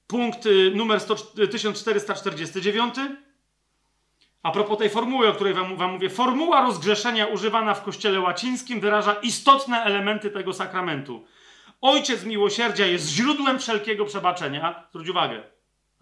[0.08, 1.16] Punkt y, numer 100,
[1.52, 2.96] 1449.
[4.44, 8.80] A propos tej formuły, o której wam, wam mówię, formuła rozgrzeszenia używana w kościele łacińskim
[8.80, 11.26] wyraża istotne elementy tego sakramentu.
[11.82, 14.84] Ojciec miłosierdzia jest źródłem wszelkiego przebaczenia.
[14.90, 15.44] Zwróć uwagę,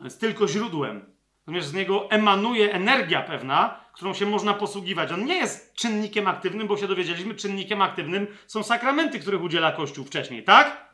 [0.03, 1.05] jest tylko źródłem.
[1.39, 5.11] Natomiast z niego emanuje energia pewna, którą się można posługiwać.
[5.11, 10.05] On nie jest czynnikiem aktywnym, bo się dowiedzieliśmy, czynnikiem aktywnym są sakramenty, których udziela Kościół
[10.05, 10.90] wcześniej, tak?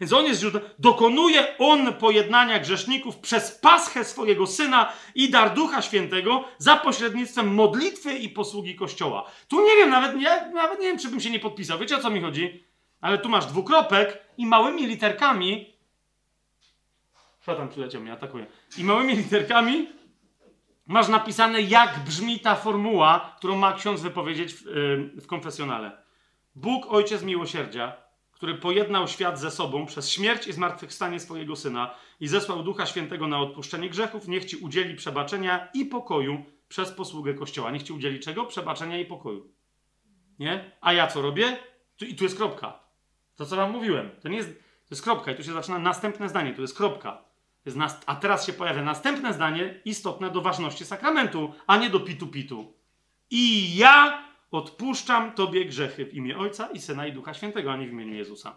[0.00, 0.64] Więc on jest źródłem.
[0.78, 8.14] Dokonuje on pojednania grzeszników przez paschę swojego syna i dar Ducha Świętego za pośrednictwem modlitwy
[8.14, 9.30] i posługi Kościoła.
[9.48, 11.78] Tu nie wiem, nawet, ja, nawet nie wiem, czy bym się nie podpisał.
[11.78, 12.64] Wiecie o co mi chodzi?
[13.00, 15.74] Ale tu masz dwukropek i małymi literkami.
[17.40, 18.46] Szatan przyleciał mnie, atakuje.
[18.78, 19.88] I małymi literkami
[20.86, 26.04] masz napisane, jak brzmi ta formuła, którą ma ksiądz wypowiedzieć w, yy, w konfesjonale.
[26.54, 28.03] Bóg, Ojciec miłosierdzia,
[28.44, 33.28] który pojednał świat ze sobą przez śmierć i zmartwychwstanie swojego Syna i zesłał Ducha Świętego
[33.28, 37.70] na odpuszczenie grzechów, niech Ci udzieli przebaczenia i pokoju przez posługę Kościoła.
[37.70, 38.44] Niech Ci udzieli czego?
[38.44, 39.52] Przebaczenia i pokoju.
[40.38, 40.70] Nie?
[40.80, 41.56] A ja co robię?
[41.96, 42.80] Tu, I tu jest kropka.
[43.36, 44.10] To, co Wam mówiłem.
[44.22, 44.48] To nie jest...
[44.58, 46.54] To jest kropka i tu się zaczyna następne zdanie.
[46.54, 47.24] Tu jest kropka.
[47.64, 48.00] Jest nas...
[48.06, 52.72] A teraz się pojawia następne zdanie istotne do ważności sakramentu, a nie do pitu-pitu.
[53.30, 54.24] I ja
[54.54, 58.14] odpuszczam Tobie grzechy w imię Ojca i Syna i Ducha Świętego, a nie w imieniu
[58.14, 58.56] Jezusa.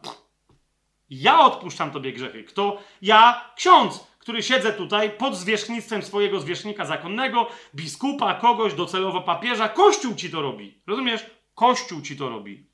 [1.10, 2.44] Ja odpuszczam Tobie grzechy.
[2.44, 2.82] Kto?
[3.02, 9.70] Ja, ksiądz, który siedzę tutaj pod zwierzchnictwem swojego zwierzchnika zakonnego, biskupa, kogoś, docelowo papieża.
[9.70, 10.82] Kościół ci to robi.
[10.88, 11.26] Rozumiesz?
[11.56, 12.68] Kościół ci to robi.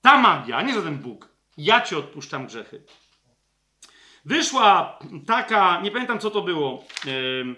[0.00, 1.28] Ta magia, nie żaden Bóg.
[1.56, 2.84] Ja ci odpuszczam grzechy.
[4.24, 6.84] Wyszła taka, nie pamiętam co to było.
[7.04, 7.56] Yy,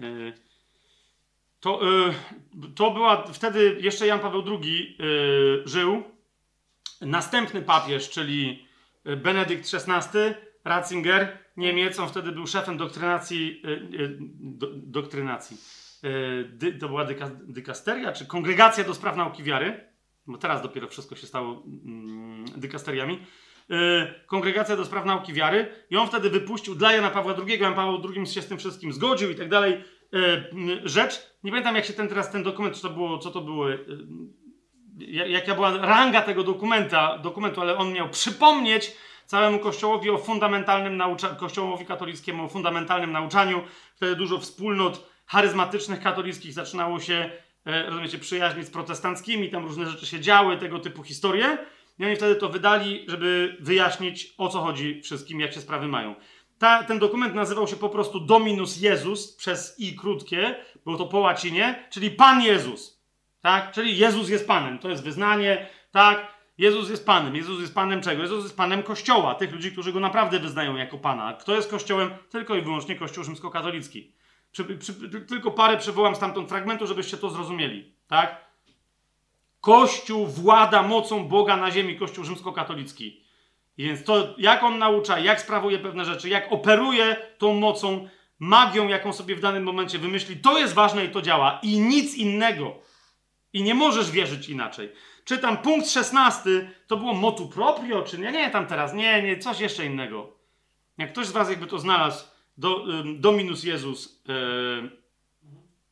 [0.00, 0.51] yy,
[1.62, 6.02] to, yy, to była wtedy jeszcze Jan Paweł II yy, żył.
[7.00, 8.66] Następny papież, czyli
[9.04, 10.18] Benedykt XVI,
[10.64, 13.62] Ratzinger, Niemiec, on wtedy był szefem doktrynacji.
[14.40, 15.56] Do, doktrynacji.
[16.80, 19.88] To była dyka, dykasteria, czy kongregacja do spraw nauki wiary.
[20.26, 23.18] Bo teraz dopiero wszystko się stało mm, dykasteriami.
[24.26, 25.68] Kongregacja do spraw nauki wiary.
[25.90, 27.60] I on wtedy wypuścił dla Jana Pawła II.
[27.60, 29.84] Jan Paweł II się z tym wszystkim zgodził i tak dalej
[30.84, 31.20] rzecz.
[31.44, 33.66] Nie pamiętam, jak się ten teraz ten dokument, co to było, co to było,
[35.26, 38.92] jaka była ranga tego dokumenta, dokumentu, ale on miał przypomnieć
[39.26, 43.62] całemu Kościołowi o fundamentalnym nauczaniu, Kościołowi katolickiemu o fundamentalnym nauczaniu.
[43.96, 47.30] Wtedy dużo wspólnot charyzmatycznych katolickich zaczynało się,
[47.64, 51.58] rozumiecie, przyjaźnić z protestanckimi, tam różne rzeczy się działy, tego typu historie.
[51.98, 56.14] I oni wtedy to wydali, żeby wyjaśnić, o co chodzi wszystkim, jak się sprawy mają.
[56.62, 61.18] Ta, ten dokument nazywał się po prostu Dominus Jezus przez i krótkie, było to po
[61.18, 63.02] łacinie, czyli Pan Jezus.
[63.40, 63.72] Tak?
[63.72, 64.78] Czyli Jezus jest Panem.
[64.78, 66.26] To jest wyznanie, tak?
[66.58, 67.36] Jezus jest Panem.
[67.36, 68.22] Jezus jest Panem czego?
[68.22, 71.32] Jezus jest Panem Kościoła, tych ludzi, którzy go naprawdę wyznają jako Pana.
[71.32, 72.10] Kto jest Kościołem?
[72.30, 74.12] Tylko i wyłącznie Kościół rzymskokatolicki.
[74.52, 74.94] Przy, przy,
[75.28, 77.92] tylko parę przywołam stamtąd fragmentu, żebyście to zrozumieli.
[78.06, 78.44] Tak?
[79.60, 83.21] Kościół włada mocą Boga na ziemi, Kościół rzymskokatolicki.
[83.78, 88.08] Więc to, jak on naucza, jak sprawuje pewne rzeczy, jak operuje tą mocą,
[88.38, 91.60] magią, jaką sobie w danym momencie wymyśli, to jest ważne i to działa.
[91.62, 92.78] I nic innego.
[93.52, 94.92] I nie możesz wierzyć inaczej.
[95.24, 98.32] Czytam punkt 16, to było motu proprio, czy nie?
[98.32, 100.32] Nie, tam teraz, nie, nie, coś jeszcze innego.
[100.98, 102.24] Jak ktoś z was jakby to znalazł,
[102.56, 102.86] do,
[103.16, 104.22] Dominus Jezus,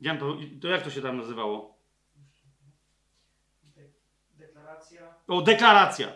[0.02, 1.78] yy, to, to jak to się tam nazywało?
[4.38, 5.14] Deklaracja.
[5.28, 6.08] O, deklaracja.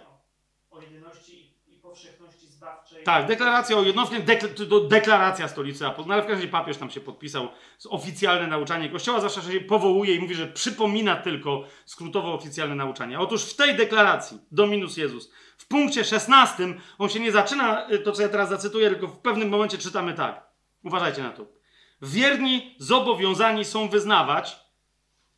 [0.70, 2.93] O jedyności i powszechności zbawczej.
[3.04, 6.76] Tak, deklaracja o jednostce, dekl to deklaracja stolicy Apostolskiej, no ale w każdym razie papież
[6.76, 7.48] tam się podpisał,
[7.88, 13.20] oficjalne nauczanie Kościoła, zawsze się powołuje i mówi, że przypomina tylko skrótowo oficjalne nauczanie.
[13.20, 18.22] Otóż w tej deklaracji, Dominus Jezus, w punkcie 16, on się nie zaczyna, to co
[18.22, 20.46] ja teraz zacytuję, tylko w pewnym momencie czytamy tak.
[20.84, 21.46] Uważajcie na to.
[22.02, 24.56] Wierni zobowiązani są wyznawać,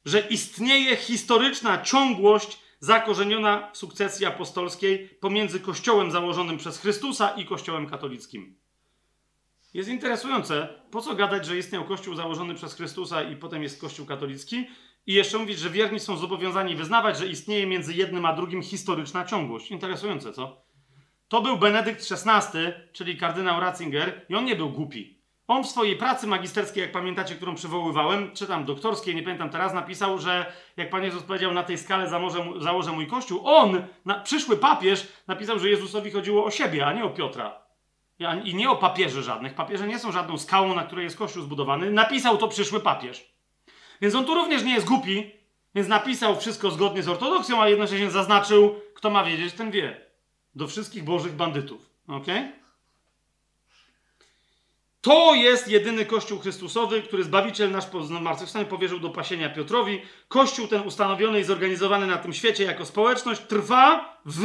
[0.04, 7.86] że istnieje historyczna ciągłość zakorzeniona w sukcesji apostolskiej pomiędzy Kościołem założonym przez Chrystusa i Kościołem
[7.86, 8.56] katolickim.
[9.74, 14.06] Jest interesujące, po co gadać, że istniał Kościół założony przez Chrystusa i potem jest Kościół
[14.06, 14.66] katolicki
[15.06, 19.24] i jeszcze mówić, że wierni są zobowiązani wyznawać, że istnieje między jednym a drugim historyczna
[19.24, 19.70] ciągłość.
[19.70, 20.66] Interesujące, co?
[21.28, 22.58] To był Benedykt XVI,
[22.92, 25.15] czyli kardynał Ratzinger i on nie był głupi.
[25.48, 29.74] On w swojej pracy magisterskiej, jak pamiętacie, którą przywoływałem, czy tam doktorskiej, nie pamiętam teraz,
[29.74, 34.20] napisał, że jak Pan Jezus powiedział, na tej skale założę, założę mój kościół, on, na,
[34.20, 37.66] przyszły papież, napisał, że Jezusowi chodziło o siebie, a nie o Piotra.
[38.44, 39.54] I nie o papieży żadnych.
[39.54, 41.90] Papieże nie są żadną skałą, na której jest kościół zbudowany.
[41.90, 43.34] Napisał to przyszły papież.
[44.00, 45.30] Więc on tu również nie jest głupi,
[45.74, 50.00] więc napisał wszystko zgodnie z ortodoksją, a jednocześnie zaznaczył, kto ma wiedzieć, ten wie.
[50.54, 51.90] Do wszystkich bożych bandytów.
[52.08, 52.38] Okej?
[52.38, 52.65] Okay?
[55.06, 60.02] To jest jedyny Kościół Chrystusowy, który Zbawiciel nasz po zmartwychwstaniu powierzył do pasienia Piotrowi.
[60.28, 64.44] Kościół ten ustanowiony i zorganizowany na tym świecie jako społeczność trwa w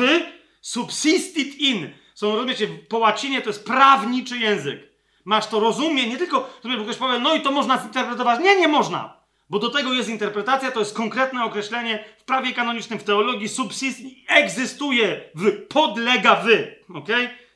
[0.62, 1.90] subsistit in.
[2.14, 4.80] Są, rozumiecie, po łacinie to jest prawniczy język.
[5.26, 8.40] Masz to rozumie, nie tylko, sobie ktoś powie, no i to można zinterpretować.
[8.40, 9.18] Nie, nie można.
[9.50, 14.00] Bo do tego jest interpretacja, to jest konkretne określenie w prawie kanonicznym, w teologii, subsist
[14.28, 16.48] egzystuje w, podlega w,
[16.96, 17.10] ok?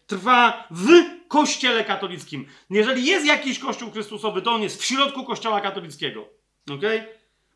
[0.07, 2.47] Trwa w kościele katolickim.
[2.69, 6.29] Jeżeli jest jakiś kościół chrystusowy, to on jest w środku kościoła katolickiego,
[6.71, 6.81] ok?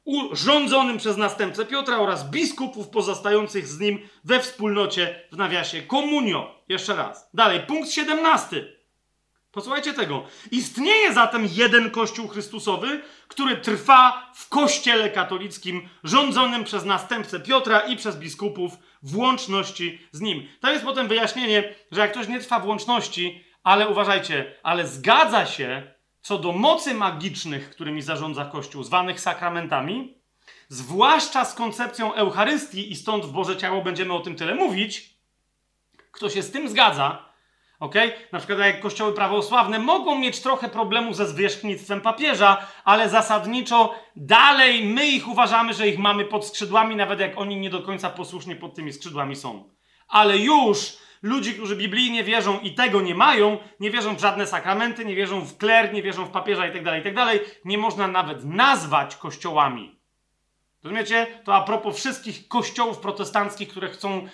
[0.06, 6.56] U, rządzonym przez następcę Piotra oraz biskupów pozostających z nim we wspólnocie w nawiasie komunio.
[6.70, 7.30] Jeszcze raz.
[7.34, 8.80] Dalej, punkt 17.
[9.52, 10.24] Posłuchajcie tego.
[10.52, 17.98] Istnieje zatem jeden Kościół Chrystusowy, który trwa w Kościele katolickim, rządzonym przez następcę Piotra i
[17.98, 18.72] przez biskupów
[19.04, 20.48] w łączności z nim.
[20.60, 25.46] To jest potem wyjaśnienie, że jak ktoś nie trwa w łączności, ale uważajcie, ale zgadza
[25.46, 30.18] się co do mocy magicznych, którymi zarządza Kościół, zwanych sakramentami,
[30.68, 35.20] zwłaszcza z koncepcją Eucharystii, i stąd w Boże Ciało będziemy o tym tyle mówić,
[36.12, 37.26] kto się z tym zgadza,
[37.80, 37.96] ok?
[38.32, 44.86] Na przykład jak kościoły prawosławne mogą mieć trochę problemu ze zwierzchnictwem papieża, ale zasadniczo dalej
[44.86, 48.56] my ich uważamy, że ich mamy pod skrzydłami, nawet jak oni nie do końca posłusznie
[48.56, 49.70] pod tymi skrzydłami są.
[50.08, 55.06] Ale już ludzi, którzy biblijnie wierzą i tego nie mają, nie wierzą w żadne sakramenty,
[55.06, 58.46] nie wierzą w kler, nie wierzą w papieża itd., tak itd., tak nie można nawet
[58.46, 60.00] nazwać kościołami.
[60.84, 61.28] Rozumiecie?
[61.44, 64.28] To a propos wszystkich kościołów protestanckich, które chcą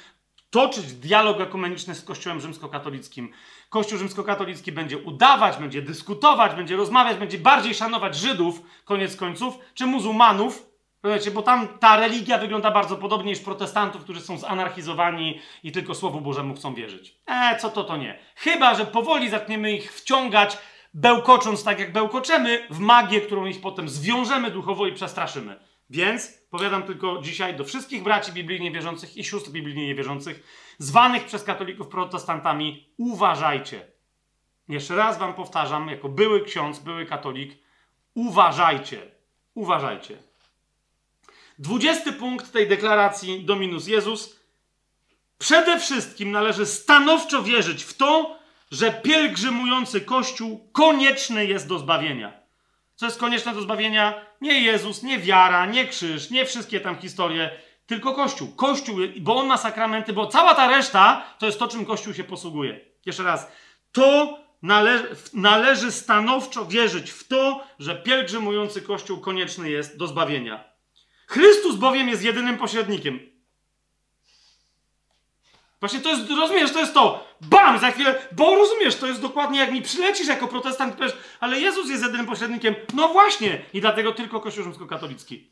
[0.49, 3.31] toczyć dialog ekumeniczny z Kościołem rzymskokatolickim.
[3.69, 9.85] Kościół rzymskokatolicki będzie udawać, będzie dyskutować, będzie rozmawiać, będzie bardziej szanować Żydów, koniec końców, czy
[9.85, 10.74] muzułmanów,
[11.05, 11.31] Rozumiecie?
[11.31, 16.21] Bo tam ta religia wygląda bardzo podobnie niż protestantów, którzy są zanarchizowani i tylko Słowu
[16.21, 17.17] Bożemu chcą wierzyć.
[17.25, 18.19] E, co to, to nie.
[18.35, 20.57] Chyba, że powoli zaczniemy ich wciągać,
[20.93, 25.59] bełkocząc tak jak bełkoczemy, w magię, którą ich potem zwiążemy duchowo i przestraszymy.
[25.89, 30.43] Więc powiadam tylko dzisiaj do wszystkich braci biblijnie wierzących i sióstr biblijnie niewierzących,
[30.77, 33.87] zwanych przez katolików protestantami, uważajcie.
[34.67, 37.57] Jeszcze raz wam powtarzam, jako były ksiądz, były katolik,
[38.13, 39.01] uważajcie.
[39.55, 40.17] Uważajcie.
[41.59, 44.39] Dwudziesty punkt tej deklaracji Dominus Jezus.
[45.37, 48.39] Przede wszystkim należy stanowczo wierzyć w to,
[48.71, 52.33] że pielgrzymujący Kościół konieczny jest do zbawienia.
[52.95, 54.25] Co jest konieczne do zbawienia?
[54.41, 57.51] Nie Jezus, nie wiara, nie krzyż, nie wszystkie tam historie,
[57.85, 58.55] tylko Kościół.
[58.55, 62.23] Kościół, bo on ma sakramenty, bo cała ta reszta to jest to, czym Kościół się
[62.23, 62.79] posługuje.
[63.05, 63.51] Jeszcze raz.
[63.91, 65.03] To nale
[65.33, 70.74] należy stanowczo wierzyć w to, że pielgrzymujący Kościół konieczny jest do zbawienia.
[71.27, 73.19] Chrystus bowiem jest jedynym pośrednikiem.
[75.79, 77.27] Właśnie to jest, rozumiesz, to jest to.
[77.41, 77.79] Bam!
[77.79, 81.89] Za chwilę, bo rozumiesz, to jest dokładnie jak mi przylecisz jako protestant, powiesz, ale Jezus
[81.89, 82.75] jest jedynym pośrednikiem.
[82.93, 83.65] No właśnie!
[83.73, 85.51] I dlatego tylko Kościół rzymskokatolicki.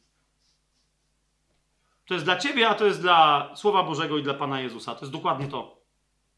[2.05, 4.95] To jest dla ciebie, a to jest dla Słowa Bożego i dla Pana Jezusa.
[4.95, 5.81] To jest dokładnie to.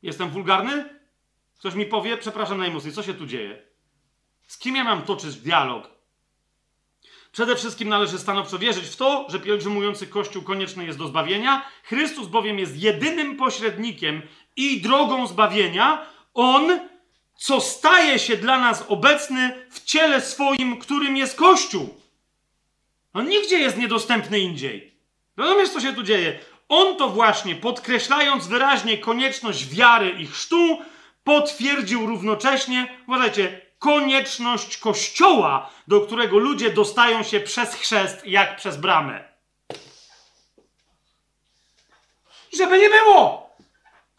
[0.01, 0.99] Jestem wulgarny?
[1.59, 3.61] Ktoś mi powie, przepraszam najmocniej, co się tu dzieje?
[4.47, 5.94] Z kim ja mam toczyć dialog?
[7.35, 11.65] Przede wszystkim należy stanowczo wierzyć w to, że pielgrzymujący Kościół konieczny jest do zbawienia.
[11.83, 14.21] Chrystus bowiem jest jedynym pośrednikiem
[14.55, 16.05] i drogą zbawienia.
[16.33, 16.79] On,
[17.37, 22.01] co staje się dla nas obecny w ciele swoim, którym jest Kościół.
[23.13, 24.93] On nigdzie jest niedostępny indziej.
[25.37, 26.39] Rozumiesz, co się tu dzieje?
[26.69, 30.81] On to właśnie, podkreślając wyraźnie konieczność wiary i chrztu,
[31.23, 39.23] potwierdził równocześnie, uważajcie, konieczność kościoła, do którego ludzie dostają się przez chrzest, jak przez bramę.
[42.57, 43.49] Żeby nie było!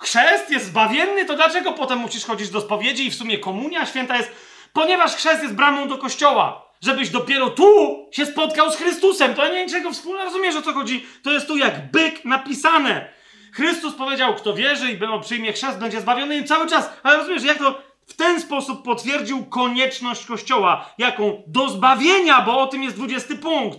[0.02, 4.16] Chrzest jest zbawienny, to dlaczego potem musisz chodzić do spowiedzi i w sumie komunia święta
[4.16, 4.30] jest?
[4.72, 6.66] Ponieważ chrzest jest bramą do kościoła.
[6.80, 9.34] Żebyś dopiero tu się spotkał z Chrystusem.
[9.34, 11.06] To nie niczego wspólnego, rozumiesz o co chodzi?
[11.22, 13.08] To jest tu jak byk napisane.
[13.52, 16.90] Chrystus powiedział, kto wierzy i przyjmie chrzest, będzie zbawiony i cały czas.
[17.02, 20.90] Ale rozumiesz, jak to w ten sposób potwierdził konieczność Kościoła.
[20.98, 21.42] Jaką?
[21.46, 23.78] Do zbawienia, bo o tym jest 20 punkt.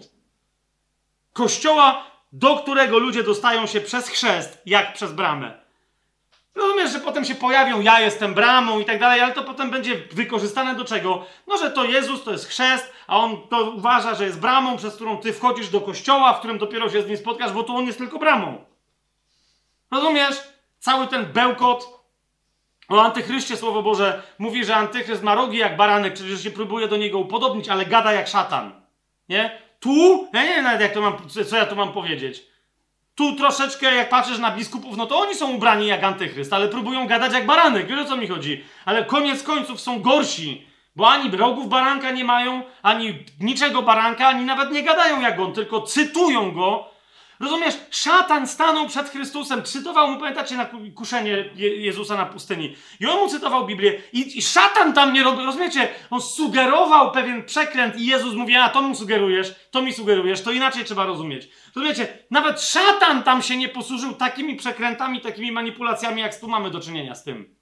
[1.34, 5.68] Kościoła, do którego ludzie dostają się przez chrzest, jak przez bramę.
[6.56, 9.96] Rozumiesz, że potem się pojawią, ja jestem bramą i tak dalej, ale to potem będzie
[10.12, 11.26] wykorzystane do czego?
[11.48, 14.96] No, że to Jezus to jest chrzest, a on to uważa, że jest bramą, przez
[14.96, 17.86] którą ty wchodzisz do kościoła, w którym dopiero się z nim spotkasz, bo tu on
[17.86, 18.66] jest tylko bramą.
[19.92, 20.36] Rozumiesz?
[20.80, 21.97] Cały ten bełkot
[22.90, 26.88] o antychryście Słowo Boże mówi, że antychryst ma rogi jak baranek, czyli że się próbuje
[26.88, 28.72] do niego upodobnić, ale gada jak szatan.
[29.30, 29.62] Nie?
[29.80, 31.18] Tu, ja nie wiem nawet jak to mam,
[31.50, 32.44] co ja tu mam powiedzieć.
[33.16, 37.08] Tu troszeczkę, jak patrzysz na biskupów, no to oni są ubrani jak antychryst, ale próbują
[37.08, 37.88] gadać jak baranek.
[37.88, 38.64] Wiesz o co mi chodzi?
[38.86, 44.46] Ale koniec końców są gorsi, Bo ani rogów baranka nie mają, ani niczego baranka, ani
[44.46, 46.90] nawet nie gadają jak on, tylko cytują go.
[47.40, 47.76] Rozumiesz?
[47.92, 52.76] Szatan stanął przed Chrystusem, cytował mu, pamiętacie, na kuszenie Jezusa na pustyni.
[53.00, 54.02] I on mu cytował Biblię.
[54.14, 55.90] I, i szatan tam nie robił, rozumiecie?
[56.10, 60.52] On sugerował pewien przekręt i Jezus mówi, a to mu sugerujesz, to mi sugerujesz, to
[60.52, 61.50] inaczej trzeba rozumieć.
[61.76, 62.18] Rozumiecie?
[62.32, 67.16] Nawet szatan tam się nie posłużył takimi przekrętami, takimi manipulacjami, jak tu mamy do czynienia
[67.16, 67.58] z tym.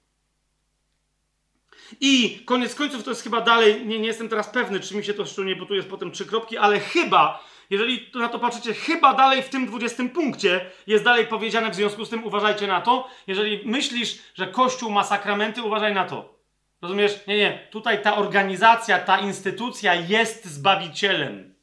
[2.00, 5.14] I koniec końców to jest chyba dalej, nie, nie jestem teraz pewny, czy mi się
[5.14, 9.14] to szczególnie, bo tu jest potem trzy kropki, ale chyba, jeżeli na to patrzycie, chyba
[9.14, 13.08] dalej w tym 20 punkcie jest dalej powiedziane w związku z tym, uważajcie na to.
[13.26, 16.36] Jeżeli myślisz, że Kościół ma sakramenty, uważaj na to.
[16.82, 17.26] Rozumiesz?
[17.26, 17.68] Nie, nie.
[17.70, 21.54] Tutaj ta organizacja, ta instytucja jest zbawicielem.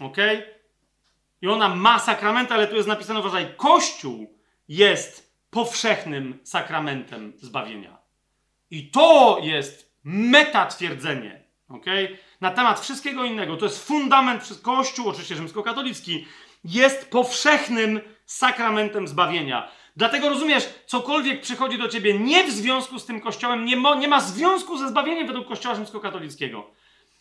[0.00, 0.16] Ok?
[1.42, 4.38] I ona ma sakramenty, ale tu jest napisane, uważaj, Kościół
[4.68, 7.98] jest powszechnym sakramentem zbawienia.
[8.70, 12.18] I to jest meta twierdzenie, okay?
[12.40, 13.56] Na temat wszystkiego innego.
[13.56, 16.26] To jest fundament, Kościół, oczywiście rzymskokatolicki,
[16.64, 19.68] jest powszechnym sakramentem zbawienia.
[19.96, 24.08] Dlatego rozumiesz, cokolwiek przychodzi do ciebie nie w związku z tym kościołem, nie, ma, nie
[24.08, 26.70] ma związku ze zbawieniem według kościoła rzymskokatolickiego.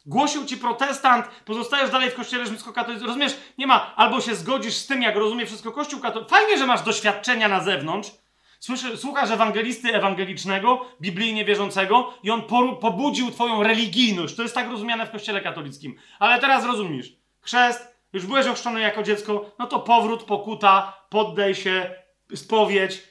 [0.06, 3.08] Głosił ci protestant, pozostajesz dalej w kościele rzymskokatolickim.
[3.08, 6.36] Rozumiesz, nie ma, albo się zgodzisz z tym, jak rozumie wszystko kościół katolicki.
[6.36, 8.12] Fajnie, że masz doświadczenia na zewnątrz,
[8.66, 14.36] Słyszy, słuchasz ewangelisty ewangelicznego, biblijnie wierzącego i on por, pobudził twoją religijność.
[14.36, 15.96] To jest tak rozumiane w kościele katolickim.
[16.20, 17.14] Ale teraz rozumiesz.
[17.42, 21.96] Chrzest, już byłeś ochrzczony jako dziecko, no to powrót, pokuta, poddaj się,
[22.36, 23.04] spowiedź,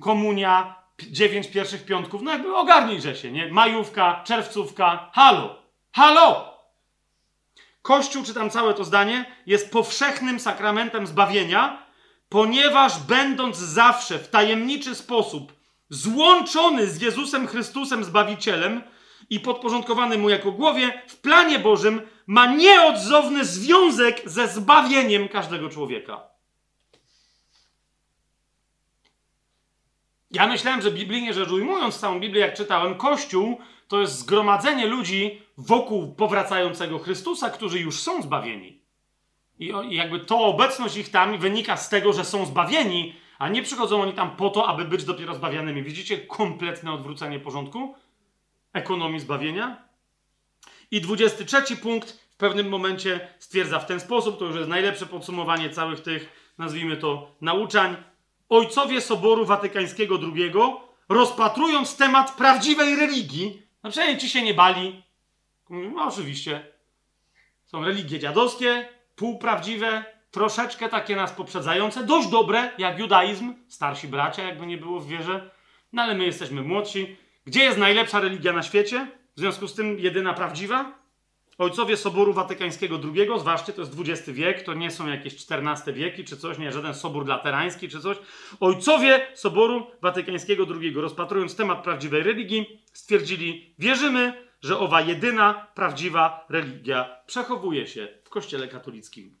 [0.00, 0.74] komunia,
[1.10, 2.22] dziewięć pierwszych piątków.
[2.22, 3.52] No jakby ogarnijże się, nie?
[3.52, 5.62] Majówka, czerwcówka, halo,
[5.92, 6.58] halo!
[7.82, 11.85] Kościół, czytam całe to zdanie, jest powszechnym sakramentem zbawienia,
[12.28, 15.52] ponieważ będąc zawsze w tajemniczy sposób
[15.88, 18.82] złączony z Jezusem Chrystusem Zbawicielem
[19.30, 26.36] i podporządkowany mu jako głowie, w planie Bożym ma nieodzowny związek ze zbawieniem każdego człowieka.
[30.30, 35.42] Ja myślałem, że biblijnie rzecz ujmując całą Biblię, jak czytałem, Kościół to jest zgromadzenie ludzi
[35.58, 38.85] wokół powracającego Chrystusa, którzy już są zbawieni.
[39.58, 44.02] I, jakby to obecność ich tam wynika z tego, że są zbawieni, a nie przychodzą
[44.02, 45.82] oni tam po to, aby być dopiero zbawianymi.
[45.82, 47.94] Widzicie kompletne odwrócenie porządku?
[48.72, 49.82] Ekonomii zbawienia.
[50.90, 55.70] I 23 punkt w pewnym momencie stwierdza w ten sposób, to już jest najlepsze podsumowanie
[55.70, 57.96] całych tych, nazwijmy to, nauczań.
[58.48, 60.52] Ojcowie Soboru Watykańskiego II,
[61.08, 65.02] rozpatrując temat prawdziwej religii, no przynajmniej ci się nie bali.
[65.70, 66.72] No oczywiście.
[67.64, 74.66] Są religie dziadowskie, półprawdziwe, troszeczkę takie nas poprzedzające, dość dobre, jak judaizm, starsi bracia, jakby
[74.66, 75.50] nie było w wierze,
[75.92, 77.16] no ale my jesteśmy młodsi.
[77.46, 79.06] Gdzie jest najlepsza religia na świecie?
[79.36, 81.06] W związku z tym jedyna prawdziwa?
[81.58, 86.24] Ojcowie Soboru Watykańskiego II, zważcie, to jest XX wiek, to nie są jakieś XIV wieki
[86.24, 88.16] czy coś, nie żaden Sobór Laterański czy coś.
[88.60, 97.16] Ojcowie Soboru Watykańskiego II, rozpatrując temat prawdziwej religii, stwierdzili: Wierzymy, że owa jedyna prawdziwa religia
[97.26, 99.36] przechowuje się w Kościele katolickim.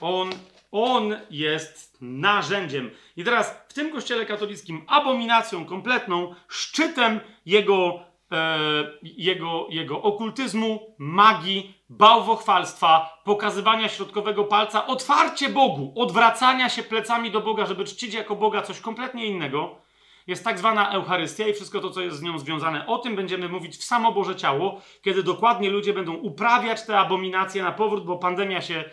[0.00, 0.30] On,
[0.72, 2.90] on jest narzędziem.
[3.16, 8.00] I teraz w tym Kościele katolickim abominacją kompletną, szczytem jego,
[8.32, 8.58] e,
[9.02, 17.66] jego, jego okultyzmu, magii, bałwochwalstwa, pokazywania środkowego palca, otwarcie Bogu, odwracania się plecami do Boga,
[17.66, 19.87] żeby czcić jako Boga coś kompletnie innego
[20.28, 22.86] jest tak zwana Eucharystia i wszystko to, co jest z nią związane.
[22.86, 27.62] O tym będziemy mówić w samo Boże Ciało, kiedy dokładnie ludzie będą uprawiać te abominacje
[27.62, 28.84] na powrót, bo pandemia się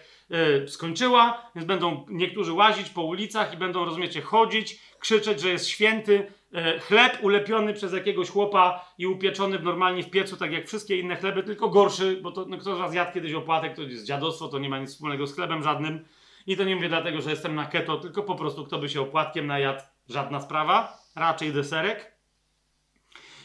[0.63, 5.67] y, skończyła, więc będą niektórzy łazić po ulicach i będą, rozumiecie, chodzić, krzyczeć, że jest
[5.67, 6.31] święty
[6.75, 11.15] y, chleb ulepiony przez jakiegoś chłopa i upieczony normalnie w piecu, tak jak wszystkie inne
[11.15, 14.47] chleby, tylko gorszy, bo to, no, kto z was jadł kiedyś opłatek, to jest dziadostwo,
[14.47, 16.05] to nie ma nic wspólnego z chlebem żadnym.
[16.47, 19.01] I to nie mówię dlatego, że jestem na keto, tylko po prostu kto by się
[19.01, 22.15] opłatkiem najadł, żadna sprawa raczej deserek.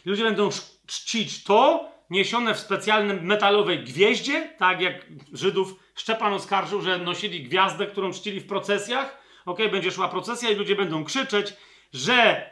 [0.04, 0.48] Ludzie będą
[0.86, 7.86] czcić to, niesione w specjalnym metalowej gwieździe, tak jak Żydów Szczepan oskarżył, że nosili gwiazdę,
[7.86, 9.18] którą czcili w procesjach.
[9.46, 11.54] Ok, będzie szła procesja i ludzie będą krzyczeć,
[11.92, 12.50] że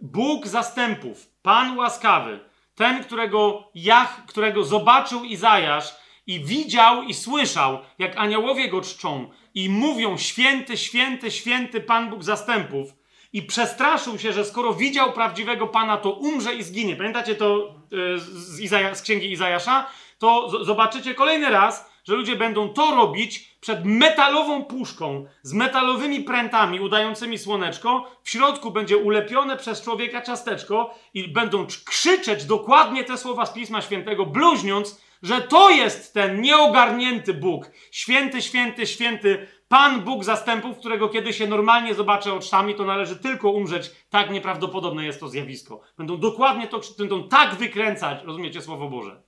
[0.00, 2.40] Bóg zastępów, Pan łaskawy,
[2.74, 5.94] ten, którego Jach, którego zobaczył Izajasz
[6.26, 12.24] i widział i słyszał, jak aniołowie go czczą i mówią święty, święty, święty Pan Bóg
[12.24, 12.97] zastępów,
[13.32, 16.96] i przestraszył się, że skoro widział prawdziwego Pana, to umrze i zginie.
[16.96, 17.74] Pamiętacie to
[18.14, 19.86] e, z, Izaja, z księgi Izajasza?
[20.18, 26.80] To zobaczycie kolejny raz, że ludzie będą to robić przed metalową puszką z metalowymi prętami
[26.80, 28.10] udającymi słoneczko.
[28.22, 33.52] W środku będzie ulepione przez człowieka ciasteczko i będą cz- krzyczeć dokładnie te słowa z
[33.52, 37.70] Pisma Świętego, bluźniąc, że to jest ten nieogarnięty Bóg.
[37.90, 43.50] Święty, święty, święty Pan Bóg zastępów, którego kiedy się normalnie zobaczę oczami, to należy tylko
[43.50, 43.90] umrzeć.
[44.10, 45.80] Tak nieprawdopodobne jest to zjawisko.
[45.98, 49.27] Będą dokładnie to, będą tak wykręcać, rozumiecie, Słowo Boże.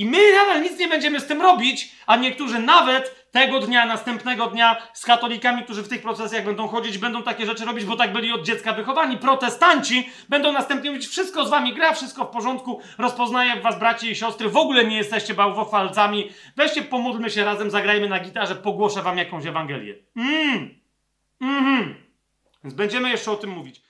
[0.00, 4.46] I my nadal nic nie będziemy z tym robić, a niektórzy nawet tego dnia, następnego
[4.46, 8.12] dnia z katolikami, którzy w tych procesjach będą chodzić, będą takie rzeczy robić, bo tak
[8.12, 9.16] byli od dziecka wychowani.
[9.16, 14.16] Protestanci będą następnie mówić, wszystko z wami gra, wszystko w porządku, rozpoznaję was braci i
[14.16, 16.30] siostry, w ogóle nie jesteście bałwochwalcami.
[16.56, 19.94] Weźcie, pomódlmy się razem, zagrajmy na gitarze, pogłoszę wam jakąś Ewangelię.
[20.16, 20.80] Mm.
[21.40, 21.94] Mhm.
[22.64, 23.82] Więc będziemy jeszcze o tym mówić.